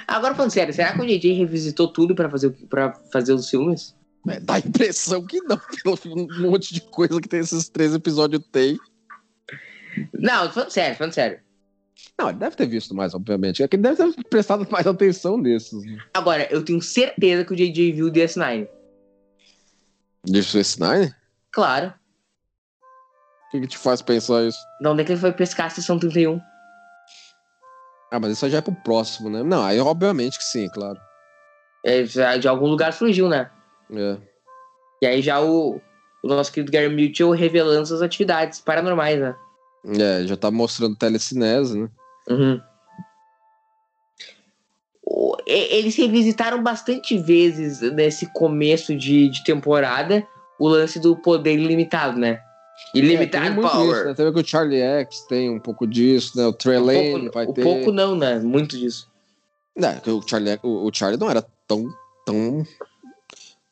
Agora 0.07 0.33
falando 0.33 0.51
sério, 0.51 0.73
será 0.73 0.93
que 0.93 1.01
o 1.01 1.05
JJ 1.05 1.33
revisitou 1.33 1.87
tudo 1.87 2.15
pra 2.15 2.29
fazer, 2.29 2.49
pra 2.69 2.93
fazer 3.11 3.33
os 3.33 3.47
filmes? 3.49 3.95
É, 4.29 4.39
dá 4.39 4.55
a 4.55 4.59
impressão 4.59 5.23
que 5.25 5.39
não, 5.41 5.59
pelo 5.83 5.99
um 6.15 6.49
monte 6.49 6.73
de 6.73 6.81
coisa 6.81 7.19
que 7.21 7.27
tem 7.29 7.41
esses 7.41 7.69
três 7.69 7.93
episódios 7.93 8.41
tem. 8.51 8.79
Não, 10.13 10.51
falando 10.51 10.69
sério, 10.71 10.97
falando 10.97 11.13
sério. 11.13 11.39
Não, 12.17 12.29
ele 12.29 12.39
deve 12.39 12.55
ter 12.55 12.67
visto 12.67 12.95
mais, 12.95 13.13
obviamente. 13.13 13.63
É 13.63 13.67
que 13.67 13.75
ele 13.75 13.83
deve 13.83 14.13
ter 14.13 14.23
prestado 14.25 14.67
mais 14.69 14.85
atenção 14.85 15.37
nesses. 15.37 15.83
né? 15.85 15.97
Agora, 16.13 16.47
eu 16.51 16.63
tenho 16.63 16.81
certeza 16.81 17.43
que 17.45 17.53
o 17.53 17.55
JJ 17.55 17.91
viu 17.91 18.07
o 18.07 18.11
DS9. 18.11 18.67
Deixa 20.25 20.59
esse 20.59 20.79
Nine? 20.79 21.13
Claro. 21.51 21.93
O 23.47 23.51
que, 23.51 23.61
que 23.61 23.67
te 23.67 23.77
faz 23.77 24.01
pensar 24.01 24.43
isso? 24.43 24.57
De 24.81 24.87
onde 24.87 25.01
é 25.01 25.05
que 25.05 25.11
ele 25.11 25.19
foi 25.19 25.31
pescar 25.31 25.67
a 25.67 25.69
sessão 25.69 25.99
31? 25.99 26.39
Ah, 28.11 28.19
mas 28.19 28.31
isso 28.31 28.45
aí 28.45 28.51
já 28.51 28.59
é 28.59 28.61
pro 28.61 28.73
próximo, 28.73 29.29
né? 29.29 29.43
Não, 29.43 29.63
aí 29.63 29.79
obviamente 29.79 30.37
que 30.37 30.43
sim, 30.43 30.69
claro. 30.69 30.99
É, 31.83 32.03
de 32.37 32.47
algum 32.47 32.67
lugar 32.67 32.93
surgiu, 32.93 33.27
né? 33.27 33.49
É. 33.91 34.17
E 35.01 35.05
aí 35.05 35.21
já 35.21 35.41
o, 35.41 35.81
o 36.23 36.27
nosso 36.27 36.51
querido 36.51 36.71
Gary 36.71 36.89
Mitchell 36.89 37.31
revelando 37.31 37.87
suas 37.87 38.01
atividades 38.01 38.61
paranormais, 38.61 39.19
né? 39.19 39.35
É, 39.85 40.25
já 40.25 40.37
tá 40.37 40.49
mostrando 40.49 40.95
telecinese, 40.95 41.77
né? 41.77 41.89
Uhum. 42.29 42.61
Eles 45.45 45.95
revisitaram 45.95 46.63
bastante 46.63 47.17
vezes 47.17 47.81
nesse 47.81 48.31
começo 48.31 48.95
de, 48.95 49.29
de 49.29 49.43
temporada 49.43 50.25
o 50.57 50.67
lance 50.67 50.99
do 50.99 51.15
poder 51.15 51.59
ilimitado, 51.59 52.17
né? 52.17 52.39
É, 52.95 52.97
Ilimitado 52.97 53.55
muito 53.55 53.69
Power. 53.69 54.09
Isso, 54.11 54.23
né? 54.23 54.31
Que 54.31 54.39
o 54.39 54.45
Charlie 54.45 54.81
X 54.81 55.21
tem 55.27 55.49
um 55.49 55.59
pouco 55.59 55.85
disso, 55.85 56.37
né? 56.37 56.45
O 56.45 56.53
Trey 56.53 56.77
Um 56.77 56.85
pouco, 56.85 57.31
vai 57.33 57.45
um 57.47 57.53
ter. 57.53 57.63
pouco 57.63 57.91
não, 57.91 58.15
né? 58.15 58.39
Muito 58.39 58.77
disso. 58.77 59.11
Não, 59.75 59.99
que 59.99 60.09
o 60.09 60.21
Charlie, 60.25 60.59
o, 60.63 60.87
o 60.87 60.93
Charlie 60.93 61.19
não 61.19 61.29
era 61.29 61.41
tão, 61.67 61.87
tão, 62.25 62.63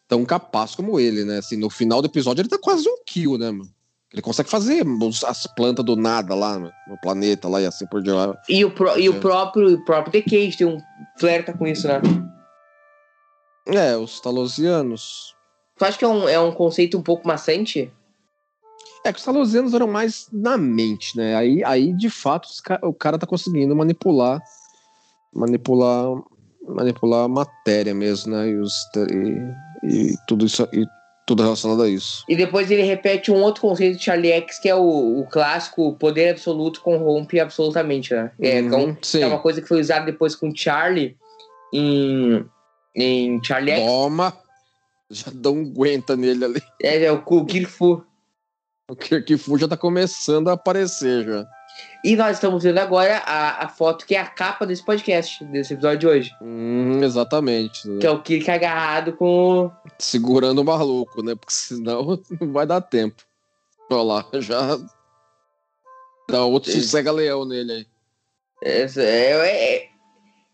tão 0.07 0.25
capaz 0.25 0.75
como 0.75 0.99
ele, 0.99 1.23
né? 1.23 1.37
Assim, 1.37 1.55
no 1.55 1.69
final 1.69 2.01
do 2.01 2.07
episódio 2.07 2.41
ele 2.41 2.49
tá 2.49 2.57
quase 2.57 2.87
um 2.87 2.97
kill, 3.05 3.37
né, 3.37 3.51
mano? 3.51 3.69
Ele 4.13 4.21
consegue 4.21 4.49
fazer 4.49 4.83
as 5.25 5.47
plantas 5.47 5.85
do 5.85 5.95
nada 5.95 6.35
lá 6.35 6.59
no, 6.59 6.69
no 6.87 6.97
planeta 7.01 7.47
lá 7.47 7.61
e 7.61 7.65
assim 7.65 7.85
por 7.87 8.01
diante. 8.03 8.37
E 8.49 8.65
o, 8.65 8.71
pró- 8.71 8.97
e 8.97 9.07
o 9.09 9.13
É. 9.15 9.19
próprio, 9.19 9.75
o 9.75 9.85
próprio 9.85 10.11
The 10.11 10.21
Cage 10.29 10.57
tem 10.57 10.67
um 10.67 10.77
flerta 11.17 11.53
com 11.53 11.65
isso, 11.65 11.87
né? 11.87 12.01
É, 13.67 13.95
os 13.95 14.19
talosianos. 14.19 15.33
Tu 15.77 15.85
acha 15.85 15.97
que 15.97 16.03
é 16.03 16.07
um, 16.07 16.27
é 16.27 16.39
um 16.39 16.51
conceito 16.51 16.97
um 16.97 17.01
pouco 17.01 17.25
maçante? 17.27 17.91
É 19.05 19.11
que 19.13 19.19
os 19.19 19.25
talosianos 19.25 19.73
eram 19.73 19.87
mais 19.87 20.27
na 20.31 20.57
mente, 20.57 21.15
né? 21.17 21.35
Aí, 21.35 21.63
aí 21.63 21.93
de 21.93 22.09
fato, 22.09 22.49
o 22.83 22.93
cara 22.93 23.17
tá 23.17 23.25
conseguindo 23.25 23.75
manipular 23.75 24.41
manipular 25.33 26.21
manipular 26.67 27.23
a 27.25 27.27
matéria 27.27 27.93
mesmo, 27.95 28.33
né? 28.33 28.49
E, 28.49 28.57
os, 28.57 28.73
e, 28.95 29.87
e 30.11 30.15
tudo 30.27 30.45
isso 30.45 30.67
e 30.73 30.85
tudo 31.25 31.43
relacionado 31.43 31.81
a 31.83 31.87
isso. 31.89 32.23
E 32.27 32.35
depois 32.35 32.69
ele 32.71 32.83
repete 32.83 33.31
um 33.31 33.41
outro 33.41 33.61
conceito 33.61 33.97
de 33.97 34.03
Charlie 34.03 34.31
X, 34.31 34.59
que 34.59 34.67
é 34.67 34.75
o, 34.75 35.19
o 35.21 35.25
clássico 35.27 35.87
o 35.89 35.95
poder 35.95 36.29
absoluto 36.31 36.81
corrompe 36.81 37.39
absolutamente, 37.39 38.13
né? 38.13 38.31
É, 38.39 38.61
Uhum, 38.61 38.95
que 38.95 39.17
é 39.17 39.19
um- 39.19 39.23
é 39.23 39.27
uma 39.27 39.39
coisa 39.39 39.61
que 39.61 39.67
foi 39.67 39.79
usada 39.79 40.05
depois 40.05 40.35
com 40.35 40.53
Charlie 40.55 41.15
em, 41.73 42.45
em 42.95 43.41
Charlie 43.43 43.71
X. 43.73 43.85
Toma! 43.85 44.33
Já 45.09 45.31
dá 45.33 45.51
um 45.51 45.61
aguenta 45.61 46.15
nele 46.15 46.45
ali. 46.45 46.61
É, 46.81 47.03
é 47.03 47.11
o 47.11 47.21
Ku- 47.21 47.45
Kung 47.45 47.65
Fu. 47.65 48.03
O 48.89 48.95
Kirkfu 48.95 49.57
já 49.57 49.67
tá 49.67 49.77
começando 49.77 50.49
a 50.49 50.53
aparecer 50.53 51.23
já. 51.25 51.45
E 52.03 52.15
nós 52.15 52.37
estamos 52.37 52.63
vendo 52.63 52.79
agora 52.79 53.17
a, 53.19 53.65
a 53.65 53.67
foto 53.67 54.05
que 54.05 54.15
é 54.15 54.19
a 54.19 54.25
capa 54.25 54.65
desse 54.65 54.83
podcast, 54.83 55.43
desse 55.45 55.73
episódio 55.73 55.99
de 55.99 56.07
hoje. 56.07 56.31
Hum, 56.41 57.03
exatamente. 57.03 57.81
Que 57.99 58.07
é 58.07 58.11
o 58.11 58.21
Kirk 58.21 58.49
agarrado 58.49 59.13
com. 59.13 59.71
Segurando 59.99 60.59
o 60.59 60.65
maluco, 60.65 61.21
né? 61.21 61.35
Porque 61.35 61.53
senão 61.53 62.19
não 62.41 62.51
vai 62.51 62.65
dar 62.65 62.81
tempo. 62.81 63.23
Olha 63.89 64.01
lá, 64.01 64.25
já 64.39 64.79
dá 66.29 66.45
outro 66.45 66.71
Sim. 66.71 66.81
sossega-leão 66.81 67.45
nele 67.45 67.71
aí. 67.71 67.87
Essa- 68.63 69.01
É, 69.01 69.31
é, 69.31 69.75
é... 69.75 69.91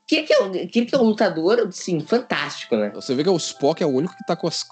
Kirk, 0.07 0.31
é 0.31 0.43
um, 0.43 0.51
Kirk 0.67 0.95
é 0.95 0.97
um 0.97 1.03
lutador, 1.03 1.67
sim, 1.71 1.99
fantástico, 1.99 2.75
né? 2.77 2.91
Você 2.95 3.13
vê 3.13 3.23
que 3.23 3.29
o 3.29 3.35
Spock 3.35 3.83
é 3.83 3.85
o 3.85 3.89
único 3.89 4.15
que 4.15 4.25
tá 4.25 4.35
com 4.37 4.47
as 4.47 4.65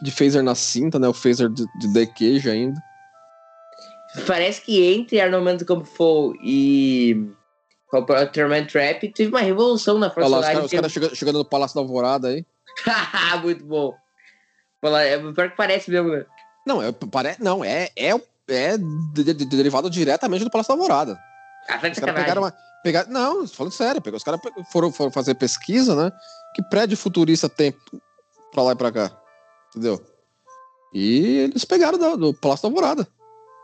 de 0.00 0.10
phaser 0.10 0.42
na 0.42 0.54
cinta, 0.54 0.98
né? 0.98 1.08
O 1.08 1.12
phaser 1.12 1.48
de, 1.48 1.64
de 1.78 2.50
ainda. 2.50 2.80
Parece 4.26 4.60
que 4.62 4.82
entre 4.94 5.20
Arnold 5.20 5.44
Mendes 5.44 5.66
Fall 5.90 6.34
e 6.42 7.28
Ultraman 7.92 8.64
Trap 8.66 9.12
teve 9.12 9.30
uma 9.30 9.40
revolução 9.40 9.98
na 9.98 10.12
Olha 10.16 10.26
lá, 10.28 10.38
os 10.40 10.46
caras 10.46 10.64
os 10.64 10.70
caras 10.70 10.92
chega- 10.92 11.14
chegando 11.14 11.38
no 11.38 11.44
Palácio 11.44 11.74
da 11.74 11.80
Alvorada 11.80 12.28
aí. 12.28 12.44
Muito 13.42 13.64
bom. 13.64 13.94
É 14.82 15.18
pior 15.18 15.50
que 15.50 15.56
parece 15.56 15.90
mesmo, 15.90 16.10
né? 16.10 16.24
Não, 16.66 16.82
é, 16.82 16.92
parece, 16.92 17.42
não 17.42 17.64
é, 17.64 17.90
é, 17.96 18.10
é 18.48 18.78
de- 18.78 19.24
de- 19.24 19.34
de- 19.34 19.44
derivado 19.46 19.90
diretamente 19.90 20.44
do 20.44 20.50
Palácio 20.50 20.74
da 20.74 20.80
Alvorada. 20.80 21.18
Ah, 21.68 21.78
tá 21.78 21.88
Os 21.88 21.98
caras 21.98 22.14
pegaram 22.14 22.42
uma. 22.42 22.54
Pegaram, 22.84 23.10
não, 23.10 23.48
falando 23.48 23.72
sério, 23.72 24.00
os 24.12 24.22
caras 24.22 24.40
foram, 24.70 24.92
foram 24.92 25.10
fazer 25.10 25.34
pesquisa, 25.34 25.96
né? 25.96 26.12
Que 26.54 26.62
prédio 26.68 26.96
futurista 26.96 27.48
tem 27.48 27.74
pra 28.52 28.62
lá 28.62 28.72
e 28.72 28.76
pra 28.76 28.92
cá? 28.92 29.10
Entendeu? 29.70 30.00
E 30.94 31.38
eles 31.38 31.64
pegaram 31.64 31.98
do, 31.98 32.16
do 32.16 32.34
Palácio 32.34 32.62
da 32.62 32.68
Alvorada. 32.68 33.08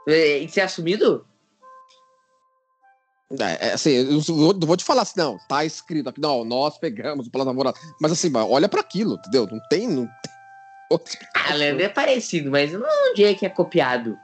É, 0.07 0.39
E 0.39 0.49
ser 0.49 0.63
assumido? 0.63 1.27
É, 3.41 3.69
é, 3.69 3.73
assim, 3.73 3.91
eu 3.91 4.21
vou, 4.21 4.53
eu 4.53 4.67
vou 4.67 4.77
te 4.77 4.85
falar 4.85 5.03
assim, 5.03 5.15
não, 5.19 5.39
tá 5.49 5.65
escrito 5.65 6.09
aqui, 6.09 6.21
não, 6.21 6.45
nós 6.45 6.77
pegamos 6.77 7.27
o 7.27 7.31
da 7.31 7.45
Alvorada. 7.45 7.79
Mas 8.01 8.13
assim, 8.13 8.31
olha 8.35 8.69
pra 8.69 8.81
aquilo, 8.81 9.15
entendeu? 9.15 9.49
Não 9.51 9.61
tem. 9.71 9.89
Não 9.89 10.07
tem 10.07 10.23
Ah, 11.35 11.55
Leandro, 11.55 11.83
é 11.83 11.89
parecido, 11.89 12.51
mas 12.51 12.73
não 12.73 13.15
diria 13.15 13.35
que 13.35 13.47
é 13.47 13.49
copiado. 13.49 14.19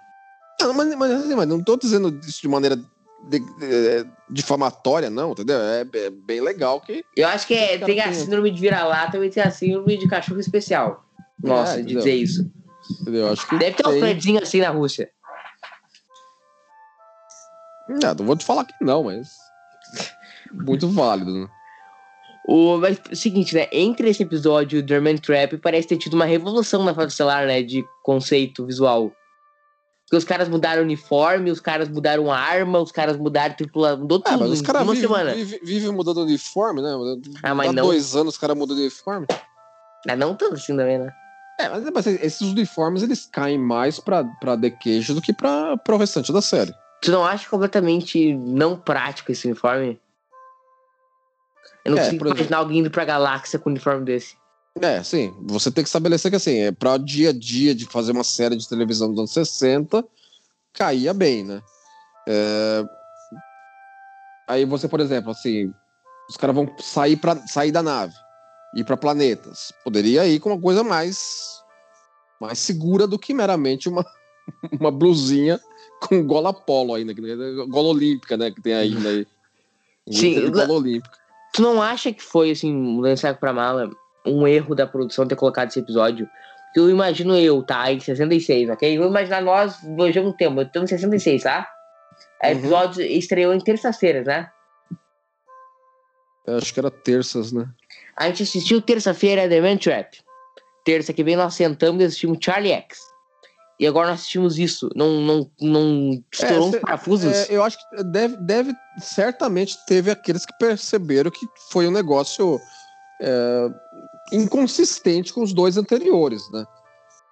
Não, 0.61 0.75
mas, 0.75 0.95
mas, 0.95 1.11
assim, 1.13 1.35
mas 1.35 1.49
não 1.49 1.63
tô 1.63 1.77
dizendo 1.77 2.21
isso 2.23 2.43
de 2.43 2.49
maneira 2.49 2.77
de- 2.77 3.39
de- 3.39 4.07
difamatória, 4.29 5.09
não, 5.09 5.33
entendeu? 5.33 5.59
É, 5.59 5.81
é 5.95 6.11
bem 6.11 6.41
legal 6.41 6.81
que. 6.81 7.03
Eu 7.17 7.27
acho 7.29 7.47
que 7.47 7.55
é, 7.55 7.79
tem 7.79 8.01
a 8.01 8.13
síndrome 8.13 8.51
de 8.51 8.61
vira-lata 8.61 9.25
e 9.25 9.31
tem 9.31 9.43
a 9.43 9.51
síndrome 9.51 9.97
de 9.97 10.07
cachorro 10.07 10.41
especial. 10.41 11.05
Nossa, 11.43 11.79
É, 11.79 11.83
de 11.83 11.95
dizer 11.95 12.15
isso. 12.15 12.51
Entendeu? 13.01 13.27
Eu 13.27 13.33
Acho 13.33 13.49
que 13.49 13.59
Deve 13.59 13.77
ter 13.77 13.89
um 13.89 14.01
predinho 14.01 14.43
assim 14.43 14.61
na 14.61 14.71
Rússia. 14.71 15.11
Não, 17.89 18.15
não 18.15 18.27
vou 18.27 18.37
te 18.37 18.45
falar 18.45 18.65
que 18.65 18.75
não, 18.81 19.05
mas. 19.05 19.37
Muito 20.53 20.89
válido, 20.89 21.33
né? 21.33 21.49
O, 22.47 22.79
mas, 22.79 23.01
o 23.13 23.17
seguinte, 23.17 23.55
né? 23.55 23.69
Entre 23.71 24.09
esse 24.09 24.23
episódio 24.23 24.79
e 24.79 24.81
o 24.81 24.83
Derman 24.83 25.19
Trap, 25.19 25.59
parece 25.59 25.89
ter 25.89 25.99
tido 25.99 26.15
uma 26.15 26.25
revolução 26.25 26.83
na 26.83 26.95
Fábio 26.95 27.09
Estelar, 27.09 27.47
né? 27.47 27.63
De 27.63 27.85
conceito 28.03 28.65
visual. 28.65 29.13
Porque 30.05 30.17
os 30.17 30.25
caras 30.25 30.49
mudaram 30.49 30.81
o 30.81 30.85
uniforme, 30.87 31.51
os 31.51 31.61
caras 31.61 31.87
mudaram 31.91 32.33
a 32.33 32.39
arma, 32.39 32.79
os 32.81 32.91
caras 32.91 33.19
mudaram 33.19 33.55
tripulação, 33.55 33.99
mudou 34.01 34.23
É, 34.25 34.31
tudo 34.31 34.41
mas 34.41 34.53
os 34.53 34.63
caras 34.63 34.89
vivem 34.89 35.35
vive, 35.35 35.61
vive 35.63 35.91
mudando 35.91 36.25
de 36.25 36.33
uniforme, 36.33 36.81
né? 36.81 36.91
Ah, 37.43 37.55
mas 37.55 37.69
Há 37.69 37.73
não- 37.75 37.85
dois 37.85 38.17
anos 38.17 38.33
os 38.35 38.41
caras 38.41 38.57
mudam 38.57 38.75
de 38.75 38.83
uniforme. 38.83 39.27
Ah, 40.09 40.17
não 40.17 40.35
tanto 40.35 40.55
assim 40.55 40.75
também, 40.75 40.99
né? 40.99 41.13
É, 41.61 41.69
mas, 41.69 41.85
mas 41.93 42.07
esses 42.07 42.41
uniformes 42.41 43.03
eles 43.03 43.27
caem 43.27 43.59
mais 43.59 44.01
pra, 44.01 44.25
pra 44.25 44.57
The 44.57 44.71
Cage 44.71 45.13
do 45.13 45.21
que 45.21 45.35
pra, 45.35 45.77
pra 45.77 45.95
o 45.95 45.99
restante 45.99 46.33
da 46.33 46.41
série. 46.41 46.73
Tu 47.03 47.11
não 47.11 47.25
acha 47.25 47.49
completamente 47.49 48.35
não 48.35 48.77
prático 48.79 49.31
esse 49.33 49.47
uniforme? 49.47 50.01
Eu 51.85 51.93
não 51.93 51.99
É, 51.99 52.05
consigo 52.05 52.19
por 52.19 52.27
exemplo- 52.27 52.41
imaginar 52.41 52.59
alguém 52.59 52.79
indo 52.79 52.91
pra 52.91 53.05
galáxia 53.05 53.59
com 53.59 53.71
um 53.71 53.73
uniforme 53.73 54.05
desse. 54.05 54.37
É, 54.81 55.03
sim. 55.03 55.35
Você 55.47 55.71
tem 55.71 55.83
que 55.83 55.89
estabelecer 55.89 56.31
que 56.31 56.37
assim, 56.37 56.59
é 56.59 56.73
pra 56.73 56.97
dia 56.99 57.31
a 57.31 57.33
dia 57.33 57.75
de 57.75 57.87
fazer 57.87 58.13
uma 58.13 58.25
série 58.25 58.57
de 58.57 58.69
televisão 58.69 59.09
dos 59.11 59.19
anos 59.19 59.31
60, 59.33 60.05
caía 60.73 61.15
bem, 61.15 61.45
né? 61.45 61.63
É, 62.29 62.85
Aí 64.47 64.65
você, 64.65 64.89
por 64.89 64.99
exemplo, 65.01 65.31
assim, 65.31 65.73
os 66.29 66.37
caras 66.37 66.57
vão 66.57 66.75
sair, 66.79 67.17
pra... 67.17 67.37
sair 67.47 67.71
da 67.71 67.83
nave, 67.83 68.15
ir 68.75 68.83
pra 68.85 68.97
planetas. 68.97 69.73
Poderia 69.85 70.27
ir 70.27 70.41
com 70.41 70.49
uma 70.51 70.61
coisa 70.61 70.83
mais, 70.83 71.63
mais 72.41 72.59
segura 72.59 73.07
do 73.07 73.19
que 73.19 73.35
meramente 73.35 73.89
uma, 73.91 74.05
uma 74.81 74.91
blusinha 74.91 75.61
com 76.01 76.25
gola 76.27 76.53
polo 76.53 76.95
ainda, 76.95 77.15
que- 77.15 77.21
gola 77.69 77.89
olímpica, 77.89 78.37
né? 78.37 78.51
Que 78.51 78.61
tem 78.63 78.75
ainda 78.75 79.09
aí. 79.09 79.27
Sim, 80.11 80.51
gola 80.51 80.73
olímpica. 80.73 81.17
Tu 81.55 81.63
não 81.63 81.83
acha 81.83 82.13
que 82.13 82.23
foi, 82.23 82.51
assim, 82.51 83.01
lançar 83.01 83.35
pra 83.39 83.53
mala, 83.53 83.91
um 84.27 84.47
erro 84.47 84.75
da 84.75 84.87
produção 84.87 85.27
ter 85.27 85.37
colocado 85.37 85.69
esse 85.69 85.79
episódio? 85.81 86.29
Eu 86.77 86.89
imagino 86.91 87.35
eu, 87.37 87.63
tá? 87.63 87.91
Em 87.91 87.99
66, 87.99 88.69
ok? 88.71 88.99
Vou 88.99 89.09
imaginar 89.09 89.43
nós 89.43 89.77
viajando 89.97 90.29
no 90.29 90.33
tempo. 90.37 90.61
Eu 90.61 90.71
tô 90.71 90.83
em 90.83 90.87
66, 90.87 91.43
tá? 91.43 91.67
O 92.43 92.47
Uhum. 92.47 92.53
episódio 92.53 93.03
estreou 93.03 93.53
em 93.55 93.59
terça-feira, 93.61 94.23
né? 94.23 94.51
Eu 96.47 96.57
acho 96.59 96.73
que 96.73 96.81
era 96.81 96.91
terças, 96.91 97.53
né? 97.53 97.69
A 98.17 98.27
gente 98.27 98.43
assistiu 98.43 98.81
terça-feira 98.81 99.49
The 99.49 99.61
Man 99.61 99.77
Trap. 99.77 100.19
Terça 100.85 101.13
que 101.13 101.23
vem 101.25 101.37
nós 101.37 101.55
sentamos 101.55 102.03
e 102.03 102.07
assistimos 102.07 102.39
Charlie 102.41 102.73
X. 102.73 102.99
E 103.79 103.87
agora 103.87 104.09
nós 104.09 104.21
assistimos 104.21 104.59
isso. 104.59 104.91
Não, 104.95 105.21
não, 105.21 105.51
não 105.61 106.25
estourou 106.33 106.73
cê- 106.73 106.81
parafusos? 106.81 107.33
É, 107.33 107.47
eu 107.51 107.63
acho 107.63 107.79
que 107.79 108.03
deve, 108.05 108.37
deve, 108.39 108.75
certamente 109.01 109.77
teve 109.87 110.11
aqueles 110.11 110.45
que 110.45 110.53
perceberam 110.59 111.31
que 111.31 111.47
foi 111.71 111.87
um 111.87 111.93
negócio 111.93 112.61
é, 113.21 113.69
inconsistente 114.33 115.33
com 115.33 115.43
os 115.43 115.53
dois 115.53 115.77
anteriores, 115.77 116.43
né? 116.51 116.67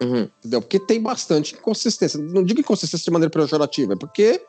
Uhum. 0.01 0.29
Entendeu? 0.39 0.61
Porque 0.61 0.79
tem 0.79 1.01
bastante 1.01 1.55
inconsistência. 1.55 2.21
Não 2.21 2.45
digo 2.45 2.61
inconsistência 2.61 3.05
de 3.05 3.11
maneira 3.11 3.31
pejorativa, 3.31 3.95
é 3.95 3.97
porque 3.97 4.41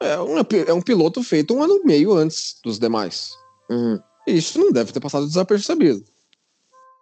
é 0.00 0.18
um, 0.20 0.38
é 0.66 0.72
um 0.72 0.80
piloto 0.80 1.22
feito 1.22 1.54
um 1.54 1.62
ano 1.62 1.80
e 1.82 1.86
meio 1.86 2.14
antes 2.14 2.56
dos 2.64 2.78
demais. 2.78 3.30
Uhum. 3.70 4.00
E 4.26 4.36
isso 4.36 4.58
não 4.58 4.72
deve 4.72 4.92
ter 4.92 5.00
passado 5.00 5.26
desapercebido. 5.26 6.04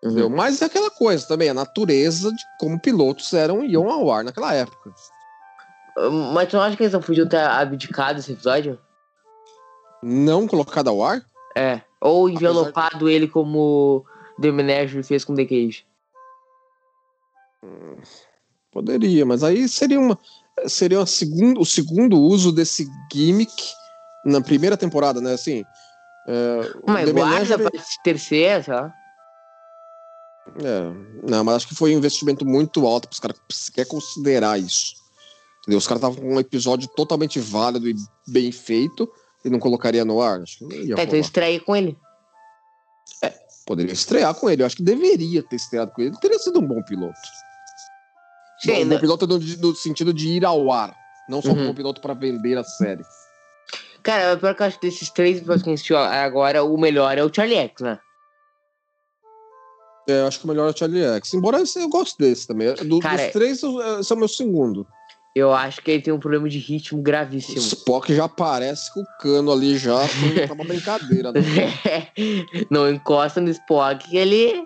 Uhum. 0.03 0.11
Entendeu? 0.11 0.31
Mas 0.31 0.63
é 0.63 0.65
aquela 0.67 0.91
coisa 0.91 1.27
também, 1.27 1.49
a 1.51 1.55
natureza 1.55 2.31
de 2.33 2.43
como 2.59 2.81
pilotos 2.81 3.33
eram 3.35 3.63
e 3.65 3.73
iam 3.73 3.91
ao 3.91 4.11
ar 4.11 4.25
naquela 4.25 4.55
época. 4.55 4.93
Hum, 5.99 6.33
Mas 6.33 6.49
tu 6.49 6.57
não 6.57 6.63
acha 6.63 6.77
que 6.77 6.83
eles 6.83 6.93
não 6.93 7.01
podiam 7.03 7.29
ter 7.29 7.39
abdicado 7.41 8.19
esse 8.19 8.33
episódio? 8.33 8.79
Não 10.03 10.47
colocado 10.47 10.89
ao 10.89 11.05
ar? 11.05 11.21
É. 11.55 11.83
Ou 12.01 12.31
envelopado 12.31 13.09
ele 13.09 13.29
como 13.29 14.07
The 14.41 14.51
Menagerie 14.51 15.03
fez 15.03 15.25
com 15.25 15.35
The 15.35 15.45
Cage. 15.45 15.85
Poderia, 18.73 19.27
mas 19.27 19.43
aí 19.43 19.69
seria 19.69 19.99
uma 20.01 20.19
seria 20.67 20.99
uma 21.01 21.07
segundo, 21.07 21.61
o 21.61 21.65
segundo 21.67 22.19
uso 22.21 22.53
desse 22.53 22.87
gimmick 23.13 23.53
na 24.25 24.41
primeira 24.41 24.77
temporada, 24.77 25.21
né? 25.21 25.33
Assim, 25.35 25.65
é, 26.29 26.61
o 26.83 26.91
Mas 26.91 27.11
guarda 27.11 27.57
Menagerie- 27.59 27.71
pra 27.71 27.83
terceira, 28.05 28.63
sei 28.63 28.75
lá. 28.75 28.95
É, 30.65 31.29
não, 31.31 31.45
mas 31.45 31.57
acho 31.57 31.69
que 31.69 31.75
foi 31.75 31.95
um 31.95 31.99
investimento 31.99 32.45
muito 32.47 32.87
alto 32.87 33.09
para 33.09 33.15
os 33.15 33.21
caras 33.21 33.41
sequer 33.51 33.87
considerar 33.87 34.59
isso. 34.59 34.95
Entendeu? 35.63 35.79
Os 35.79 35.87
caras 35.87 36.03
estavam 36.03 36.21
com 36.23 36.35
um 36.37 36.41
episódio 36.41 36.89
totalmente 36.89 37.39
válido 37.39 37.89
e 37.89 37.95
bem 38.27 38.51
feito 38.53 39.11
e 39.45 39.51
não 39.51 39.59
colocaria 39.59 40.05
no 40.05 40.21
ar. 40.23 40.41
Acho 40.43 40.67
que 40.67 40.95
Tá, 40.95 41.03
então 41.03 41.19
estreia 41.19 41.61
com 41.61 41.77
ele. 41.77 41.97
Poderia 43.67 43.93
estrear 43.93 44.35
com 44.35 44.51
ele. 44.51 44.63
Eu 44.63 44.67
acho 44.67 44.77
que 44.77 44.83
deveria 44.83 45.43
ter 45.43 45.57
estreado 45.57 45.93
com 45.93 46.01
ele. 46.01 46.11
Ele 46.11 46.19
teria 46.19 46.39
sido 46.39 46.59
um 46.59 46.67
bom 46.67 46.83
piloto. 46.83 47.15
Sim, 48.63 48.73
Bom, 48.73 48.81
um 48.81 48.85
né? 48.87 48.95
bom 48.97 49.01
piloto 49.01 49.27
no, 49.27 49.39
no 49.39 49.75
sentido 49.77 50.13
de 50.13 50.29
ir 50.29 50.45
ao 50.45 50.71
ar. 50.73 50.95
Não 51.29 51.41
só 51.41 51.51
um 51.51 51.57
Uhum. 51.57 51.67
bom 51.69 51.75
piloto 51.75 52.01
para 52.01 52.15
vender 52.15 52.59
a 52.59 52.65
série. 52.65 53.05
Cara, 54.03 54.37
pior 54.37 54.55
que 54.55 54.63
eu 54.63 54.67
acho 54.67 54.81
que 54.81 54.87
desses 54.89 55.11
três 55.11 55.37
episódios 55.39 55.63
que 55.63 55.71
a 55.71 55.77
gente 55.77 55.95
agora, 55.95 56.65
o 56.65 56.77
melhor 56.79 57.17
é 57.17 57.23
o 57.23 57.33
Charlie 57.33 57.59
X, 57.59 57.81
né? 57.81 57.99
É, 60.09 60.21
eu 60.23 60.27
acho 60.27 60.39
que 60.39 60.45
o 60.45 60.49
melhor 60.49 60.67
é 60.69 60.71
o 60.73 60.77
Charlie 60.77 61.03
X. 61.05 61.35
Embora 61.35 61.61
esse- 61.61 61.79
eu 61.81 61.89
gosto 61.89 62.17
desse 62.19 62.47
também. 62.47 62.73
Do- 62.75 62.99
Cara, 63.01 63.23
dos 63.25 63.33
três, 63.33 63.63
eu- 63.63 64.01
esse 64.01 64.13
é 64.13 64.17
o 64.17 64.19
meu 64.19 64.29
segundo. 64.29 64.87
Eu 65.35 65.53
acho 65.55 65.81
que 65.83 65.91
ele 65.93 66.03
tem 66.03 66.13
um 66.13 66.19
problema 66.19 66.49
de 66.49 66.59
ritmo 66.59 66.99
O 66.99 67.03
gravíssimo. 67.03 67.59
Spock 67.59 68.13
já 68.13 68.25
aparece 68.25 68.93
com 68.93 69.01
o 69.01 69.07
cano 69.21 69.53
ali 69.53 69.79
já. 69.79 69.99
Não 70.01 70.01
tá 70.49 70.55
uma 70.55 70.65
brincadeira, 70.65 71.31
né? 71.33 71.41
não 72.71 72.91
encosta 72.91 73.41
no 73.41 73.49
Spock 73.51 74.09
que 74.09 74.17
ele. 74.17 74.65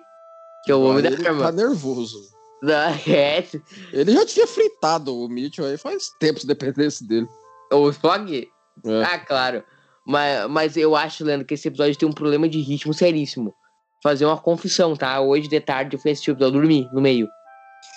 Que 0.65 0.73
é 0.73 0.75
o 0.75 0.83
homem 0.83 1.03
da 1.03 1.11
ele 1.11 1.27
arma. 1.27 1.43
tá 1.45 1.53
nervoso. 1.53 2.19
Da- 2.63 2.93
É, 3.07 3.45
Ele 3.93 4.13
já 4.13 4.25
tinha 4.25 4.47
fritado 4.47 5.15
o 5.15 5.29
Mitchell 5.29 5.67
aí 5.67 5.77
faz 5.77 6.09
tempo, 6.19 6.41
se 6.41 6.47
dependesse 6.47 7.07
dele. 7.07 7.27
o 7.71 7.91
Spock? 7.91 8.49
É. 8.87 9.03
Ah, 9.03 9.19
claro. 9.19 9.63
Mas, 10.07 10.49
mas 10.51 10.77
eu 10.79 10.97
acho, 10.97 11.25
Leandro, 11.25 11.47
que 11.47 11.53
esse 11.55 11.69
episódio 11.69 11.97
tem 11.97 12.09
um 12.09 12.13
problema 12.13 12.49
de 12.49 12.61
ritmo 12.61 12.95
seríssimo. 12.95 13.55
Fazer 14.05 14.27
uma 14.27 14.37
confissão, 14.37 14.95
tá? 14.95 15.19
Hoje 15.23 15.49
de 15.49 15.59
tarde 15.59 15.97
eu 15.97 15.99
fui 15.99 16.11
assistir 16.11 16.31
eu 16.39 16.51
dormi 16.51 16.87
no 16.93 17.01
meio. 17.01 17.27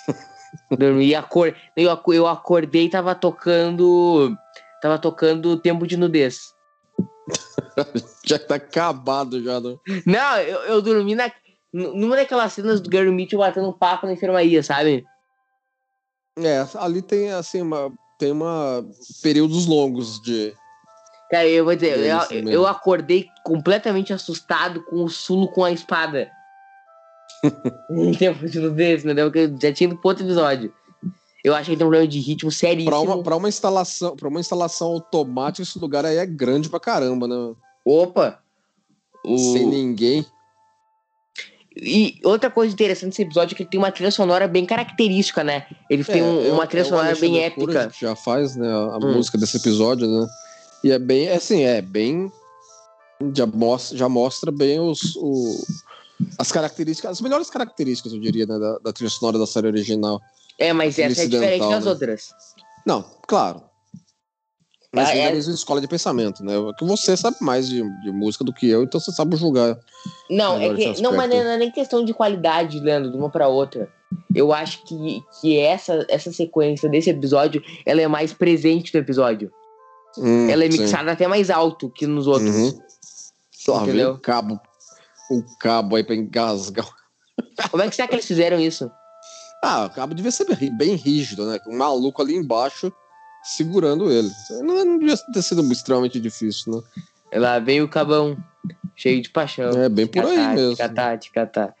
dormi 0.78 1.08
e 1.08 1.14
acor... 1.14 1.54
eu, 1.76 1.90
aco- 1.90 2.14
eu 2.14 2.26
acordei 2.26 2.86
e 2.86 2.88
tava 2.88 3.14
tocando. 3.14 4.34
Tava 4.80 4.98
tocando 4.98 5.60
Tempo 5.60 5.86
de 5.86 5.98
Nudez. 5.98 6.54
Já 8.24 8.38
tá 8.38 8.54
acabado 8.54 9.42
já. 9.42 9.60
Né? 9.60 9.76
Não, 10.06 10.38
eu, 10.38 10.60
eu 10.60 10.82
dormi 10.82 11.14
na, 11.14 11.30
numa 11.72 12.16
daquelas 12.16 12.54
cenas 12.54 12.80
do 12.80 12.88
Gary 12.88 13.10
Mitchell 13.10 13.40
batendo 13.40 13.68
um 13.68 13.72
papo 13.72 14.06
na 14.06 14.12
enfermaria, 14.14 14.62
sabe? 14.62 15.04
É, 16.38 16.66
ali 16.76 17.02
tem 17.02 17.32
assim, 17.32 17.60
uma, 17.60 17.92
tem 18.18 18.32
uma 18.32 18.82
períodos 19.22 19.66
longos 19.66 20.22
de. 20.22 20.54
Cara, 21.30 21.46
eu 21.46 21.64
vou 21.64 21.74
dizer, 21.74 21.98
É 21.98 22.12
eu, 22.32 22.48
eu 22.50 22.66
acordei 22.66 23.28
completamente 23.44 24.12
assustado 24.12 24.82
com 24.84 25.04
o 25.04 25.08
Sulo 25.08 25.48
com 25.48 25.62
a 25.64 25.70
espada. 25.70 26.30
em 27.90 28.12
tempo 28.14 28.48
de 28.48 28.58
nudez, 28.58 29.04
entendeu? 29.04 29.26
Porque 29.26 29.40
eu 29.40 29.58
já 29.60 29.72
tinha 29.72 29.88
ido 29.88 29.96
pro 29.98 30.08
outro 30.08 30.24
episódio. 30.24 30.72
Eu 31.44 31.54
acho 31.54 31.70
que 31.70 31.76
tem 31.76 31.86
um 31.86 31.90
problema 31.90 32.08
de 32.08 32.18
ritmo 32.18 32.50
seríssimo. 32.50 32.90
Pra 32.90 33.00
uma, 33.00 33.22
pra 33.22 33.36
uma 33.36 33.48
instalação, 33.48 34.16
para 34.16 34.28
uma 34.28 34.40
instalação 34.40 34.88
automática, 34.88 35.62
esse 35.62 35.78
lugar 35.78 36.04
aí 36.04 36.16
é 36.16 36.26
grande 36.26 36.68
pra 36.68 36.80
caramba, 36.80 37.28
né? 37.28 37.54
Opa! 37.84 38.40
O- 39.24 39.38
Sem 39.38 39.66
ninguém. 39.66 40.24
E 41.80 42.18
outra 42.24 42.50
coisa 42.50 42.72
interessante 42.72 43.10
desse 43.10 43.22
episódio 43.22 43.54
é 43.54 43.56
que 43.56 43.62
ele 43.62 43.70
tem 43.70 43.78
uma 43.78 43.92
trilha 43.92 44.10
sonora 44.10 44.48
bem 44.48 44.66
característica, 44.66 45.44
né? 45.44 45.66
Ele 45.88 46.02
tem 46.02 46.22
um- 46.22 46.44
é- 46.46 46.52
uma 46.52 46.64
é 46.64 46.66
trilha 46.66 46.82
o 46.84 46.88
sonora 46.88 47.14
bem 47.14 47.38
épica. 47.44 47.88
já 47.96 48.16
faz, 48.16 48.56
né, 48.56 48.68
a, 48.68 48.94
a 48.94 48.96
Hum. 48.96 49.12
música 49.14 49.38
desse 49.38 49.58
episódio, 49.58 50.08
né? 50.08 50.26
E 50.84 50.90
é 50.92 50.98
bem, 50.98 51.26
é 51.26 51.34
assim, 51.36 51.62
é 51.62 51.80
bem 51.82 52.30
já 53.34 53.46
mostra, 53.46 53.96
já 53.98 54.08
mostra 54.08 54.52
bem 54.52 54.78
os 54.78 55.16
o- 55.16 55.60
as 56.38 56.50
características, 56.52 57.12
as 57.12 57.20
melhores 57.20 57.50
características, 57.50 58.12
eu 58.12 58.20
diria, 58.20 58.46
né, 58.46 58.58
da, 58.58 58.78
da 58.78 58.92
trilha 58.92 59.10
sonora 59.10 59.38
da 59.38 59.46
série 59.46 59.66
original. 59.68 60.20
É, 60.58 60.72
mas 60.72 60.98
essa 60.98 61.22
é 61.22 61.26
diferente 61.26 61.68
das 61.68 61.84
né? 61.84 61.90
outras. 61.90 62.28
Não, 62.86 63.04
claro. 63.26 63.62
Mas 64.92 65.08
Ah, 65.10 65.14
é- 65.16 65.32
mesmo 65.32 65.52
escola 65.52 65.80
de 65.80 65.86
pensamento, 65.86 66.42
né? 66.42 66.54
Que 66.78 66.84
você 66.84 67.16
sabe 67.16 67.36
mais 67.40 67.68
de, 67.68 67.82
de 68.00 68.10
música 68.10 68.42
do 68.42 68.52
que 68.52 68.68
eu, 68.68 68.82
então 68.84 68.98
você 68.98 69.12
sabe 69.12 69.36
julgar. 69.36 69.78
Não, 70.30 70.56
é 70.56 70.74
que, 70.74 71.02
não, 71.02 71.12
mas 71.12 71.28
não 71.28 71.36
é 71.36 71.56
nem 71.58 71.70
questão 71.70 72.04
de 72.04 72.14
qualidade, 72.14 72.80
Leandro, 72.80 73.10
de 73.10 73.16
uma 73.16 73.30
pra 73.30 73.48
outra. 73.48 73.92
Eu 74.34 74.52
acho 74.52 74.82
que, 74.84 75.20
que 75.40 75.58
essa, 75.58 76.06
essa 76.08 76.32
sequência 76.32 76.88
desse 76.88 77.10
episódio, 77.10 77.62
ela 77.84 78.00
é 78.00 78.08
mais 78.08 78.32
presente 78.32 78.92
no 78.94 79.00
episódio. 79.00 79.52
Hum, 80.16 80.48
ela 80.48 80.64
é 80.64 80.70
sim. 80.70 80.80
mixada 80.80 81.12
até 81.12 81.28
mais 81.28 81.50
alto 81.50 81.90
que 81.90 82.06
nos 82.06 82.26
outros. 82.26 82.54
Uhum. 82.54 82.78
Vem 83.66 83.82
Entendeu? 83.82 84.12
o 84.12 84.18
cabo, 84.18 84.60
o 85.30 85.42
cabo 85.58 85.96
aí 85.96 86.04
pra 86.04 86.14
engasgar. 86.14 86.88
Como 87.70 87.82
é 87.82 87.88
que 87.88 87.94
será 87.94 88.08
que 88.08 88.14
eles 88.14 88.26
fizeram 88.26 88.58
isso? 88.58 88.90
Ah, 89.62 89.86
o 89.86 89.90
cabo 89.90 90.14
devia 90.14 90.30
ser 90.30 90.46
bem 90.70 90.94
rígido, 90.94 91.44
né? 91.46 91.58
Com 91.58 91.74
um 91.74 91.76
maluco 91.76 92.22
ali 92.22 92.34
embaixo 92.34 92.92
segurando 93.42 94.10
ele. 94.10 94.30
Não, 94.62 94.84
não 94.84 94.98
devia 94.98 95.16
ter 95.16 95.42
sido 95.42 95.60
extremamente 95.72 96.20
difícil, 96.20 96.76
né? 96.76 96.82
Lá 97.38 97.58
vem 97.58 97.82
o 97.82 97.88
cabão, 97.88 98.36
cheio 98.96 99.20
de 99.20 99.28
paixão. 99.30 99.70
É 99.70 99.88
bem 99.88 100.06
por 100.06 100.24
aí 100.24 100.30
Ticatá, 100.30 100.54
mesmo. 100.54 100.76
ticatá, 100.76 101.18
ticatá. 101.18 101.74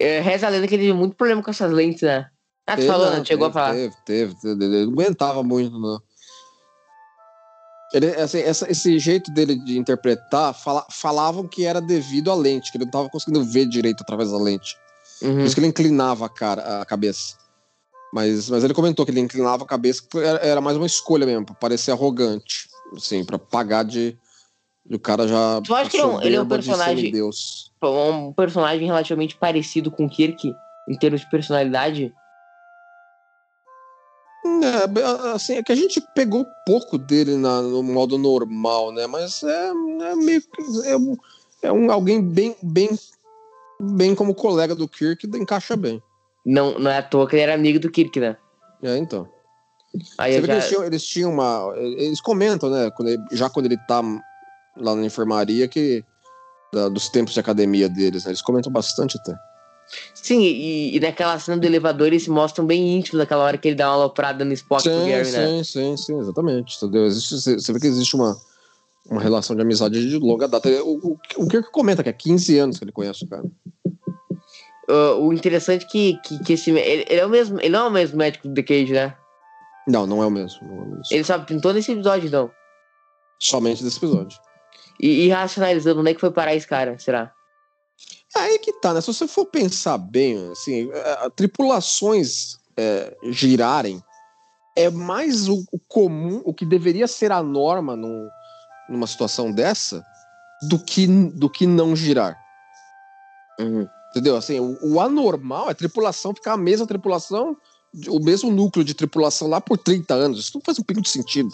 É, 0.00 0.20
Reza 0.20 0.46
a 0.46 0.50
lenda 0.50 0.68
que 0.68 0.74
ele 0.74 0.84
teve 0.84 0.92
muito 0.96 1.16
problema 1.16 1.42
com 1.42 1.50
essas 1.50 1.72
lentes, 1.72 2.02
né? 2.02 2.30
Ah, 2.68 2.72
tu 2.74 2.76
Teve, 2.80 2.86
falou, 2.88 3.06
não, 3.10 3.18
né? 3.18 3.24
Chegou 3.24 3.46
a 3.46 3.50
teve, 3.50 3.54
falar. 3.54 3.72
Teve, 3.74 3.94
teve, 4.04 4.34
teve. 4.40 4.64
Ele 4.64 4.84
não 4.86 4.92
aguentava 4.92 5.42
muito, 5.42 5.78
não. 5.78 5.98
Ele, 7.92 8.06
assim, 8.16 8.40
essa- 8.40 8.70
esse 8.70 8.98
jeito 8.98 9.30
dele 9.32 9.54
de 9.56 9.78
interpretar, 9.78 10.52
fala- 10.52 10.86
falavam 10.90 11.48
que 11.48 11.64
era 11.64 11.80
devido 11.80 12.30
à 12.30 12.34
lente, 12.34 12.70
que 12.70 12.76
ele 12.76 12.84
não 12.84 12.90
estava 12.90 13.08
conseguindo 13.08 13.42
ver 13.44 13.66
direito 13.66 14.02
através 14.02 14.30
da 14.30 14.36
lente. 14.38 14.76
Uhum. 15.22 15.36
Por 15.36 15.44
isso 15.44 15.54
que 15.54 15.60
ele 15.60 15.68
inclinava 15.68 16.26
a, 16.26 16.28
cara, 16.28 16.82
a 16.82 16.84
cabeça. 16.84 17.36
Mas, 18.12 18.48
mas 18.50 18.62
ele 18.62 18.74
comentou 18.74 19.04
que 19.06 19.10
ele 19.10 19.20
inclinava 19.20 19.64
a 19.64 19.66
cabeça 19.66 20.02
porque 20.02 20.26
era, 20.26 20.38
era 20.40 20.60
mais 20.60 20.76
uma 20.76 20.86
escolha 20.86 21.24
mesmo, 21.26 21.46
pra 21.46 21.54
parecer 21.54 21.90
arrogante. 21.92 22.68
Assim, 22.94 23.24
pra 23.24 23.38
pagar 23.38 23.84
de. 23.84 24.16
de 24.84 24.96
o 24.96 25.00
cara 25.00 25.26
já. 25.26 25.60
Tu 25.62 25.74
acha 25.74 25.90
que 25.90 25.96
ele 25.96 26.02
é 26.02 26.06
um- 26.06 26.22
ele 26.22 26.36
é 26.36 26.40
um 26.40 26.44
de 26.44 26.48
personagem- 26.50 27.10
Deus. 27.12 27.70
Um 27.82 28.32
personagem 28.32 28.86
relativamente 28.86 29.36
parecido 29.36 29.90
com 29.90 30.06
o 30.06 30.10
Kirk, 30.10 30.52
em 30.88 30.98
termos 30.98 31.20
de 31.22 31.30
personalidade. 31.30 32.14
É, 34.64 35.32
assim, 35.34 35.54
é 35.56 35.62
que 35.62 35.72
a 35.72 35.76
gente 35.76 36.00
pegou 36.14 36.46
pouco 36.66 36.96
dele 36.98 37.36
na- 37.36 37.62
no 37.62 37.82
modo 37.82 38.16
normal, 38.18 38.92
né? 38.92 39.06
Mas 39.06 39.42
é, 39.42 39.68
é 39.68 40.14
meio. 40.16 40.42
É, 40.84 41.66
é 41.68 41.72
um, 41.72 41.90
alguém 41.90 42.22
bem, 42.22 42.56
bem, 42.62 42.90
bem 43.80 44.14
como 44.14 44.34
colega 44.34 44.74
do 44.74 44.88
Kirk, 44.88 45.26
encaixa 45.36 45.76
bem. 45.76 46.02
Não, 46.44 46.78
não 46.78 46.90
é 46.90 46.98
à 46.98 47.02
toa 47.02 47.28
que 47.28 47.36
ele 47.36 47.42
era 47.42 47.54
amigo 47.54 47.78
do 47.78 47.90
Kirk, 47.90 48.18
né? 48.20 48.36
É, 48.82 48.96
então. 48.96 49.28
Aí 50.16 50.32
Você 50.32 50.38
eu 50.38 50.42
vê 50.42 50.48
que 50.48 50.52
já... 50.52 50.58
eles 50.58 50.68
tinham, 50.68 50.84
eles 50.84 51.04
tinham 51.04 51.32
uma. 51.32 51.72
Eles 51.76 52.20
comentam, 52.20 52.70
né? 52.70 52.90
quando 52.90 53.08
ele- 53.08 53.22
já 53.32 53.48
quando 53.50 53.66
ele 53.66 53.76
tá 53.88 54.00
lá 54.76 54.94
na 54.94 55.04
enfermaria, 55.04 55.66
que. 55.68 56.04
da- 56.72 56.88
dos 56.88 57.08
tempos 57.08 57.32
de 57.34 57.40
academia 57.40 57.88
deles, 57.88 58.24
né? 58.24 58.30
Eles 58.30 58.42
comentam 58.42 58.70
bastante 58.70 59.18
até. 59.18 59.34
Sim, 60.14 60.40
e, 60.40 60.96
e 60.96 61.00
naquela 61.00 61.38
cena 61.38 61.56
do 61.56 61.66
elevador 61.66 62.08
eles 62.08 62.24
se 62.24 62.30
mostram 62.30 62.66
bem 62.66 62.96
íntimos 62.96 63.18
daquela 63.18 63.44
hora 63.44 63.56
que 63.56 63.68
ele 63.68 63.74
dá 63.74 63.88
uma 63.88 63.94
aloprada 63.94 64.44
no 64.44 64.52
Spock 64.52 64.82
pro 64.82 64.92
Sim, 64.92 65.08
Gary, 65.08 65.30
né? 65.30 65.46
sim, 65.46 65.64
sim, 65.64 65.96
sim, 65.96 66.18
exatamente. 66.18 66.76
Entendeu? 66.76 67.06
Existe, 67.06 67.54
você 67.54 67.72
vê 67.72 67.80
que 67.80 67.86
existe 67.86 68.14
uma, 68.14 68.36
uma 69.08 69.20
relação 69.20 69.56
de 69.56 69.62
amizade 69.62 70.08
de 70.08 70.18
longa 70.18 70.46
data. 70.46 70.68
O, 70.82 71.12
o, 71.12 71.18
o 71.36 71.48
Kirk 71.48 71.70
comenta 71.70 72.02
que 72.02 72.10
é 72.10 72.12
15 72.12 72.58
anos 72.58 72.78
que 72.78 72.84
ele 72.84 72.92
conhece 72.92 73.24
o 73.24 73.28
cara. 73.28 73.44
Ah, 74.88 75.14
o 75.16 75.32
interessante 75.32 75.84
é 75.84 75.88
que, 75.88 76.18
que, 76.24 76.42
que 76.42 76.52
esse. 76.54 76.70
Ele, 76.70 77.04
ele 77.08 77.20
é 77.20 77.26
o 77.26 77.28
mesmo. 77.28 77.60
Ele 77.60 77.68
não 77.68 77.86
é 77.86 77.88
o 77.88 77.92
mesmo 77.92 78.16
médico 78.16 78.48
do 78.48 78.54
The 78.54 78.62
Cage, 78.62 78.92
né? 78.92 79.14
Não, 79.86 80.06
não 80.06 80.22
é 80.22 80.26
o 80.26 80.30
mesmo. 80.30 80.66
Não 80.66 80.76
é 80.76 80.80
o 80.80 80.86
mesmo. 80.86 81.02
Ele 81.10 81.24
só 81.24 81.38
pintou 81.38 81.72
nesse 81.72 81.92
episódio, 81.92 82.26
então. 82.26 82.50
Somente 83.38 83.84
desse 83.84 83.98
episódio. 83.98 84.38
E, 84.98 85.26
e 85.26 85.28
racionalizando, 85.28 86.00
onde 86.00 86.10
é 86.10 86.14
que 86.14 86.20
foi 86.20 86.30
parar 86.30 86.54
esse 86.54 86.66
cara, 86.66 86.98
será? 86.98 87.32
Aí 88.36 88.58
que 88.58 88.72
tá, 88.74 88.94
né? 88.94 89.00
Se 89.00 89.06
você 89.06 89.26
for 89.26 89.46
pensar 89.46 89.98
bem, 89.98 90.50
assim, 90.50 90.90
é, 90.92 91.26
é, 91.26 91.30
tripulações 91.30 92.58
é, 92.76 93.16
girarem 93.24 94.02
é 94.76 94.90
mais 94.90 95.48
o, 95.48 95.64
o 95.72 95.78
comum, 95.88 96.40
o 96.44 96.54
que 96.54 96.64
deveria 96.64 97.08
ser 97.08 97.32
a 97.32 97.42
norma 97.42 97.96
num- 97.96 98.28
numa 98.88 99.06
situação 99.06 99.50
dessa, 99.50 100.04
do 100.68 100.78
que, 100.78 101.06
do 101.06 101.50
que 101.50 101.66
não 101.66 101.96
girar. 101.96 102.38
Uhum. 103.60 103.88
Entendeu? 104.10 104.36
Assim, 104.36 104.60
o, 104.60 104.78
o 104.82 105.00
anormal 105.00 105.68
é 105.68 105.74
tripulação 105.74 106.34
ficar 106.34 106.52
a 106.52 106.56
mesma 106.56 106.86
tripulação, 106.86 107.56
o 108.08 108.20
mesmo 108.20 108.50
núcleo 108.50 108.84
de 108.84 108.94
tripulação 108.94 109.48
lá 109.48 109.60
por 109.60 109.78
30 109.78 110.14
anos. 110.14 110.38
Isso 110.38 110.52
não 110.54 110.62
faz 110.64 110.78
um 110.78 110.82
pingo 110.82 111.02
de 111.02 111.08
sentido. 111.08 111.50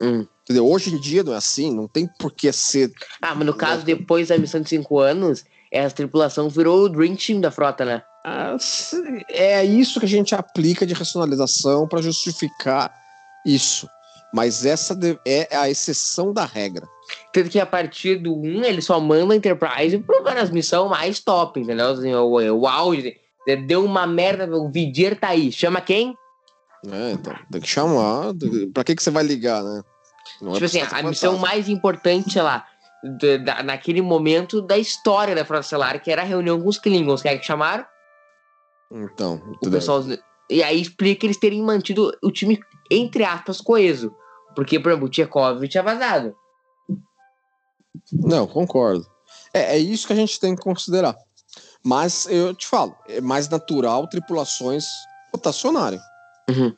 Hum. 0.00 0.26
Entendeu? 0.42 0.66
Hoje 0.66 0.94
em 0.94 1.00
dia 1.00 1.22
não 1.22 1.32
é 1.32 1.36
assim, 1.36 1.74
não 1.74 1.88
tem 1.88 2.06
por 2.18 2.32
que 2.32 2.50
ser. 2.52 2.92
Ah, 3.20 3.34
mas 3.34 3.46
no 3.46 3.54
caso, 3.54 3.84
depois 3.84 4.28
da 4.28 4.38
missão 4.38 4.60
de 4.60 4.68
5 4.68 4.98
anos, 4.98 5.44
essa 5.70 5.94
tripulação 5.94 6.48
virou 6.48 6.84
o 6.84 6.88
Dream 6.88 7.16
Team 7.16 7.40
da 7.40 7.50
frota, 7.50 7.84
né? 7.84 8.02
Ah, 8.24 8.56
É 9.28 9.64
isso 9.64 10.00
que 10.00 10.06
a 10.06 10.08
gente 10.08 10.34
aplica 10.34 10.86
de 10.86 10.94
racionalização 10.94 11.86
para 11.86 12.02
justificar 12.02 12.92
isso. 13.44 13.88
Mas 14.34 14.66
essa 14.66 14.98
é 15.24 15.56
a 15.56 15.70
exceção 15.70 16.32
da 16.32 16.44
regra. 16.44 16.86
Tanto 17.32 17.48
que 17.48 17.60
a 17.60 17.66
partir 17.66 18.16
do 18.16 18.34
1, 18.36 18.64
ele 18.64 18.82
só 18.82 18.98
manda 19.00 19.32
a 19.32 19.36
Enterprise 19.36 19.98
para 20.24 20.42
as 20.42 20.50
missões 20.50 20.90
mais 20.90 21.20
top, 21.20 21.60
entendeu? 21.60 21.90
Assim, 21.90 22.12
o, 22.14 22.58
o 22.58 22.66
auge. 22.66 23.16
Deu 23.66 23.84
uma 23.84 24.06
merda, 24.06 24.44
o 24.56 24.68
Vidir 24.68 25.18
tá 25.18 25.28
aí. 25.28 25.52
Chama 25.52 25.80
quem? 25.80 26.16
Né? 26.84 27.12
Então, 27.12 27.34
tem 27.50 27.60
que 27.60 27.68
chamar. 27.68 28.34
Para 28.74 28.82
que, 28.82 28.96
que 28.96 29.02
você 29.02 29.10
vai 29.10 29.22
ligar, 29.22 29.62
né? 29.62 29.82
Não 30.42 30.50
é 30.50 30.54
tipo 30.54 30.70
pra 30.70 30.82
assim, 30.82 30.82
a 30.92 31.02
missão 31.08 31.38
mais 31.38 31.68
importante, 31.68 32.32
sei 32.32 32.42
lá, 32.42 32.66
da- 33.20 33.36
da- 33.36 33.62
naquele 33.62 34.02
momento 34.02 34.60
da 34.62 34.76
história 34.78 35.34
da 35.34 35.44
Frota 35.44 35.62
Estelar, 35.64 36.02
que 36.02 36.10
era 36.10 36.22
a 36.22 36.24
reunião 36.24 36.60
com 36.60 36.68
os 36.68 36.78
Klingons. 36.78 37.22
Quem 37.22 37.32
é 37.32 37.38
que 37.38 37.44
chamaram? 37.46 37.84
Então, 38.90 39.40
O 39.64 39.70
pessoal. 39.70 40.02
E 40.48 40.62
aí 40.62 40.80
explica 40.80 41.26
eles 41.26 41.38
terem 41.38 41.62
mantido 41.62 42.16
o 42.22 42.30
time, 42.30 42.60
entre 42.90 43.24
aspas, 43.24 43.60
coeso. 43.60 44.14
Porque, 44.54 44.78
por 44.78 44.90
exemplo, 44.90 45.06
o 45.08 45.10
Tchekov 45.10 45.66
tinha 45.68 45.82
vazado. 45.82 46.34
Não, 48.12 48.46
concordo. 48.46 49.06
É, 49.52 49.76
é 49.76 49.78
isso 49.78 50.06
que 50.06 50.12
a 50.12 50.16
gente 50.16 50.38
tem 50.38 50.54
que 50.54 50.62
considerar. 50.62 51.16
Mas 51.84 52.26
eu 52.26 52.54
te 52.54 52.66
falo, 52.66 52.96
é 53.08 53.20
mais 53.20 53.48
natural 53.48 54.06
tripulações 54.08 54.84
rotacionarem 55.32 56.00
Uhum. 56.48 56.74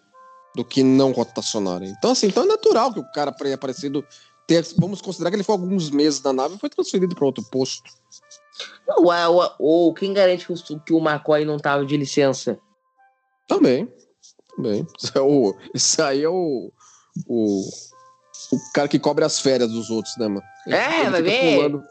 do 0.56 0.64
que 0.64 0.82
não 0.82 1.12
rotacionarem. 1.12 1.90
Então, 1.90 2.10
assim, 2.12 2.26
então 2.28 2.44
é 2.44 2.46
natural 2.46 2.92
que 2.92 3.00
o 3.00 3.12
cara 3.12 3.32
tenha 3.32 3.54
aparecido. 3.54 4.04
Ter, 4.48 4.66
vamos 4.78 5.00
considerar 5.02 5.30
que 5.30 5.36
ele 5.36 5.44
foi 5.44 5.54
alguns 5.54 5.90
meses 5.90 6.20
na 6.22 6.32
nave 6.32 6.54
e 6.56 6.58
foi 6.58 6.68
transferido 6.70 7.14
para 7.14 7.24
outro 7.26 7.44
posto. 7.44 7.82
Ou, 9.58 9.94
quem 9.94 10.12
garante 10.14 10.46
que 10.46 10.52
o, 10.52 10.80
que 10.80 10.92
o 10.92 10.98
McCoy 10.98 11.44
não 11.44 11.58
tava 11.58 11.84
de 11.84 11.96
licença? 11.96 12.58
Também. 13.46 13.92
Também. 14.56 14.86
Isso, 14.98 15.12
é 15.16 15.20
o, 15.20 15.54
isso 15.74 16.02
aí 16.02 16.22
é 16.24 16.28
o, 16.28 16.72
o. 17.28 17.60
o 18.52 18.72
cara 18.74 18.88
que 18.88 18.98
cobre 18.98 19.24
as 19.24 19.38
férias 19.38 19.70
dos 19.70 19.90
outros, 19.90 20.16
né, 20.16 20.26
mano? 20.26 20.42
É, 20.66 21.00
Ele 21.02 21.10
vai 21.10 21.22
ver. 21.22 21.54
pulando- 21.56 21.84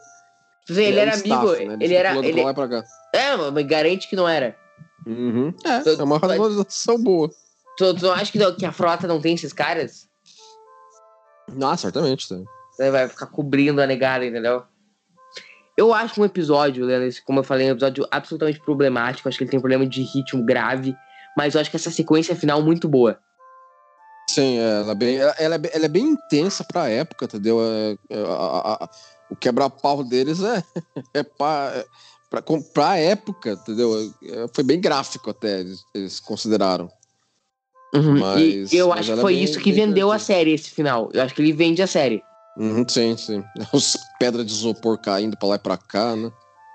Ele, 0.68 0.82
ele 0.82 0.98
é 0.98 1.02
era 1.02 1.10
o 1.10 1.14
amigo. 1.14 1.34
staff, 1.52 1.64
né? 1.64 1.74
Ele 1.74 1.86
fica 1.88 1.98
era. 1.98 2.18
Ele, 2.18 2.32
pra 2.34 2.44
lá 2.44 2.50
e 2.50 2.54
pra 2.54 2.68
cá. 2.68 2.84
é, 3.14 3.36
mas 3.50 3.66
garante 3.66 4.08
que 4.08 4.16
não 4.16 4.28
era. 4.28 4.56
Uhum. 5.06 5.54
É, 5.64 5.80
Tu- 5.80 5.90
é 6.00 6.02
uma 6.02 6.18
racionalização 6.18 7.02
boa. 7.02 7.30
Tu, 7.78 7.94
tu 7.94 8.02
não 8.02 8.12
acha 8.12 8.30
que, 8.32 8.52
que 8.56 8.66
a 8.66 8.72
frota 8.72 9.06
não 9.06 9.20
tem 9.20 9.34
esses 9.34 9.52
caras? 9.52 10.07
Ah, 11.62 11.76
certamente. 11.76 12.28
Tem. 12.28 12.44
Você 12.72 12.90
vai 12.90 13.08
ficar 13.08 13.26
cobrindo 13.26 13.80
a 13.80 13.86
negada, 13.86 14.24
entendeu? 14.24 14.62
Eu 15.76 15.94
acho 15.94 16.20
um 16.20 16.24
episódio, 16.24 16.84
Leandro, 16.84 17.08
como 17.24 17.38
eu 17.40 17.44
falei, 17.44 17.68
um 17.68 17.72
episódio 17.72 18.06
absolutamente 18.10 18.60
problemático. 18.60 19.28
Acho 19.28 19.38
que 19.38 19.44
ele 19.44 19.50
tem 19.50 19.58
um 19.58 19.62
problema 19.62 19.86
de 19.86 20.02
ritmo 20.02 20.44
grave. 20.44 20.94
Mas 21.36 21.54
eu 21.54 21.60
acho 21.60 21.70
que 21.70 21.76
essa 21.76 21.90
sequência 21.90 22.34
final 22.34 22.60
é 22.60 22.64
muito 22.64 22.88
boa. 22.88 23.18
Sim, 24.28 24.58
é, 24.58 24.80
ela, 24.80 24.92
é 24.92 24.94
bem, 24.94 25.16
ela, 25.16 25.34
ela 25.38 25.54
é, 25.54 25.60
ela 25.72 25.84
é 25.84 25.88
bem 25.88 26.04
intensa 26.04 26.64
pra 26.64 26.88
época, 26.88 27.24
entendeu? 27.26 27.60
É, 27.62 27.96
é, 28.10 28.18
a- 28.24 28.84
a- 28.84 28.88
o 29.30 29.36
quebra-pau 29.36 30.02
deles 30.04 30.40
é, 30.42 30.62
é, 31.14 31.22
pra, 31.22 31.72
é 31.74 31.84
pra, 32.28 32.42
com- 32.42 32.60
pra 32.62 32.98
época, 32.98 33.52
entendeu? 33.52 34.12
Foi 34.54 34.64
bem 34.64 34.80
gráfico 34.80 35.30
até, 35.30 35.60
eles, 35.60 35.82
eles 35.94 36.20
consideraram. 36.20 36.90
Mas- 38.02 38.72
e 38.72 38.76
eu 38.76 38.88
mas 38.88 38.98
acho 39.00 39.12
que 39.12 39.18
é 39.18 39.22
foi 39.22 39.34
bem- 39.34 39.44
isso 39.44 39.60
que 39.60 39.72
vendeu 39.72 40.10
a 40.12 40.18
série, 40.18 40.52
esse 40.52 40.70
final. 40.70 41.10
Eu 41.12 41.22
acho 41.22 41.34
que 41.34 41.42
ele 41.42 41.52
vende 41.52 41.82
a 41.82 41.86
série. 41.86 42.22
Uhum, 42.56 42.84
sim, 42.88 43.16
sim. 43.16 43.44
Os 43.72 43.96
pedras 44.18 44.44
de 44.46 44.52
isopor 44.52 44.98
caindo 44.98 45.36
pra 45.36 45.48
lá 45.50 45.54
e 45.56 45.58
pra 45.58 45.76
cá, 45.76 46.16
né? 46.16 46.30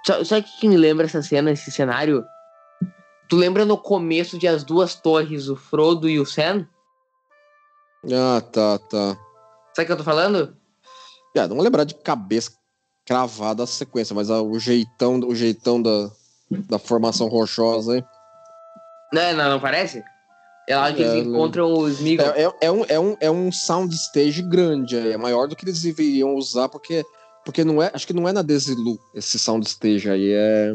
Só, 0.06 0.24
sabe 0.24 0.46
o 0.48 0.60
que 0.60 0.68
me 0.68 0.78
lembra 0.78 1.06
essa 1.06 1.22
cena, 1.22 1.52
esse 1.52 1.72
cenário? 1.72 2.24
Tu 3.30 3.36
lembra 3.36 3.66
no 3.66 3.78
começo 3.78 4.38
de 4.38 4.48
As 4.48 4.64
Duas 4.64 4.96
Torres, 4.96 5.48
o 5.48 5.56
Frodo 5.56 6.10
e 6.10 6.20
o 6.20 6.26
Sam? 6.26 6.68
Ah, 8.12 8.42
tá, 8.42 8.78
tá. 8.80 9.18
Sabe 9.76 9.84
o 9.84 9.86
que 9.86 9.92
eu 9.94 9.98
tô 9.98 10.04
falando? 10.04 10.56
É, 11.36 11.42
não 11.48 11.56
vou 11.56 11.64
lembrar 11.64 11.84
de 11.84 11.96
cabeça 11.96 12.52
cravada 13.06 13.64
a 13.64 13.68
sequência, 13.68 14.14
mas 14.14 14.30
o 14.30 14.60
jeitão, 14.60 15.20
o 15.20 15.34
jeitão 15.36 15.82
da, 15.82 16.12
da 16.52 16.78
formação 16.78 17.28
rochosa 17.28 17.94
aí. 17.94 18.04
Não, 19.14 19.34
não, 19.38 19.50
não 19.52 19.60
parece? 19.60 20.04
É 20.68 20.76
lá 20.76 20.94
que 20.94 21.04
É, 21.04 21.06
eles 21.06 21.26
eu 21.26 21.32
encontram 21.32 21.74
os 21.74 22.00
Migos. 22.00 22.26
É, 22.26 22.44
é, 22.44 22.54
é 22.62 22.72
um, 22.72 22.86
é, 22.88 23.00
um, 23.00 23.18
é 23.20 23.32
um 23.32 23.52
soundstage 23.52 24.42
grande, 24.42 24.98
é 24.98 25.18
maior 25.18 25.48
do 25.48 25.56
que 25.56 25.66
eles 25.66 25.82
deveriam 25.82 26.36
usar, 26.36 26.70
porque, 26.70 27.04
porque 27.44 27.64
não 27.64 27.82
é, 27.82 27.92
acho 27.94 28.08
que 28.08 28.14
não 28.14 28.28
é 28.28 28.32
na 28.32 28.42
Desilu 28.42 28.98
esse 29.14 29.38
soundstage 29.38 30.10
aí, 30.10 30.32
é 30.32 30.74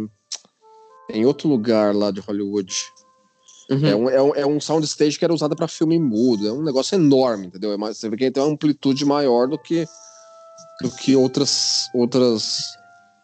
em 1.10 1.24
outro 1.24 1.48
lugar 1.48 1.94
lá 1.94 2.10
de 2.10 2.20
Hollywood. 2.20 2.74
Uhum. 3.70 3.86
É, 3.86 3.96
um, 3.96 4.10
é, 4.10 4.22
um, 4.22 4.34
é 4.34 4.46
um 4.46 4.60
soundstage 4.60 5.18
que 5.18 5.24
era 5.24 5.34
usado 5.34 5.54
para 5.54 5.68
filme 5.68 5.98
mudo. 5.98 6.48
É 6.48 6.52
um 6.52 6.62
negócio 6.62 6.94
enorme, 6.94 7.46
entendeu? 7.46 7.72
É 7.72 7.76
mais, 7.76 7.98
você 7.98 8.08
vê 8.08 8.16
que 8.16 8.30
tem 8.30 8.42
uma 8.42 8.52
amplitude 8.52 9.04
maior 9.04 9.46
do 9.46 9.58
que, 9.58 9.86
do 10.82 10.90
que 10.90 11.14
outras, 11.16 11.88
outras 11.94 12.77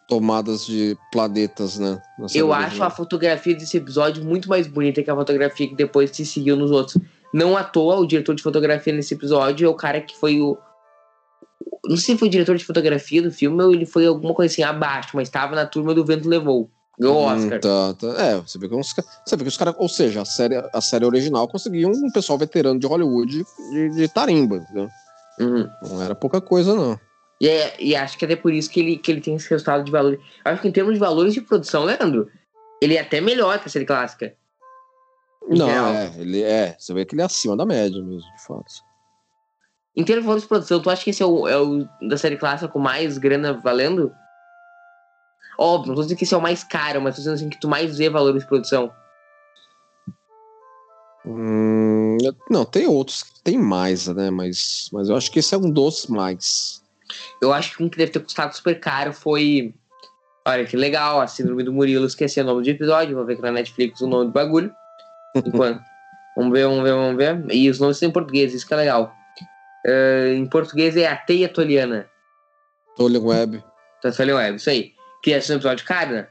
tomadas 0.07 0.65
de 0.65 0.97
planetas, 1.11 1.79
né? 1.79 1.99
Eu 2.33 2.53
acho 2.53 2.65
original. 2.65 2.87
a 2.87 2.91
fotografia 2.91 3.55
desse 3.55 3.77
episódio 3.77 4.23
muito 4.23 4.47
mais 4.47 4.67
bonita 4.67 5.01
que 5.01 5.09
a 5.09 5.15
fotografia 5.15 5.67
que 5.67 5.75
depois 5.75 6.11
se 6.11 6.25
seguiu 6.25 6.55
nos 6.55 6.71
outros. 6.71 6.97
Não 7.33 7.57
à 7.57 7.63
toa, 7.63 7.97
o 7.97 8.05
diretor 8.05 8.35
de 8.35 8.43
fotografia 8.43 8.93
nesse 8.93 9.13
episódio 9.13 9.65
é 9.65 9.69
o 9.69 9.73
cara 9.73 9.99
que 10.01 10.15
foi 10.17 10.39
o. 10.39 10.57
Não 11.85 11.97
sei 11.97 12.15
se 12.15 12.19
foi 12.19 12.27
o 12.27 12.31
diretor 12.31 12.55
de 12.57 12.65
fotografia 12.65 13.21
do 13.21 13.31
filme 13.31 13.61
ou 13.63 13.73
ele 13.73 13.85
foi 13.85 14.05
alguma 14.05 14.33
coisa 14.33 14.51
assim 14.51 14.63
abaixo, 14.63 15.11
mas 15.13 15.27
estava 15.27 15.55
na 15.55 15.65
turma 15.65 15.93
do 15.93 16.05
Vento 16.05 16.27
Levou. 16.29 16.69
Ganhou 16.97 17.17
o 17.17 17.21
Hum, 17.29 17.35
Oscar. 17.35 17.59
tá, 17.59 17.93
tá. 17.93 18.07
É, 18.23 18.35
você 18.37 18.57
vê 18.57 18.69
que, 18.69 18.75
uns, 18.75 18.93
você 19.25 19.35
vê 19.35 19.43
que 19.43 19.49
os 19.49 19.57
caras. 19.57 19.75
Ou 19.77 19.89
seja, 19.89 20.21
a 20.21 20.25
série, 20.25 20.55
a 20.73 20.81
série 20.81 21.05
original 21.05 21.47
conseguiu 21.47 21.89
um 21.89 22.09
pessoal 22.11 22.39
veterano 22.39 22.79
de 22.79 22.87
Hollywood 22.87 23.43
de, 23.71 23.89
de 23.89 24.07
tarimba, 24.07 24.57
entendeu? 24.57 24.87
Uhum. 25.39 25.67
Não 25.89 26.01
era 26.01 26.15
pouca 26.15 26.39
coisa, 26.39 26.73
não. 26.73 26.97
E, 27.41 27.47
é- 27.47 27.75
e 27.81 27.95
acho 27.95 28.17
que 28.17 28.25
é 28.25 28.27
até 28.27 28.35
por 28.35 28.53
isso 28.53 28.69
que 28.69 28.79
ele, 28.79 28.97
que 28.97 29.11
ele 29.11 29.21
tem 29.21 29.35
esse 29.35 29.49
resultado 29.49 29.83
de 29.83 29.91
valor. 29.91 30.13
Eu 30.13 30.51
acho 30.51 30.61
que 30.61 30.67
em 30.67 30.71
termos 30.71 30.93
de 30.93 30.99
valores 30.99 31.33
de 31.33 31.41
produção, 31.41 31.83
Leandro, 31.83 32.31
ele 32.81 32.95
é 32.95 33.01
até 33.01 33.19
melhor 33.19 33.59
que 33.59 33.67
a 33.67 33.69
série 33.69 33.85
clássica. 33.85 34.35
Não, 35.47 35.67
geral. 35.67 35.93
é, 35.93 36.13
ele 36.17 36.41
é. 36.41 36.75
Você 36.79 36.93
vê 36.93 37.05
que 37.05 37.13
ele 37.13 37.21
é 37.21 37.25
acima 37.25 37.55
da 37.55 37.65
média 37.65 38.01
mesmo, 38.01 38.31
de 38.31 38.43
fato. 38.43 38.65
Em 39.95 40.03
termos 40.03 40.23
de 40.23 40.27
valores 40.27 40.43
de 40.43 40.49
produção, 40.49 40.81
tu 40.81 40.89
acha 40.89 41.03
que 41.03 41.11
esse 41.11 41.23
é 41.23 41.25
o, 41.25 41.47
é 41.47 41.57
o 41.57 41.87
da 42.07 42.17
série 42.17 42.37
clássica 42.37 42.71
com 42.71 42.79
mais 42.79 43.17
grana 43.17 43.53
valendo? 43.53 44.13
Óbvio, 45.57 45.89
não 45.89 45.95
tô 45.95 46.01
dizendo 46.01 46.17
que 46.17 46.25
esse 46.25 46.33
é 46.33 46.37
o 46.37 46.41
mais 46.41 46.63
caro, 46.63 47.01
mas 47.01 47.15
tô 47.15 47.19
dizendo 47.19 47.35
assim 47.35 47.49
que 47.49 47.59
tu 47.59 47.67
mais 47.67 47.97
vê 47.97 48.09
valores 48.09 48.41
de 48.41 48.47
produção. 48.47 48.93
Hum, 51.25 52.17
não, 52.49 52.65
tem 52.65 52.87
outros 52.87 53.23
que 53.23 53.41
tem 53.41 53.57
mais, 53.57 54.07
né? 54.07 54.29
Mas, 54.29 54.89
mas 54.91 55.09
eu 55.09 55.15
acho 55.15 55.31
que 55.31 55.39
esse 55.39 55.55
é 55.55 55.57
um 55.57 55.71
dos 55.71 56.07
mais. 56.07 56.83
Eu 57.41 57.53
acho 57.53 57.75
que 57.75 57.83
um 57.83 57.89
que 57.89 57.97
deve 57.97 58.11
ter 58.11 58.19
custado 58.19 58.55
super 58.55 58.79
caro 58.79 59.13
foi. 59.13 59.73
Olha 60.47 60.65
que 60.65 60.77
legal, 60.77 61.21
a 61.21 61.27
Síndrome 61.27 61.63
do 61.63 61.73
Murilo, 61.73 62.05
esqueci 62.05 62.39
o 62.39 62.43
nome 62.43 62.63
do 62.63 62.69
episódio, 62.69 63.15
vou 63.15 63.25
ver 63.25 63.33
aqui 63.33 63.41
na 63.41 63.51
Netflix 63.51 63.99
o 64.01 64.07
nome 64.07 64.25
do 64.25 64.31
bagulho. 64.31 64.71
Enquanto. 65.35 65.81
vamos 66.37 66.53
ver, 66.53 66.67
vamos 66.67 66.83
ver, 66.83 66.93
vamos 66.93 67.17
ver. 67.17 67.45
E 67.51 67.69
os 67.69 67.79
nomes 67.79 67.97
são 67.97 68.09
em 68.09 68.11
português, 68.11 68.53
isso 68.53 68.67
que 68.67 68.73
é 68.73 68.77
legal. 68.77 69.13
Eh, 69.85 70.33
em 70.35 70.45
português 70.47 70.97
é 70.97 71.07
a 71.07 71.15
Teia 71.15 71.47
Toliana. 71.47 72.09
Tolien 72.95 73.23
Web. 73.23 73.63
Tá 74.01 74.11
Tolian 74.11 74.35
Web, 74.35 74.55
isso 74.57 74.69
aí. 74.69 74.93
Que 75.21 75.33
é 75.33 75.37
um 75.37 75.53
episódio 75.53 75.85
caro, 75.85 76.11
né? 76.11 76.27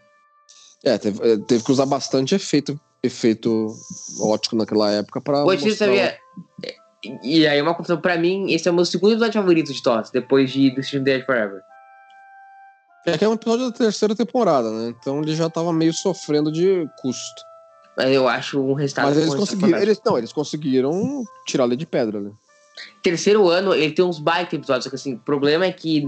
É, 0.84 0.98
teve, 0.98 1.18
é, 1.26 1.36
teve 1.38 1.64
que 1.64 1.72
usar 1.72 1.86
bastante 1.86 2.34
efeito, 2.34 2.78
efeito 3.02 3.74
ótico 4.20 4.56
naquela 4.56 4.90
época 4.92 5.20
pra. 5.20 5.44
Hoje 5.44 5.62
você 5.62 5.68
mostrar 5.68 5.86
sabia. 5.86 6.18
E 7.04 7.40
e 7.40 7.46
aí, 7.46 7.60
uma 7.60 7.74
confusão 7.74 8.00
pra 8.00 8.16
mim, 8.16 8.52
esse 8.52 8.68
é 8.68 8.70
o 8.70 8.74
meu 8.74 8.84
segundo 8.84 9.12
episódio 9.12 9.40
favorito 9.40 9.72
de 9.72 9.82
Toss, 9.82 10.10
depois 10.10 10.50
de 10.50 10.74
Destiny 10.74 11.04
Dead 11.04 11.24
Forever. 11.24 11.62
É 13.06 13.18
que 13.18 13.24
é 13.24 13.28
um 13.28 13.34
episódio 13.34 13.70
da 13.70 13.76
terceira 13.76 14.14
temporada, 14.14 14.70
né? 14.70 14.94
Então 14.98 15.20
ele 15.20 15.34
já 15.34 15.50
tava 15.50 15.72
meio 15.72 15.92
sofrendo 15.92 16.50
de 16.50 16.88
custo. 17.00 17.42
Mas 17.96 18.10
eu 18.12 18.26
acho 18.26 18.60
um 18.60 18.72
resultado. 18.72 19.06
Mas 19.06 19.18
eles 19.18 19.34
conseguiram. 19.34 19.78
Eles, 19.78 20.00
não, 20.04 20.18
eles 20.18 20.32
conseguiram 20.32 21.24
tirar 21.46 21.64
ele 21.64 21.76
de 21.76 21.86
pedra, 21.86 22.20
né? 22.20 22.30
Terceiro 23.02 23.48
ano, 23.48 23.74
ele 23.74 23.92
tem 23.92 24.04
uns 24.04 24.18
baita 24.18 24.56
episódios, 24.56 24.84
só 24.84 24.90
que 24.90 24.96
assim, 24.96 25.14
o 25.14 25.18
problema 25.18 25.64
é 25.64 25.72
que 25.72 26.02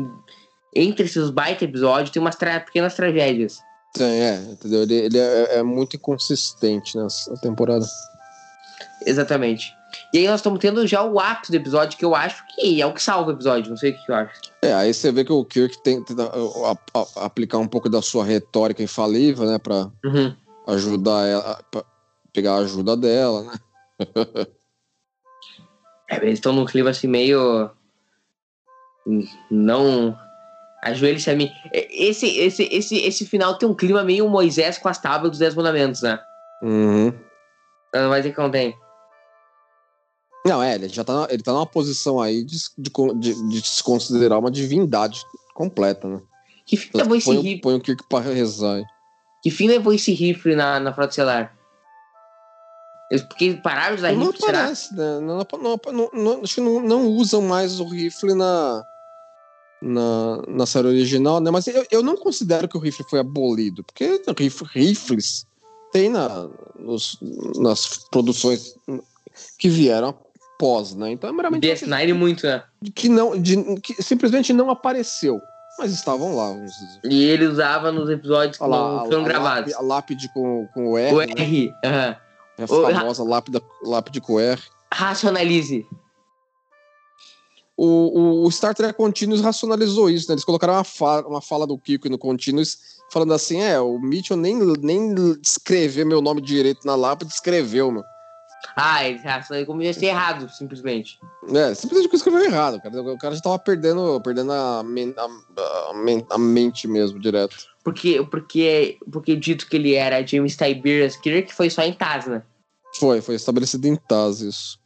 entre 0.74 1.04
esses 1.06 1.30
baita 1.30 1.64
episódios 1.64 2.10
tem 2.10 2.20
umas 2.20 2.34
tra- 2.34 2.60
pequenas 2.60 2.94
tragédias. 2.94 3.60
É, 4.00 4.34
entendeu? 4.50 4.82
Ele, 4.82 4.94
ele 4.94 5.18
é, 5.18 5.58
é 5.58 5.62
muito 5.62 5.96
inconsistente 5.96 6.98
nessa 6.98 7.34
temporada. 7.36 7.86
Exatamente. 9.06 9.72
E 10.16 10.20
aí 10.20 10.28
nós 10.28 10.40
estamos 10.40 10.58
tendo 10.60 10.86
já 10.86 11.02
o 11.02 11.20
ápice 11.20 11.52
do 11.52 11.56
episódio, 11.56 11.98
que 11.98 12.04
eu 12.04 12.14
acho 12.14 12.42
que 12.54 12.80
é 12.80 12.86
o 12.86 12.94
que 12.94 13.02
salva 13.02 13.30
o 13.30 13.34
episódio, 13.34 13.68
não 13.68 13.76
sei 13.76 13.90
o 13.92 13.94
que 14.02 14.10
eu 14.10 14.14
acho. 14.14 14.40
É, 14.62 14.72
aí 14.72 14.94
você 14.94 15.12
vê 15.12 15.22
que 15.26 15.32
o 15.32 15.44
Kirk 15.44 15.76
tem 15.82 16.02
que 16.02 16.14
a- 16.18 16.98
a- 16.98 17.26
aplicar 17.26 17.58
um 17.58 17.68
pouco 17.68 17.90
da 17.90 18.00
sua 18.00 18.24
retórica 18.24 18.82
infalível, 18.82 19.44
né? 19.44 19.58
Pra 19.58 19.90
Uhum. 20.02 20.34
ajudar 20.68 21.26
ela, 21.26 21.62
pra 21.70 21.84
pegar 22.32 22.54
a 22.54 22.58
ajuda 22.60 22.96
dela, 22.96 23.42
né? 23.42 23.52
É, 26.08 26.16
eles 26.18 26.34
estão 26.34 26.52
num 26.52 26.64
clima 26.64 26.90
assim 26.90 27.08
meio. 27.08 27.68
Não. 29.50 30.16
Ajoelhe-se 30.84 31.28
a 31.30 31.34
mim. 31.34 31.50
É, 31.74 31.88
Esse, 32.06 32.26
esse, 32.38 32.62
esse, 32.72 32.96
esse 32.98 33.26
final 33.26 33.58
tem 33.58 33.68
um 33.68 33.74
clima 33.74 34.04
meio 34.04 34.28
Moisés 34.28 34.78
com 34.78 34.88
as 34.88 34.98
tábuas 35.00 35.30
dos 35.32 35.40
Dez 35.40 35.54
Mandamentos, 35.56 36.02
né? 36.02 36.18
Uhum. 36.62 37.12
Não 37.92 38.08
vai 38.08 38.20
dizer 38.20 38.32
que 38.34 38.40
não 38.40 38.50
tem. 38.52 38.74
Não, 40.46 40.62
é, 40.62 40.74
ele 40.74 40.88
já 40.88 41.02
tá, 41.04 41.12
na- 41.14 41.28
ele 41.30 41.42
tá 41.42 41.52
numa 41.52 41.66
posição 41.66 42.20
aí 42.20 42.42
de, 42.44 42.56
de, 42.78 42.90
de- 43.18 43.48
de 43.48 43.66
se 43.68 43.82
considerar 43.82 44.38
uma 44.38 44.50
divindade 44.50 45.20
completa, 45.54 46.06
né? 46.08 46.20
Que 46.66 46.76
fim 46.76 46.90
levou 46.94 47.16
esse 47.16 47.26
Põe, 47.26 47.36
rifle? 47.40 47.60
põe 47.60 47.74
o 47.74 47.80
Kirk 47.80 48.04
pra 48.08 48.20
rezar. 48.20 48.82
Que 49.42 49.50
fim 49.50 49.68
levou 49.68 49.92
esse 49.92 50.12
rifle 50.12 50.54
na, 50.56 50.80
na 50.80 50.92
frota 50.92 51.10
estelar? 51.10 51.56
Eles, 53.10 53.22
porque 53.22 53.54
pararam 53.54 53.94
de 53.94 54.00
usar 54.00 54.12
não 54.12 54.26
rifle, 54.26 54.40
será? 54.40 54.58
aparece, 54.62 54.94
né? 54.94 55.20
Não, 55.20 55.38
não, 55.38 55.80
não, 55.92 56.10
não- 56.12 56.42
acho 56.42 56.54
que 56.56 56.60
não, 56.60 56.80
não 56.80 57.06
usam 57.06 57.40
mais 57.42 57.78
o 57.78 57.84
rifle 57.88 58.34
na, 58.34 58.82
na, 59.80 60.42
na 60.48 60.66
série 60.66 60.88
original, 60.88 61.38
né? 61.40 61.50
Mas 61.50 61.66
eu, 61.68 61.86
eu 61.90 62.02
não 62.02 62.16
considero 62.16 62.66
que 62.68 62.76
o 62.76 62.80
rifle 62.80 63.06
foi 63.08 63.20
abolido, 63.20 63.84
porque 63.84 64.20
rif- 64.38 64.64
rifles 64.74 65.46
tem 65.92 66.08
na, 66.08 66.48
nos- 66.76 67.16
nas 67.58 67.86
produções 68.10 68.74
que 69.58 69.68
vieram 69.68 70.12
após, 70.56 70.94
né? 70.94 71.10
Então 71.12 71.28
é 71.28 71.32
meramente 71.32 71.66
DS9 71.66 72.14
muito, 72.14 72.46
né? 72.46 72.62
que 72.94 73.08
não, 73.08 73.38
de- 73.40 73.80
que 73.80 74.02
simplesmente 74.02 74.52
não 74.52 74.70
apareceu, 74.70 75.38
mas 75.78 75.92
estavam 75.92 76.34
lá. 76.34 76.54
E 77.04 77.24
ele 77.24 77.46
usava 77.46 77.92
nos 77.92 78.08
episódios 78.08 78.56
que 78.56 78.64
lá, 78.64 79.04
foram 79.04 79.20
a 79.20 79.24
gravados. 79.24 79.74
A 79.74 79.82
lápide 79.82 80.32
com, 80.32 80.66
com 80.72 80.88
o 80.92 80.98
R, 80.98 81.14
O 81.14 81.18
né? 81.18 81.26
R. 81.36 81.74
É 81.82 82.16
a 82.62 82.64
o- 82.64 82.82
famosa 82.90 83.22
lápide, 83.82 84.20
com 84.20 84.40
R. 84.40 84.60
Racionalize. 84.92 85.86
O, 87.76 87.84
o, 87.84 88.46
o 88.46 88.50
Star 88.50 88.74
Trek 88.74 88.94
Continuous 88.94 89.42
racionalizou 89.42 90.08
isso, 90.08 90.26
né? 90.28 90.32
Eles 90.34 90.44
colocaram 90.44 90.72
uma 90.72 90.84
fala, 90.84 91.28
uma 91.28 91.42
fala 91.42 91.66
do 91.66 91.76
Kiko 91.76 92.08
no 92.08 92.16
Continuous 92.16 92.78
falando 93.12 93.34
assim: 93.34 93.60
é, 93.60 93.78
o 93.78 93.98
Mitchell 93.98 94.36
nem, 94.38 94.56
nem 94.80 95.14
escrever 95.42 96.06
meu 96.06 96.22
nome 96.22 96.40
direito 96.40 96.86
na 96.86 96.94
lápide, 96.94 97.30
escreveu, 97.30 97.90
meu. 97.92 98.02
Ah, 98.74 99.06
ele 99.08 99.20
ia 99.84 99.92
ser 99.94 100.06
errado, 100.06 100.48
simplesmente. 100.50 101.18
É, 101.54 101.74
simplesmente 101.74 102.14
escreveu 102.14 102.44
errado, 102.44 102.80
cara. 102.80 103.00
O 103.02 103.18
cara 103.18 103.34
já 103.34 103.40
tava 103.40 103.58
perdendo, 103.58 104.20
perdendo 104.20 104.52
a, 104.52 104.82
men- 104.82 105.14
a, 105.16 105.90
a 105.90 105.94
men- 105.94 106.26
a 106.30 106.38
mente 106.38 106.88
mesmo, 106.88 107.18
direto. 107.18 107.56
Porque, 107.84 108.22
porque, 108.30 108.98
porque 109.12 109.36
dito 109.36 109.68
que 109.68 109.76
ele 109.76 109.94
era 109.94 110.26
James 110.26 110.56
Tiberius 110.56 111.16
Kirk 111.16 111.54
foi 111.54 111.70
só 111.70 111.82
em 111.82 111.92
Tasna. 111.92 112.44
Foi, 112.98 113.20
foi 113.20 113.34
estabelecido 113.34 113.86
em 113.86 113.96
Taz 113.96 114.40
isso. 114.40 114.78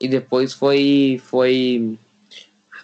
E 0.00 0.08
depois 0.08 0.52
foi. 0.52 1.20
foi... 1.24 1.98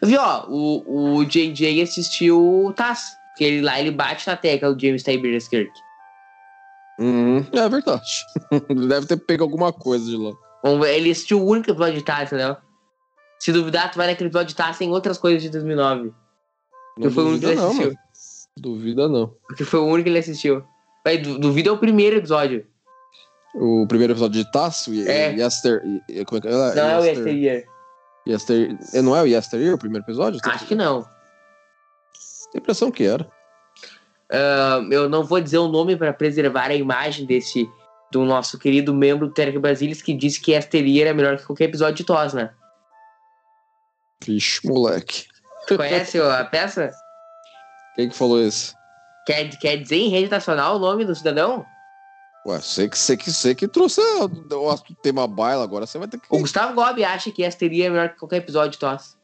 Viu, 0.03 0.21
ó, 0.21 0.47
o, 0.49 1.17
o 1.17 1.25
JJ 1.25 1.81
assistiu 1.83 2.67
o 2.67 2.73
Taz. 2.73 3.17
Porque 3.31 3.45
ele, 3.45 3.63
lá 3.63 3.81
ele 3.81 3.91
bate 3.91 4.27
na 4.27 4.37
tecla 4.37 4.73
do 4.75 4.81
James 4.81 5.03
Tiberius 5.03 5.49
Kirk. 5.49 5.73
Uhum, 6.99 7.45
é 7.53 7.69
verdade. 7.69 8.25
Ele 8.71 8.87
Deve 8.89 9.07
ter 9.07 9.17
pego 9.19 9.45
alguma 9.45 9.73
coisa 9.73 10.05
de 10.07 10.17
lá. 10.17 10.33
Vamos 10.65 10.81
ver, 10.87 10.97
ele 10.97 11.11
assistiu 11.11 11.41
o 11.41 11.47
único 11.47 11.71
episódio 11.71 11.95
de 11.99 12.03
Taz, 12.03 12.29
entendeu? 12.33 12.57
Se 13.39 13.53
duvidar, 13.53 13.91
tu 13.93 13.97
vai 13.99 14.07
naquele 14.09 14.29
episódio 14.29 14.49
de 14.49 14.55
Taz, 14.57 14.79
tem 14.79 14.91
outras 14.91 15.19
coisas 15.19 15.43
de 15.43 15.51
2009. 15.51 16.13
Não 16.99 17.09
Que 17.09 17.15
foi 17.15 17.25
o 17.25 17.27
único 17.29 17.41
que 17.41 17.47
duvida 17.47 17.53
ele 17.53 17.61
não, 17.61 17.67
assistiu. 17.69 17.87
mano. 17.89 17.99
Duvida 18.57 19.09
não. 19.09 19.35
Porque 19.47 19.65
foi 19.65 19.81
o 19.81 19.85
único 19.85 20.05
que 20.05 20.09
ele 20.09 20.19
assistiu. 20.19 20.65
Vai, 21.05 21.19
du- 21.19 21.39
duvido 21.39 21.69
é 21.69 21.73
o 21.73 21.79
primeiro 21.79 22.17
episódio. 22.17 22.67
O 23.55 23.87
primeiro 23.87 24.13
episódio 24.15 24.43
de 24.43 24.51
Tasso 24.51 24.93
e 24.93 25.07
É. 25.07 25.33
Yester. 25.35 25.83
e- 26.09 26.25
como 26.25 26.39
é 26.39 26.41
que 26.41 26.49
é? 26.49 26.51
Não 26.51 26.89
é 26.89 26.99
o 26.99 27.05
Yesteryear. 27.05 27.65
Yester... 28.27 28.77
é, 28.95 29.03
Não 29.03 29.15
é 29.15 29.23
o 29.23 29.27
Yesteryear 29.27 29.75
o 29.75 29.79
primeiro 29.79 30.05
episódio? 30.05 30.41
Acho 30.45 30.67
que 30.67 30.75
não. 30.75 31.03
Tem 31.03 32.57
a 32.57 32.59
impressão 32.59 32.91
que 32.91 33.05
era. 33.05 33.31
Ah, 34.31 34.81
eu 34.91 35.09
não 35.09 35.25
vou 35.25 35.41
dizer 35.41 35.59
o 35.59 35.69
nome 35.69 35.97
para 35.97 36.13
preservar 36.13 36.71
a 36.71 36.75
imagem 36.75 37.27
desse 37.27 37.69
do 38.11 38.25
nosso 38.25 38.59
querido 38.59 38.95
membro 38.95 39.27
do 39.27 39.35
Terek 39.35 39.59
Brasilis 39.59 40.01
que 40.01 40.15
disse 40.15 40.41
que 40.41 40.53
Yesteryear 40.53 41.09
é 41.09 41.13
melhor 41.13 41.37
que 41.37 41.45
qualquer 41.45 41.65
episódio 41.65 41.97
de 41.97 42.05
Tos, 42.05 42.35
né? 42.35 42.53
Vixe, 44.25 44.67
moleque. 44.67 45.27
Tu 45.67 45.77
conhece 45.77 46.21
a 46.21 46.45
peça? 46.45 46.91
Quem 47.95 48.09
que 48.09 48.17
falou 48.17 48.41
isso? 48.41 48.75
Quer, 49.27 49.49
quer 49.59 49.77
dizer 49.77 49.97
em 49.97 50.09
rede 50.09 50.31
nacional 50.31 50.77
o 50.77 50.79
nome 50.79 51.05
do 51.05 51.15
cidadão? 51.15 51.67
Ué, 52.47 52.61
você 52.61 52.89
que, 52.89 52.97
você 52.97 53.17
que, 53.17 53.33
você 53.33 53.55
que 53.57 53.67
trouxe 53.67 54.01
o, 54.01 54.79
tema 55.03 55.27
baila, 55.27 55.65
agora 55.65 55.85
você 55.85 55.99
vai 55.99 56.07
ter 56.07 56.21
que. 56.21 56.27
O 56.31 56.39
Gustavo 56.39 56.75
Gobi 56.75 57.05
acha 57.05 57.33
que 57.33 57.43
Yesteryear 57.43 57.89
é 57.89 57.91
melhor 57.91 58.09
que 58.11 58.19
qualquer 58.19 58.37
episódio 58.37 58.71
de 58.71 58.79
Tos. 58.79 59.19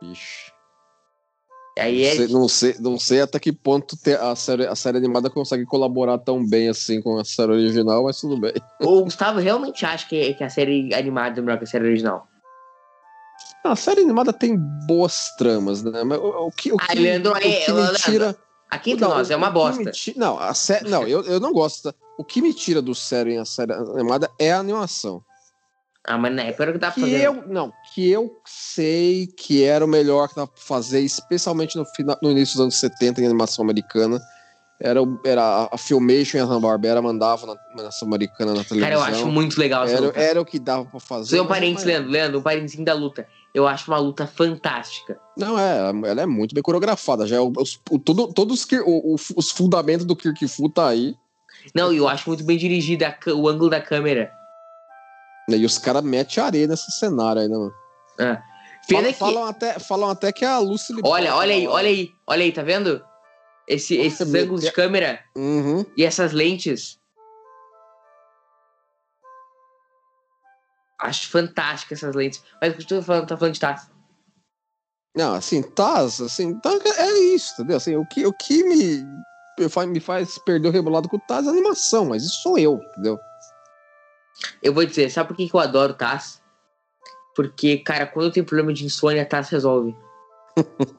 Vixe. 0.00 0.57
Aí 1.78 2.04
é. 2.04 2.26
Não 2.28 2.48
sei, 2.48 2.74
não, 2.80 2.98
sei, 2.98 3.20
até 3.20 3.38
que 3.38 3.52
ponto 3.52 3.96
a 4.20 4.34
série, 4.36 4.66
a 4.66 4.74
série 4.74 4.98
animada 4.98 5.30
consegue 5.30 5.64
colaborar 5.64 6.18
tão 6.18 6.44
bem 6.44 6.68
assim 6.68 7.00
com 7.00 7.18
a 7.18 7.24
série 7.24 7.52
original, 7.52 8.04
mas 8.04 8.20
tudo 8.20 8.38
bem. 8.38 8.52
O 8.82 9.04
Gustavo 9.04 9.38
realmente 9.38 9.84
acha 9.86 10.06
que, 10.08 10.34
que 10.34 10.44
a 10.44 10.48
série 10.50 10.92
animada 10.94 11.38
é 11.38 11.42
melhor 11.42 11.58
que 11.58 11.64
a 11.64 11.66
série 11.66 11.86
original. 11.86 12.26
A 13.64 13.76
série 13.76 14.00
animada 14.02 14.32
tem 14.32 14.56
boas 14.86 15.34
tramas, 15.36 15.82
né? 15.82 16.02
Mas 16.04 16.18
o, 16.18 16.46
o 16.46 16.50
que, 16.50 16.72
o 16.72 16.76
Ah, 16.80 16.86
que, 16.88 16.98
Leandro, 16.98 17.32
o 17.32 17.36
é- 17.36 17.40
que 17.40 17.72
me 17.72 17.76
Leandro, 17.80 17.96
tira. 17.98 18.36
Aqui 18.70 18.92
entre 18.92 19.04
Não, 19.06 19.14
nós, 19.14 19.30
é 19.30 19.36
uma 19.36 19.50
bosta. 19.50 19.82
me 19.82 20.14
Não, 20.16 20.38
a 20.38 20.52
sé... 20.52 20.82
não 20.84 21.06
eu, 21.06 21.22
eu 21.24 21.40
não 21.40 21.52
gosto. 21.52 21.94
O 22.18 22.24
que 22.24 22.42
me 22.42 22.52
tira 22.52 22.82
do 22.82 22.94
sério 22.94 23.32
em 23.32 23.38
a 23.38 23.44
série 23.44 23.72
animada 23.72 24.30
é 24.38 24.52
a 24.52 24.58
animação. 24.58 25.22
Ah, 26.08 26.16
mas 26.16 26.34
não 26.34 26.42
é 26.42 26.52
pior 26.52 26.72
que 26.72 26.78
tá 26.78 26.90
Que 26.90 27.00
fazendo. 27.02 27.20
eu, 27.20 27.34
não, 27.48 27.70
que 27.94 28.08
eu 28.10 28.32
sei 28.46 29.26
que 29.26 29.62
era 29.62 29.84
o 29.84 29.88
melhor 29.88 30.26
que 30.28 30.34
dava 30.36 30.46
pra 30.48 30.62
fazer, 30.62 31.00
especialmente 31.00 31.76
no, 31.76 31.84
final, 31.84 32.16
no 32.22 32.30
início 32.30 32.54
dos 32.54 32.62
anos 32.62 32.76
70 32.76 33.20
em 33.20 33.26
animação 33.26 33.62
americana. 33.62 34.18
Era, 34.80 35.02
o- 35.02 35.20
era 35.26 35.68
a- 35.72 35.76
Filmation 35.76 36.38
e 36.38 36.40
a 36.40 36.44
Hanna-Barbera 36.44 37.02
mandavam 37.02 37.48
na 37.52 37.60
animação 37.74 38.06
americana 38.06 38.54
na 38.54 38.62
televisão. 38.64 38.80
Cara, 38.80 38.94
eu 38.94 39.02
acho 39.02 39.26
muito 39.26 39.58
legal 39.58 39.84
essa 39.84 39.94
era, 39.96 40.06
luta. 40.06 40.20
era 40.20 40.40
o 40.40 40.44
que 40.44 40.58
dava 40.60 40.84
pra 40.84 41.00
fazer. 41.00 41.36
Só 41.36 41.42
um 41.42 41.46
parênteses, 41.46 41.84
mas- 41.84 41.84
Leandro, 41.86 42.10
Leandro, 42.12 42.38
um 42.38 42.42
parênteses 42.42 42.84
da 42.84 42.94
luta. 42.94 43.26
Eu 43.52 43.66
acho 43.66 43.90
uma 43.90 43.98
luta 43.98 44.26
fantástica. 44.26 45.18
Não, 45.36 45.58
é, 45.58 45.90
ela 46.08 46.22
é 46.22 46.26
muito 46.26 46.54
bem 46.54 46.62
coreografada. 46.62 47.26
Já 47.26 47.36
é 47.36 47.40
o- 47.40 47.52
o- 47.90 47.98
todos 47.98 48.64
o- 48.86 49.14
o- 49.14 49.16
os 49.36 49.50
fundamentos 49.50 50.06
do 50.06 50.14
Kirk 50.14 50.46
Fu 50.46 50.68
tá 50.68 50.86
aí. 50.88 51.14
Não, 51.74 51.92
eu 51.92 52.08
acho 52.08 52.28
muito 52.30 52.44
bem 52.44 52.56
dirigida 52.56 53.14
o 53.34 53.48
ângulo 53.48 53.68
da 53.68 53.80
câmera. 53.80 54.30
Né, 55.48 55.56
E 55.56 55.64
os 55.64 55.78
caras 55.78 56.02
metem 56.02 56.42
areia 56.42 56.66
nesse 56.66 56.90
cenário 56.92 57.42
aí, 57.42 57.48
né, 57.48 57.56
mano? 57.56 57.72
Ah. 58.20 58.42
Pena 58.86 59.00
Falam, 59.00 59.12
que. 59.12 59.18
falam 59.18 59.44
até, 59.46 59.78
falam 59.78 60.10
até 60.10 60.32
que 60.32 60.44
a 60.44 60.58
Lucy 60.58 60.92
Liu- 60.92 61.02
Olha, 61.04 61.34
olha 61.34 61.54
aí, 61.54 61.66
olha 61.66 61.88
aí, 61.88 62.10
olha 62.26 62.42
aí, 62.42 62.52
tá 62.52 62.62
vendo? 62.62 63.04
Esse, 63.66 63.96
Nossa, 63.96 64.06
esses 64.08 64.28
meu 64.30 64.42
ângulos 64.44 64.62
de 64.62 64.72
câmera 64.72 65.20
Uhum. 65.36 65.84
e 65.96 66.04
essas 66.04 66.32
lentes. 66.32 66.98
Acho 71.00 71.28
fantástico 71.30 71.94
essas 71.94 72.14
lentes. 72.14 72.42
Mas 72.60 72.74
o 72.74 72.76
que 72.78 72.84
tu 72.86 72.96
tá 72.96 73.02
falando, 73.02 73.26
tá 73.28 73.36
falando 73.36 73.54
de 73.54 73.60
taça. 73.60 73.90
Não, 75.16 75.34
assim, 75.34 75.62
Taz, 75.62 76.20
assim, 76.20 76.58
tá, 76.60 76.70
é 76.96 77.18
isso, 77.34 77.52
entendeu? 77.54 77.76
Assim, 77.76 77.96
o 77.96 78.06
que, 78.06 78.24
o 78.26 78.32
que 78.32 78.62
me, 78.64 79.04
me 79.58 79.68
faz, 79.68 79.88
me 79.88 80.00
faz 80.00 80.38
perder 80.38 80.68
o 80.68 80.72
rebolado 80.72 81.08
com 81.08 81.16
o 81.16 81.20
Taz 81.20 81.44
é 81.46 81.48
a 81.48 81.52
animação, 81.52 82.06
mas 82.06 82.22
isso 82.24 82.40
sou 82.42 82.58
eu, 82.58 82.80
entendeu? 82.92 83.18
Eu 84.62 84.72
vou 84.72 84.84
dizer, 84.84 85.10
sabe 85.10 85.28
por 85.28 85.36
que 85.36 85.48
que 85.48 85.54
eu 85.54 85.60
adoro 85.60 85.94
Taz? 85.94 86.40
Porque, 87.34 87.78
cara, 87.78 88.06
quando 88.06 88.26
eu 88.26 88.32
tenho 88.32 88.46
problema 88.46 88.72
de 88.72 88.84
insônia, 88.84 89.24
Taz 89.26 89.48
resolve. 89.48 89.96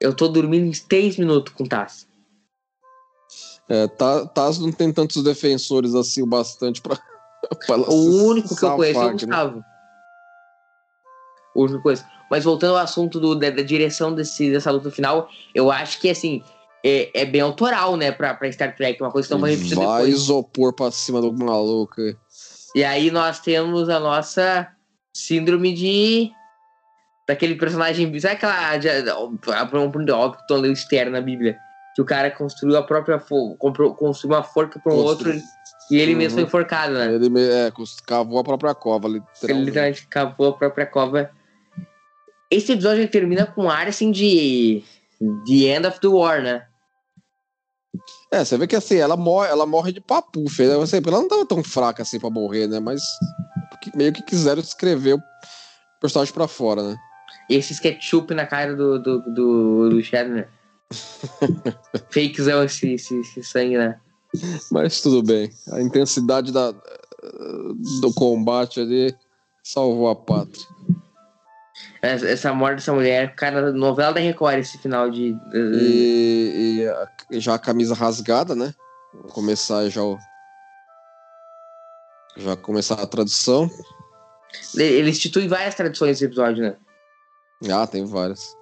eu 0.00 0.14
tô 0.14 0.28
dormindo 0.28 0.66
em 0.66 0.72
3 0.88 1.16
minutos 1.18 1.52
com 1.54 1.64
Taz. 1.66 2.06
É, 3.68 3.86
Ta- 3.86 4.26
Taz 4.26 4.58
não 4.58 4.72
tem 4.72 4.92
tantos 4.92 5.22
defensores 5.22 5.94
assim 5.94 6.22
o 6.22 6.26
bastante 6.26 6.80
pra. 6.80 6.96
pra 7.66 7.74
ela 7.74 7.84
se 7.84 7.90
O 7.90 8.24
único 8.26 8.56
que 8.56 8.64
eu 8.64 8.76
conheço 8.76 8.98
é 8.98 9.02
o 9.02 9.04
safar, 9.04 9.06
né? 9.06 9.12
Gustavo. 9.12 9.64
O 11.54 11.62
único 11.64 11.82
coisa. 11.82 12.06
Mas 12.30 12.44
voltando 12.44 12.76
ao 12.76 12.82
assunto 12.82 13.18
do- 13.20 13.34
da, 13.34 13.50
da 13.50 13.62
direção 13.62 14.14
desse, 14.14 14.50
dessa 14.50 14.70
luta 14.70 14.90
final, 14.90 15.28
eu 15.54 15.70
acho 15.70 15.98
que, 16.00 16.08
assim, 16.10 16.42
é, 16.84 17.22
é 17.22 17.24
bem 17.24 17.40
autoral, 17.40 17.96
né, 17.96 18.12
pra, 18.12 18.34
pra 18.34 18.50
Star 18.52 18.74
Trek. 18.76 19.02
Uma 19.02 19.10
coisa 19.10 19.28
que 19.28 19.34
não 19.34 19.40
vai 19.40 19.50
repetir 19.54 19.74
Vai 19.76 20.04
depois. 20.04 20.14
isopor 20.22 20.72
pra 20.74 20.90
cima 20.90 21.20
do 21.20 21.32
maluco. 21.32 21.94
E 22.78 22.84
aí 22.84 23.10
nós 23.10 23.40
temos 23.40 23.88
a 23.88 23.98
nossa 23.98 24.68
síndrome 25.12 25.74
de. 25.74 26.30
Daquele 27.26 27.56
personagem. 27.56 28.06
Sabe 28.20 28.34
aquela. 28.34 28.76
de- 28.76 29.10
óbvio 29.10 30.38
que 30.46 30.54
leu 30.54 30.72
externo 30.72 31.10
na 31.10 31.20
Bíblia. 31.20 31.58
Que 31.96 32.00
o 32.02 32.04
cara 32.04 32.30
construiu 32.30 32.76
a 32.76 32.82
própria. 32.84 33.18
Comprou, 33.58 33.96
construiu 33.96 34.36
uma 34.36 34.44
forca 34.44 34.78
pra 34.78 34.92
um 34.92 35.02
Constru- 35.02 35.30
outro 35.32 35.42
e 35.90 35.96
ele 35.98 36.14
mesmo 36.14 36.38
Uhum. 36.38 36.46
foi 36.46 36.60
enforcado, 36.60 36.92
né? 36.94 37.12
Ele 37.14 37.28
é, 37.50 37.72
cavou 38.06 38.38
a 38.38 38.44
própria 38.44 38.74
cova, 38.76 39.08
Ele 39.08 39.18
literalmente. 39.34 39.66
literalmente 39.66 40.06
cavou 40.06 40.48
a 40.50 40.52
própria 40.52 40.86
cova. 40.86 41.30
Esse 42.48 42.72
episódio 42.74 43.08
termina 43.08 43.44
com 43.44 43.64
um 43.64 43.70
ar 43.70 43.88
assim 43.88 44.12
de. 44.12 44.84
The 45.48 45.74
End 45.76 45.84
of 45.84 45.98
the 45.98 46.06
War, 46.06 46.40
né? 46.40 46.64
É, 48.30 48.44
você 48.44 48.56
vê 48.58 48.66
que 48.66 48.76
assim, 48.76 48.96
ela 48.96 49.16
morre, 49.16 49.48
ela 49.48 49.66
morre 49.66 49.92
de 49.92 50.00
papufa. 50.00 50.64
Né? 50.64 50.82
Assim, 50.82 50.96
ela 50.96 51.20
não 51.20 51.28
tava 51.28 51.46
tão 51.46 51.62
fraca 51.64 52.02
assim 52.02 52.20
pra 52.20 52.30
morrer, 52.30 52.66
né? 52.66 52.80
Mas 52.80 53.02
meio 53.94 54.12
que 54.12 54.22
quiseram 54.22 54.60
escrever 54.60 55.14
o 55.14 55.22
personagem 56.00 56.34
pra 56.34 56.46
fora, 56.46 56.82
né? 56.82 56.96
E 57.48 57.54
esse 57.54 57.80
ketchup 57.80 58.34
na 58.34 58.46
cara 58.46 58.76
do, 58.76 58.98
do, 58.98 59.18
do, 59.32 59.90
do 59.90 60.02
Shatner. 60.02 60.48
Fakezão 62.10 62.64
esse, 62.64 62.92
esse, 62.92 63.18
esse 63.20 63.42
sangue, 63.42 63.78
né? 63.78 63.98
Mas 64.70 65.00
tudo 65.00 65.22
bem. 65.22 65.50
A 65.72 65.80
intensidade 65.80 66.52
da, 66.52 66.72
do 68.00 68.12
combate 68.14 68.80
ali 68.80 69.14
salvou 69.62 70.08
a 70.08 70.16
pátria. 70.16 70.66
Essa, 72.00 72.52
morte 72.52 72.76
dessa 72.76 72.92
mulher, 72.92 73.34
cara, 73.34 73.72
novela 73.72 74.12
da 74.12 74.20
Record, 74.20 74.58
esse 74.58 74.78
final 74.78 75.10
de. 75.10 75.36
E, 75.52 76.86
e 77.30 77.40
já 77.40 77.54
a 77.54 77.58
camisa 77.58 77.94
rasgada, 77.94 78.54
né? 78.54 78.72
Vou 79.12 79.32
começar 79.32 79.88
já 79.88 80.02
o. 80.02 80.16
Já 82.36 82.56
começar 82.56 82.94
a 82.94 83.06
tradução. 83.06 83.68
Ele 84.76 85.10
institui 85.10 85.48
várias 85.48 85.74
tradições 85.74 86.10
nesse 86.10 86.24
episódio, 86.24 86.62
né? 86.62 86.76
Ah, 87.72 87.86
tem 87.86 88.04
várias. 88.04 88.56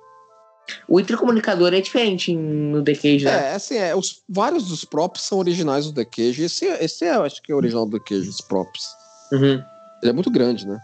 O 0.89 0.99
intercomunicador 0.99 1.73
é 1.75 1.81
diferente 1.81 2.35
no 2.35 2.83
The 2.83 2.95
Cage, 2.95 3.25
né? 3.25 3.51
É, 3.51 3.55
assim, 3.55 3.77
é, 3.77 3.95
os, 3.95 4.23
vários 4.29 4.69
dos 4.69 4.85
props 4.85 5.23
são 5.23 5.39
originais 5.39 5.87
do 5.87 5.93
The 5.93 6.05
Cage. 6.05 6.43
Esse, 6.43 6.65
esse 6.65 7.05
é, 7.05 7.11
acho 7.11 7.41
que 7.43 7.53
é 7.53 7.55
o 7.55 7.59
original 7.59 7.87
do 7.87 7.99
The 7.99 8.05
Cage, 8.05 8.29
os 8.29 8.41
props. 8.41 8.83
Uhum. 9.33 9.63
Ele 10.03 10.11
é 10.11 10.13
muito 10.13 10.31
grande, 10.31 10.67
né? 10.67 10.81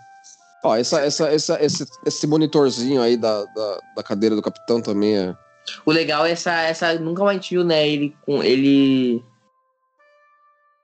Ó, 0.65 0.77
essa, 0.77 1.01
essa, 1.01 1.29
essa, 1.29 1.65
esse, 1.65 1.85
esse 2.07 2.27
monitorzinho 2.27 3.03
aí 3.03 3.17
da, 3.17 3.45
da, 3.45 3.81
da 3.97 4.03
cadeira 4.03 4.37
do 4.37 4.43
capitão 4.43 4.81
também 4.81 5.19
é. 5.19 5.37
O 5.85 5.91
legal 5.91 6.25
é 6.25 6.33
essa, 6.33 6.53
essa. 6.53 6.95
Nunca 6.99 7.25
mais 7.25 7.47
viu, 7.47 7.65
né? 7.65 7.89
Ele 7.89 8.17
com. 8.25 8.43
Ele. 8.43 9.25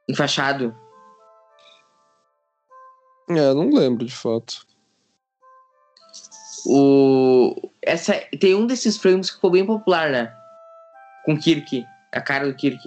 Enfaixado. 0.09 0.75
É, 3.29 3.55
não 3.55 3.71
lembro 3.71 4.05
de 4.05 4.15
fato. 4.15 4.67
O. 6.67 7.55
Essa, 7.83 8.15
tem 8.41 8.55
um 8.55 8.67
desses 8.67 8.97
frames 8.97 9.31
que 9.31 9.37
ficou 9.37 9.51
bem 9.51 9.67
popular, 9.67 10.11
né? 10.11 10.33
Com 11.25 11.39
Kirk. 11.39 11.85
A 12.13 12.21
cara 12.21 12.47
do 12.47 12.55
Kirk. 12.55 12.81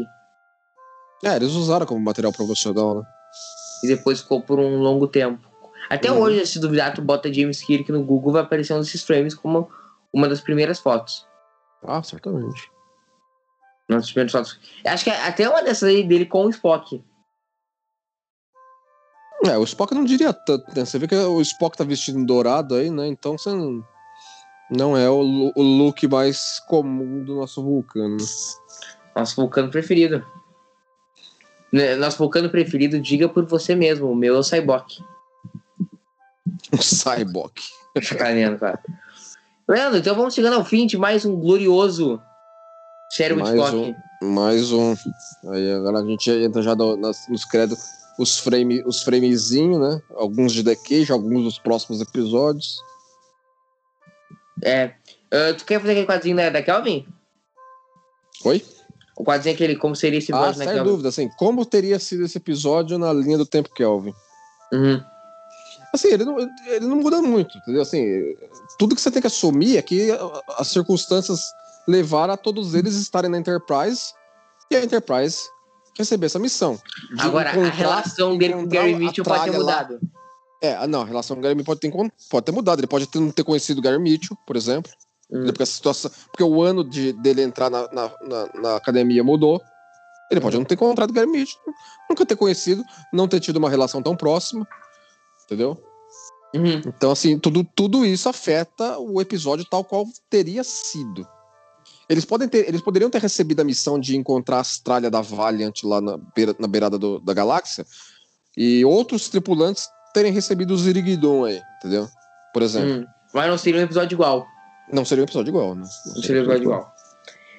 É, 1.23 1.35
eles 1.35 1.51
usaram 1.51 1.85
como 1.85 1.99
material 1.99 2.33
promocional, 2.33 2.99
né? 2.99 3.07
E 3.83 3.87
depois 3.87 4.21
ficou 4.21 4.41
por 4.41 4.59
um 4.59 4.79
longo 4.79 5.07
tempo. 5.07 5.50
Até 5.91 6.09
Uhum. 6.09 6.19
hoje, 6.19 6.45
se 6.47 6.57
duvidar, 6.57 6.93
tu 6.93 7.01
bota 7.01 7.31
James 7.33 7.61
Kirk 7.61 7.91
no 7.91 8.01
Google, 8.01 8.31
vai 8.31 8.43
aparecer 8.43 8.73
um 8.73 8.79
desses 8.79 9.03
frames 9.03 9.35
como 9.35 9.69
uma 10.13 10.29
das 10.29 10.39
primeiras 10.39 10.79
fotos. 10.79 11.27
Ah, 11.83 12.01
certamente. 12.01 12.71
Uma 13.89 13.97
das 13.97 14.05
primeiras 14.05 14.31
fotos. 14.31 14.57
Acho 14.87 15.03
que 15.03 15.09
até 15.09 15.49
uma 15.49 15.61
dessas 15.61 15.89
aí 15.89 16.01
dele 16.01 16.25
com 16.25 16.45
o 16.45 16.49
Spock. 16.49 17.03
É, 19.43 19.57
o 19.57 19.63
Spock 19.65 19.93
não 19.93 20.05
diria 20.05 20.31
tanto, 20.31 20.65
né? 20.73 20.85
Você 20.85 20.97
vê 20.97 21.09
que 21.09 21.15
o 21.15 21.41
Spock 21.41 21.75
tá 21.75 21.83
vestido 21.83 22.17
em 22.19 22.25
dourado 22.25 22.75
aí, 22.75 22.89
né? 22.89 23.07
Então 23.07 23.37
você 23.37 23.49
não, 23.49 23.85
não 24.69 24.95
é 24.95 25.09
o, 25.09 25.51
o 25.53 25.61
look 25.61 26.07
mais 26.07 26.61
comum 26.69 27.21
do 27.25 27.35
nosso 27.35 27.61
vulcano. 27.61 28.15
Nosso 29.13 29.35
vulcano 29.35 29.69
preferido. 29.69 30.25
Né, 31.73 31.95
Nosso 31.95 32.17
vulcano 32.17 32.49
preferido, 32.49 32.97
diga 32.97 33.27
por 33.27 33.43
você 33.45 33.75
mesmo. 33.75 34.09
O 34.09 34.15
meu 34.15 34.35
é 34.35 34.39
o 34.39 34.43
Cyborg. 34.43 35.03
O 36.71 36.77
Cyborg. 36.81 37.53
Sacaneando, 38.01 38.57
cara. 38.59 38.79
Leandro, 39.67 39.99
então 39.99 40.15
vamos 40.15 40.33
chegando 40.33 40.53
ao 40.55 40.65
fim 40.65 40.85
de 40.85 40.97
mais 40.97 41.25
um 41.25 41.35
glorioso 41.39 42.21
Sherwood 43.13 43.43
Mais 43.55 43.69
Spock. 43.69 43.95
Mais 44.23 44.71
um. 44.71 44.95
Aí 45.51 45.71
agora 45.73 45.99
a 45.99 46.05
gente 46.05 46.29
entra 46.29 46.61
já 46.61 46.75
no- 46.75 46.95
nas- 46.97 47.27
nos 47.29 47.45
créditos. 47.45 47.83
Os, 48.19 48.37
frame, 48.37 48.83
os 48.85 49.01
framezinhos, 49.01 49.79
né? 49.79 50.01
Alguns 50.15 50.51
de 50.53 50.63
The 50.63 50.75
Cage, 50.75 51.11
alguns 51.11 51.43
dos 51.43 51.57
próximos 51.59 52.01
episódios. 52.01 52.77
É. 54.63 54.93
Ah, 55.31 55.53
tu 55.57 55.65
quer 55.65 55.79
fazer 55.79 55.93
aquele 55.93 56.05
quadrinho 56.07 56.35
da, 56.35 56.49
da 56.49 56.61
Kelvin? 56.61 57.07
Oi? 58.45 58.63
O 59.17 59.23
quadrinho 59.23 59.55
aquele, 59.55 59.75
como 59.75 59.95
seria 59.95 60.19
esse 60.19 60.31
Ah, 60.33 60.35
episódio 60.37 60.59
da 60.59 60.65
sem 60.65 60.73
Kelvin? 60.73 60.89
dúvida, 60.89 61.09
assim, 61.09 61.29
como 61.37 61.65
teria 61.65 61.99
sido 61.99 62.25
esse 62.25 62.37
episódio 62.37 62.97
na 62.97 63.11
linha 63.13 63.37
do 63.37 63.45
tempo 63.45 63.69
Kelvin? 63.73 64.13
Uhum. 64.73 65.01
Assim, 65.93 66.07
ele 66.07 66.23
não, 66.23 66.39
ele 66.39 66.85
não 66.85 66.97
muda 66.97 67.21
muito, 67.21 67.57
entendeu? 67.57 67.81
Assim, 67.81 68.35
tudo 68.79 68.95
que 68.95 69.01
você 69.01 69.11
tem 69.11 69.21
que 69.21 69.27
assumir 69.27 69.77
é 69.77 69.81
que 69.81 70.09
as 70.57 70.67
circunstâncias 70.69 71.41
levaram 71.87 72.33
a 72.33 72.37
todos 72.37 72.73
eles 72.75 72.95
estarem 72.95 73.29
na 73.29 73.37
Enterprise 73.37 74.13
e 74.69 74.75
a 74.75 74.83
Enterprise 74.83 75.39
receber 75.97 76.27
essa 76.27 76.39
missão. 76.39 76.79
Agora, 77.19 77.49
a 77.49 77.69
relação 77.69 78.37
dele 78.37 78.53
com 78.53 78.63
o 78.63 78.67
Gary 78.67 78.95
Mitchell 78.95 79.25
pode 79.25 79.43
ter 79.43 79.51
tralha 79.51 79.57
lá. 79.63 79.83
mudado. 79.83 79.99
É, 80.63 80.87
não, 80.87 81.01
a 81.01 81.05
relação 81.05 81.35
com 81.35 81.39
o 81.41 81.43
Gary 81.43 81.55
Mitchell 81.55 81.75
pode 81.75 81.79
ter, 81.81 82.11
pode 82.29 82.45
ter 82.45 82.51
mudado. 82.51 82.79
Ele 82.79 82.87
pode 82.87 83.07
ter, 83.07 83.19
não 83.19 83.31
ter 83.31 83.43
conhecido 83.43 83.79
o 83.79 83.81
Gary 83.81 83.99
Mitchell, 83.99 84.37
por 84.47 84.55
exemplo. 84.55 84.89
Hum. 85.29 85.43
Porque 85.45 85.63
a 85.63 85.65
situação. 85.65 86.09
Porque 86.31 86.43
o 86.43 86.61
ano 86.61 86.83
de, 86.83 87.11
dele 87.13 87.41
entrar 87.41 87.69
na, 87.69 87.81
na, 87.91 88.11
na- 88.21 88.49
na 88.61 88.75
academia 88.77 89.23
mudou. 89.23 89.61
Ele 90.29 90.39
pode 90.39 90.55
não 90.57 90.63
ter 90.63 90.75
encontrado 90.75 91.09
o 91.09 91.13
Gary 91.13 91.27
Mitchell, 91.29 91.59
nunca 92.09 92.25
ter 92.25 92.37
conhecido, 92.37 92.81
não 93.11 93.27
ter 93.27 93.41
tido 93.41 93.57
uma 93.57 93.69
relação 93.69 94.01
tão 94.01 94.15
próxima. 94.15 94.65
Entendeu? 95.51 95.77
Uhum. 96.55 96.81
Então, 96.85 97.11
assim, 97.11 97.37
tudo, 97.37 97.61
tudo 97.75 98.05
isso 98.05 98.29
afeta 98.29 98.97
o 98.99 99.19
episódio 99.19 99.65
tal 99.69 99.83
qual 99.83 100.05
teria 100.29 100.63
sido. 100.63 101.27
Eles, 102.07 102.23
podem 102.23 102.47
ter, 102.47 102.67
eles 102.69 102.81
poderiam 102.81 103.09
ter 103.09 103.21
recebido 103.21 103.59
a 103.59 103.63
missão 103.65 103.99
de 103.99 104.15
encontrar 104.15 104.57
a 104.57 104.61
Astralha 104.61 105.09
da 105.09 105.19
Valiant 105.19 105.83
lá 105.83 105.99
na, 105.99 106.17
beira, 106.17 106.55
na 106.57 106.67
beirada 106.67 106.97
do- 106.97 107.19
da 107.19 107.33
galáxia 107.33 107.85
e 108.55 108.83
outros 108.85 109.27
tripulantes 109.27 109.89
terem 110.13 110.31
recebido 110.31 110.73
os 110.73 110.87
Irigidon 110.87 111.45
aí, 111.45 111.61
entendeu? 111.77 112.07
Por 112.53 112.61
exemplo. 112.61 113.01
Hum. 113.01 113.05
Mas 113.33 113.49
não 113.49 113.57
seria 113.57 113.81
um 113.81 113.83
episódio 113.83 114.15
igual. 114.15 114.45
Não 114.91 115.05
seria 115.05 115.23
um 115.23 115.25
episódio 115.25 115.51
igual, 115.51 115.75
né? 115.75 115.83
Não 116.07 116.21
seria 116.21 116.41
um 116.41 116.43
episódio 116.45 116.63
igual. 116.63 116.93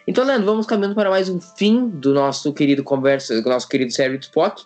Então, 0.07 0.25
Leandro, 0.25 0.47
vamos 0.47 0.67
caminhando 0.67 0.95
para 0.95 1.09
mais 1.09 1.29
um 1.29 1.41
fim 1.41 1.89
do 1.89 2.13
nosso 2.13 2.53
querido 2.53 2.83
conversa, 2.83 3.41
do 3.41 3.49
nosso 3.49 3.69
querido 3.69 3.91
de 3.91 4.25
Spock. 4.27 4.65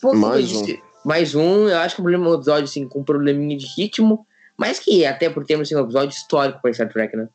Como 0.00 0.20
Mais 0.20 0.52
eu 0.52 0.60
disse, 0.62 0.82
Mais 1.06 1.34
um, 1.36 1.68
eu 1.68 1.78
acho 1.78 1.94
que 1.94 2.00
é 2.00 2.02
um 2.02 2.04
problema- 2.04 2.30
um 2.30 2.34
episódio 2.34 2.64
assim, 2.64 2.88
com 2.88 3.00
um 3.00 3.04
probleminha 3.04 3.56
de 3.56 3.66
ritmo, 3.76 4.26
mas 4.56 4.78
que 4.80 5.06
até 5.06 5.30
por 5.30 5.44
termos 5.46 5.68
assim, 5.68 5.76
um 5.80 5.84
episódio 5.84 6.14
histórico 6.14 6.60
para 6.60 6.72
Star 6.72 6.88
Trek, 6.92 7.16
né? 7.16 7.28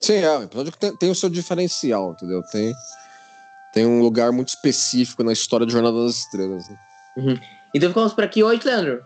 Sim, 0.00 0.14
é, 0.14 0.38
o 0.38 0.42
episódio 0.44 0.72
que 0.72 0.78
tem, 0.78 0.96
tem 0.96 1.10
o 1.10 1.14
seu 1.14 1.28
diferencial, 1.28 2.12
entendeu? 2.12 2.42
Tem, 2.50 2.72
tem 3.74 3.84
um 3.86 4.00
lugar 4.00 4.32
muito 4.32 4.48
específico 4.48 5.22
na 5.22 5.32
história 5.32 5.66
de 5.66 5.72
Jornada 5.72 6.02
das 6.04 6.16
Estrelas. 6.20 6.68
né? 6.68 6.76
Então 7.74 7.90
ficamos 7.90 8.12
por 8.14 8.24
aqui 8.24 8.42
hoje, 8.42 8.62
Leandro. 8.64 9.04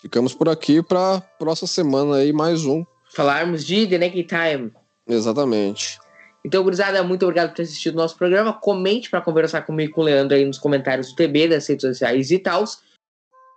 Ficamos 0.00 0.34
por 0.34 0.48
aqui 0.48 0.82
para 0.82 1.20
próxima 1.38 1.68
semana 1.68 2.16
aí, 2.16 2.32
mais 2.32 2.64
um. 2.64 2.84
Falarmos 3.14 3.64
de 3.64 3.86
The 3.86 3.98
Naked 3.98 4.24
Time. 4.26 4.72
Exatamente. 5.06 5.98
Então, 6.44 6.64
gurizada, 6.64 7.04
muito 7.04 7.22
obrigado 7.24 7.50
por 7.50 7.56
ter 7.56 7.62
assistido 7.62 7.94
o 7.94 7.98
nosso 7.98 8.16
programa. 8.16 8.52
Comente 8.52 9.08
para 9.08 9.20
conversar 9.20 9.62
comigo 9.62 9.90
e 9.90 9.94
com 9.94 10.00
o 10.00 10.04
Leandro 10.04 10.36
aí 10.36 10.44
nos 10.44 10.58
comentários 10.58 11.10
do 11.10 11.14
TB, 11.14 11.48
das 11.48 11.68
redes 11.68 11.82
sociais 11.88 12.32
e 12.32 12.38
tal. 12.40 12.64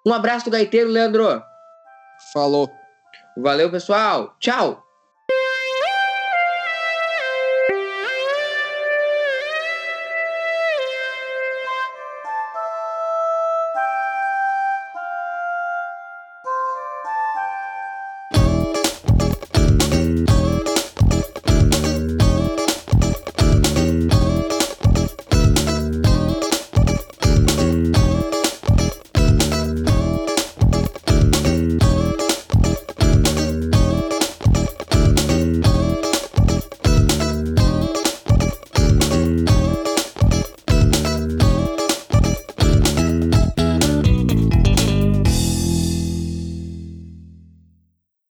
Um 0.05 0.13
abraço 0.13 0.45
do 0.45 0.51
gaiteiro, 0.51 0.89
Leandro. 0.89 1.41
Falou. 2.31 2.69
Valeu, 3.37 3.71
pessoal. 3.71 4.35
Tchau. 4.39 4.84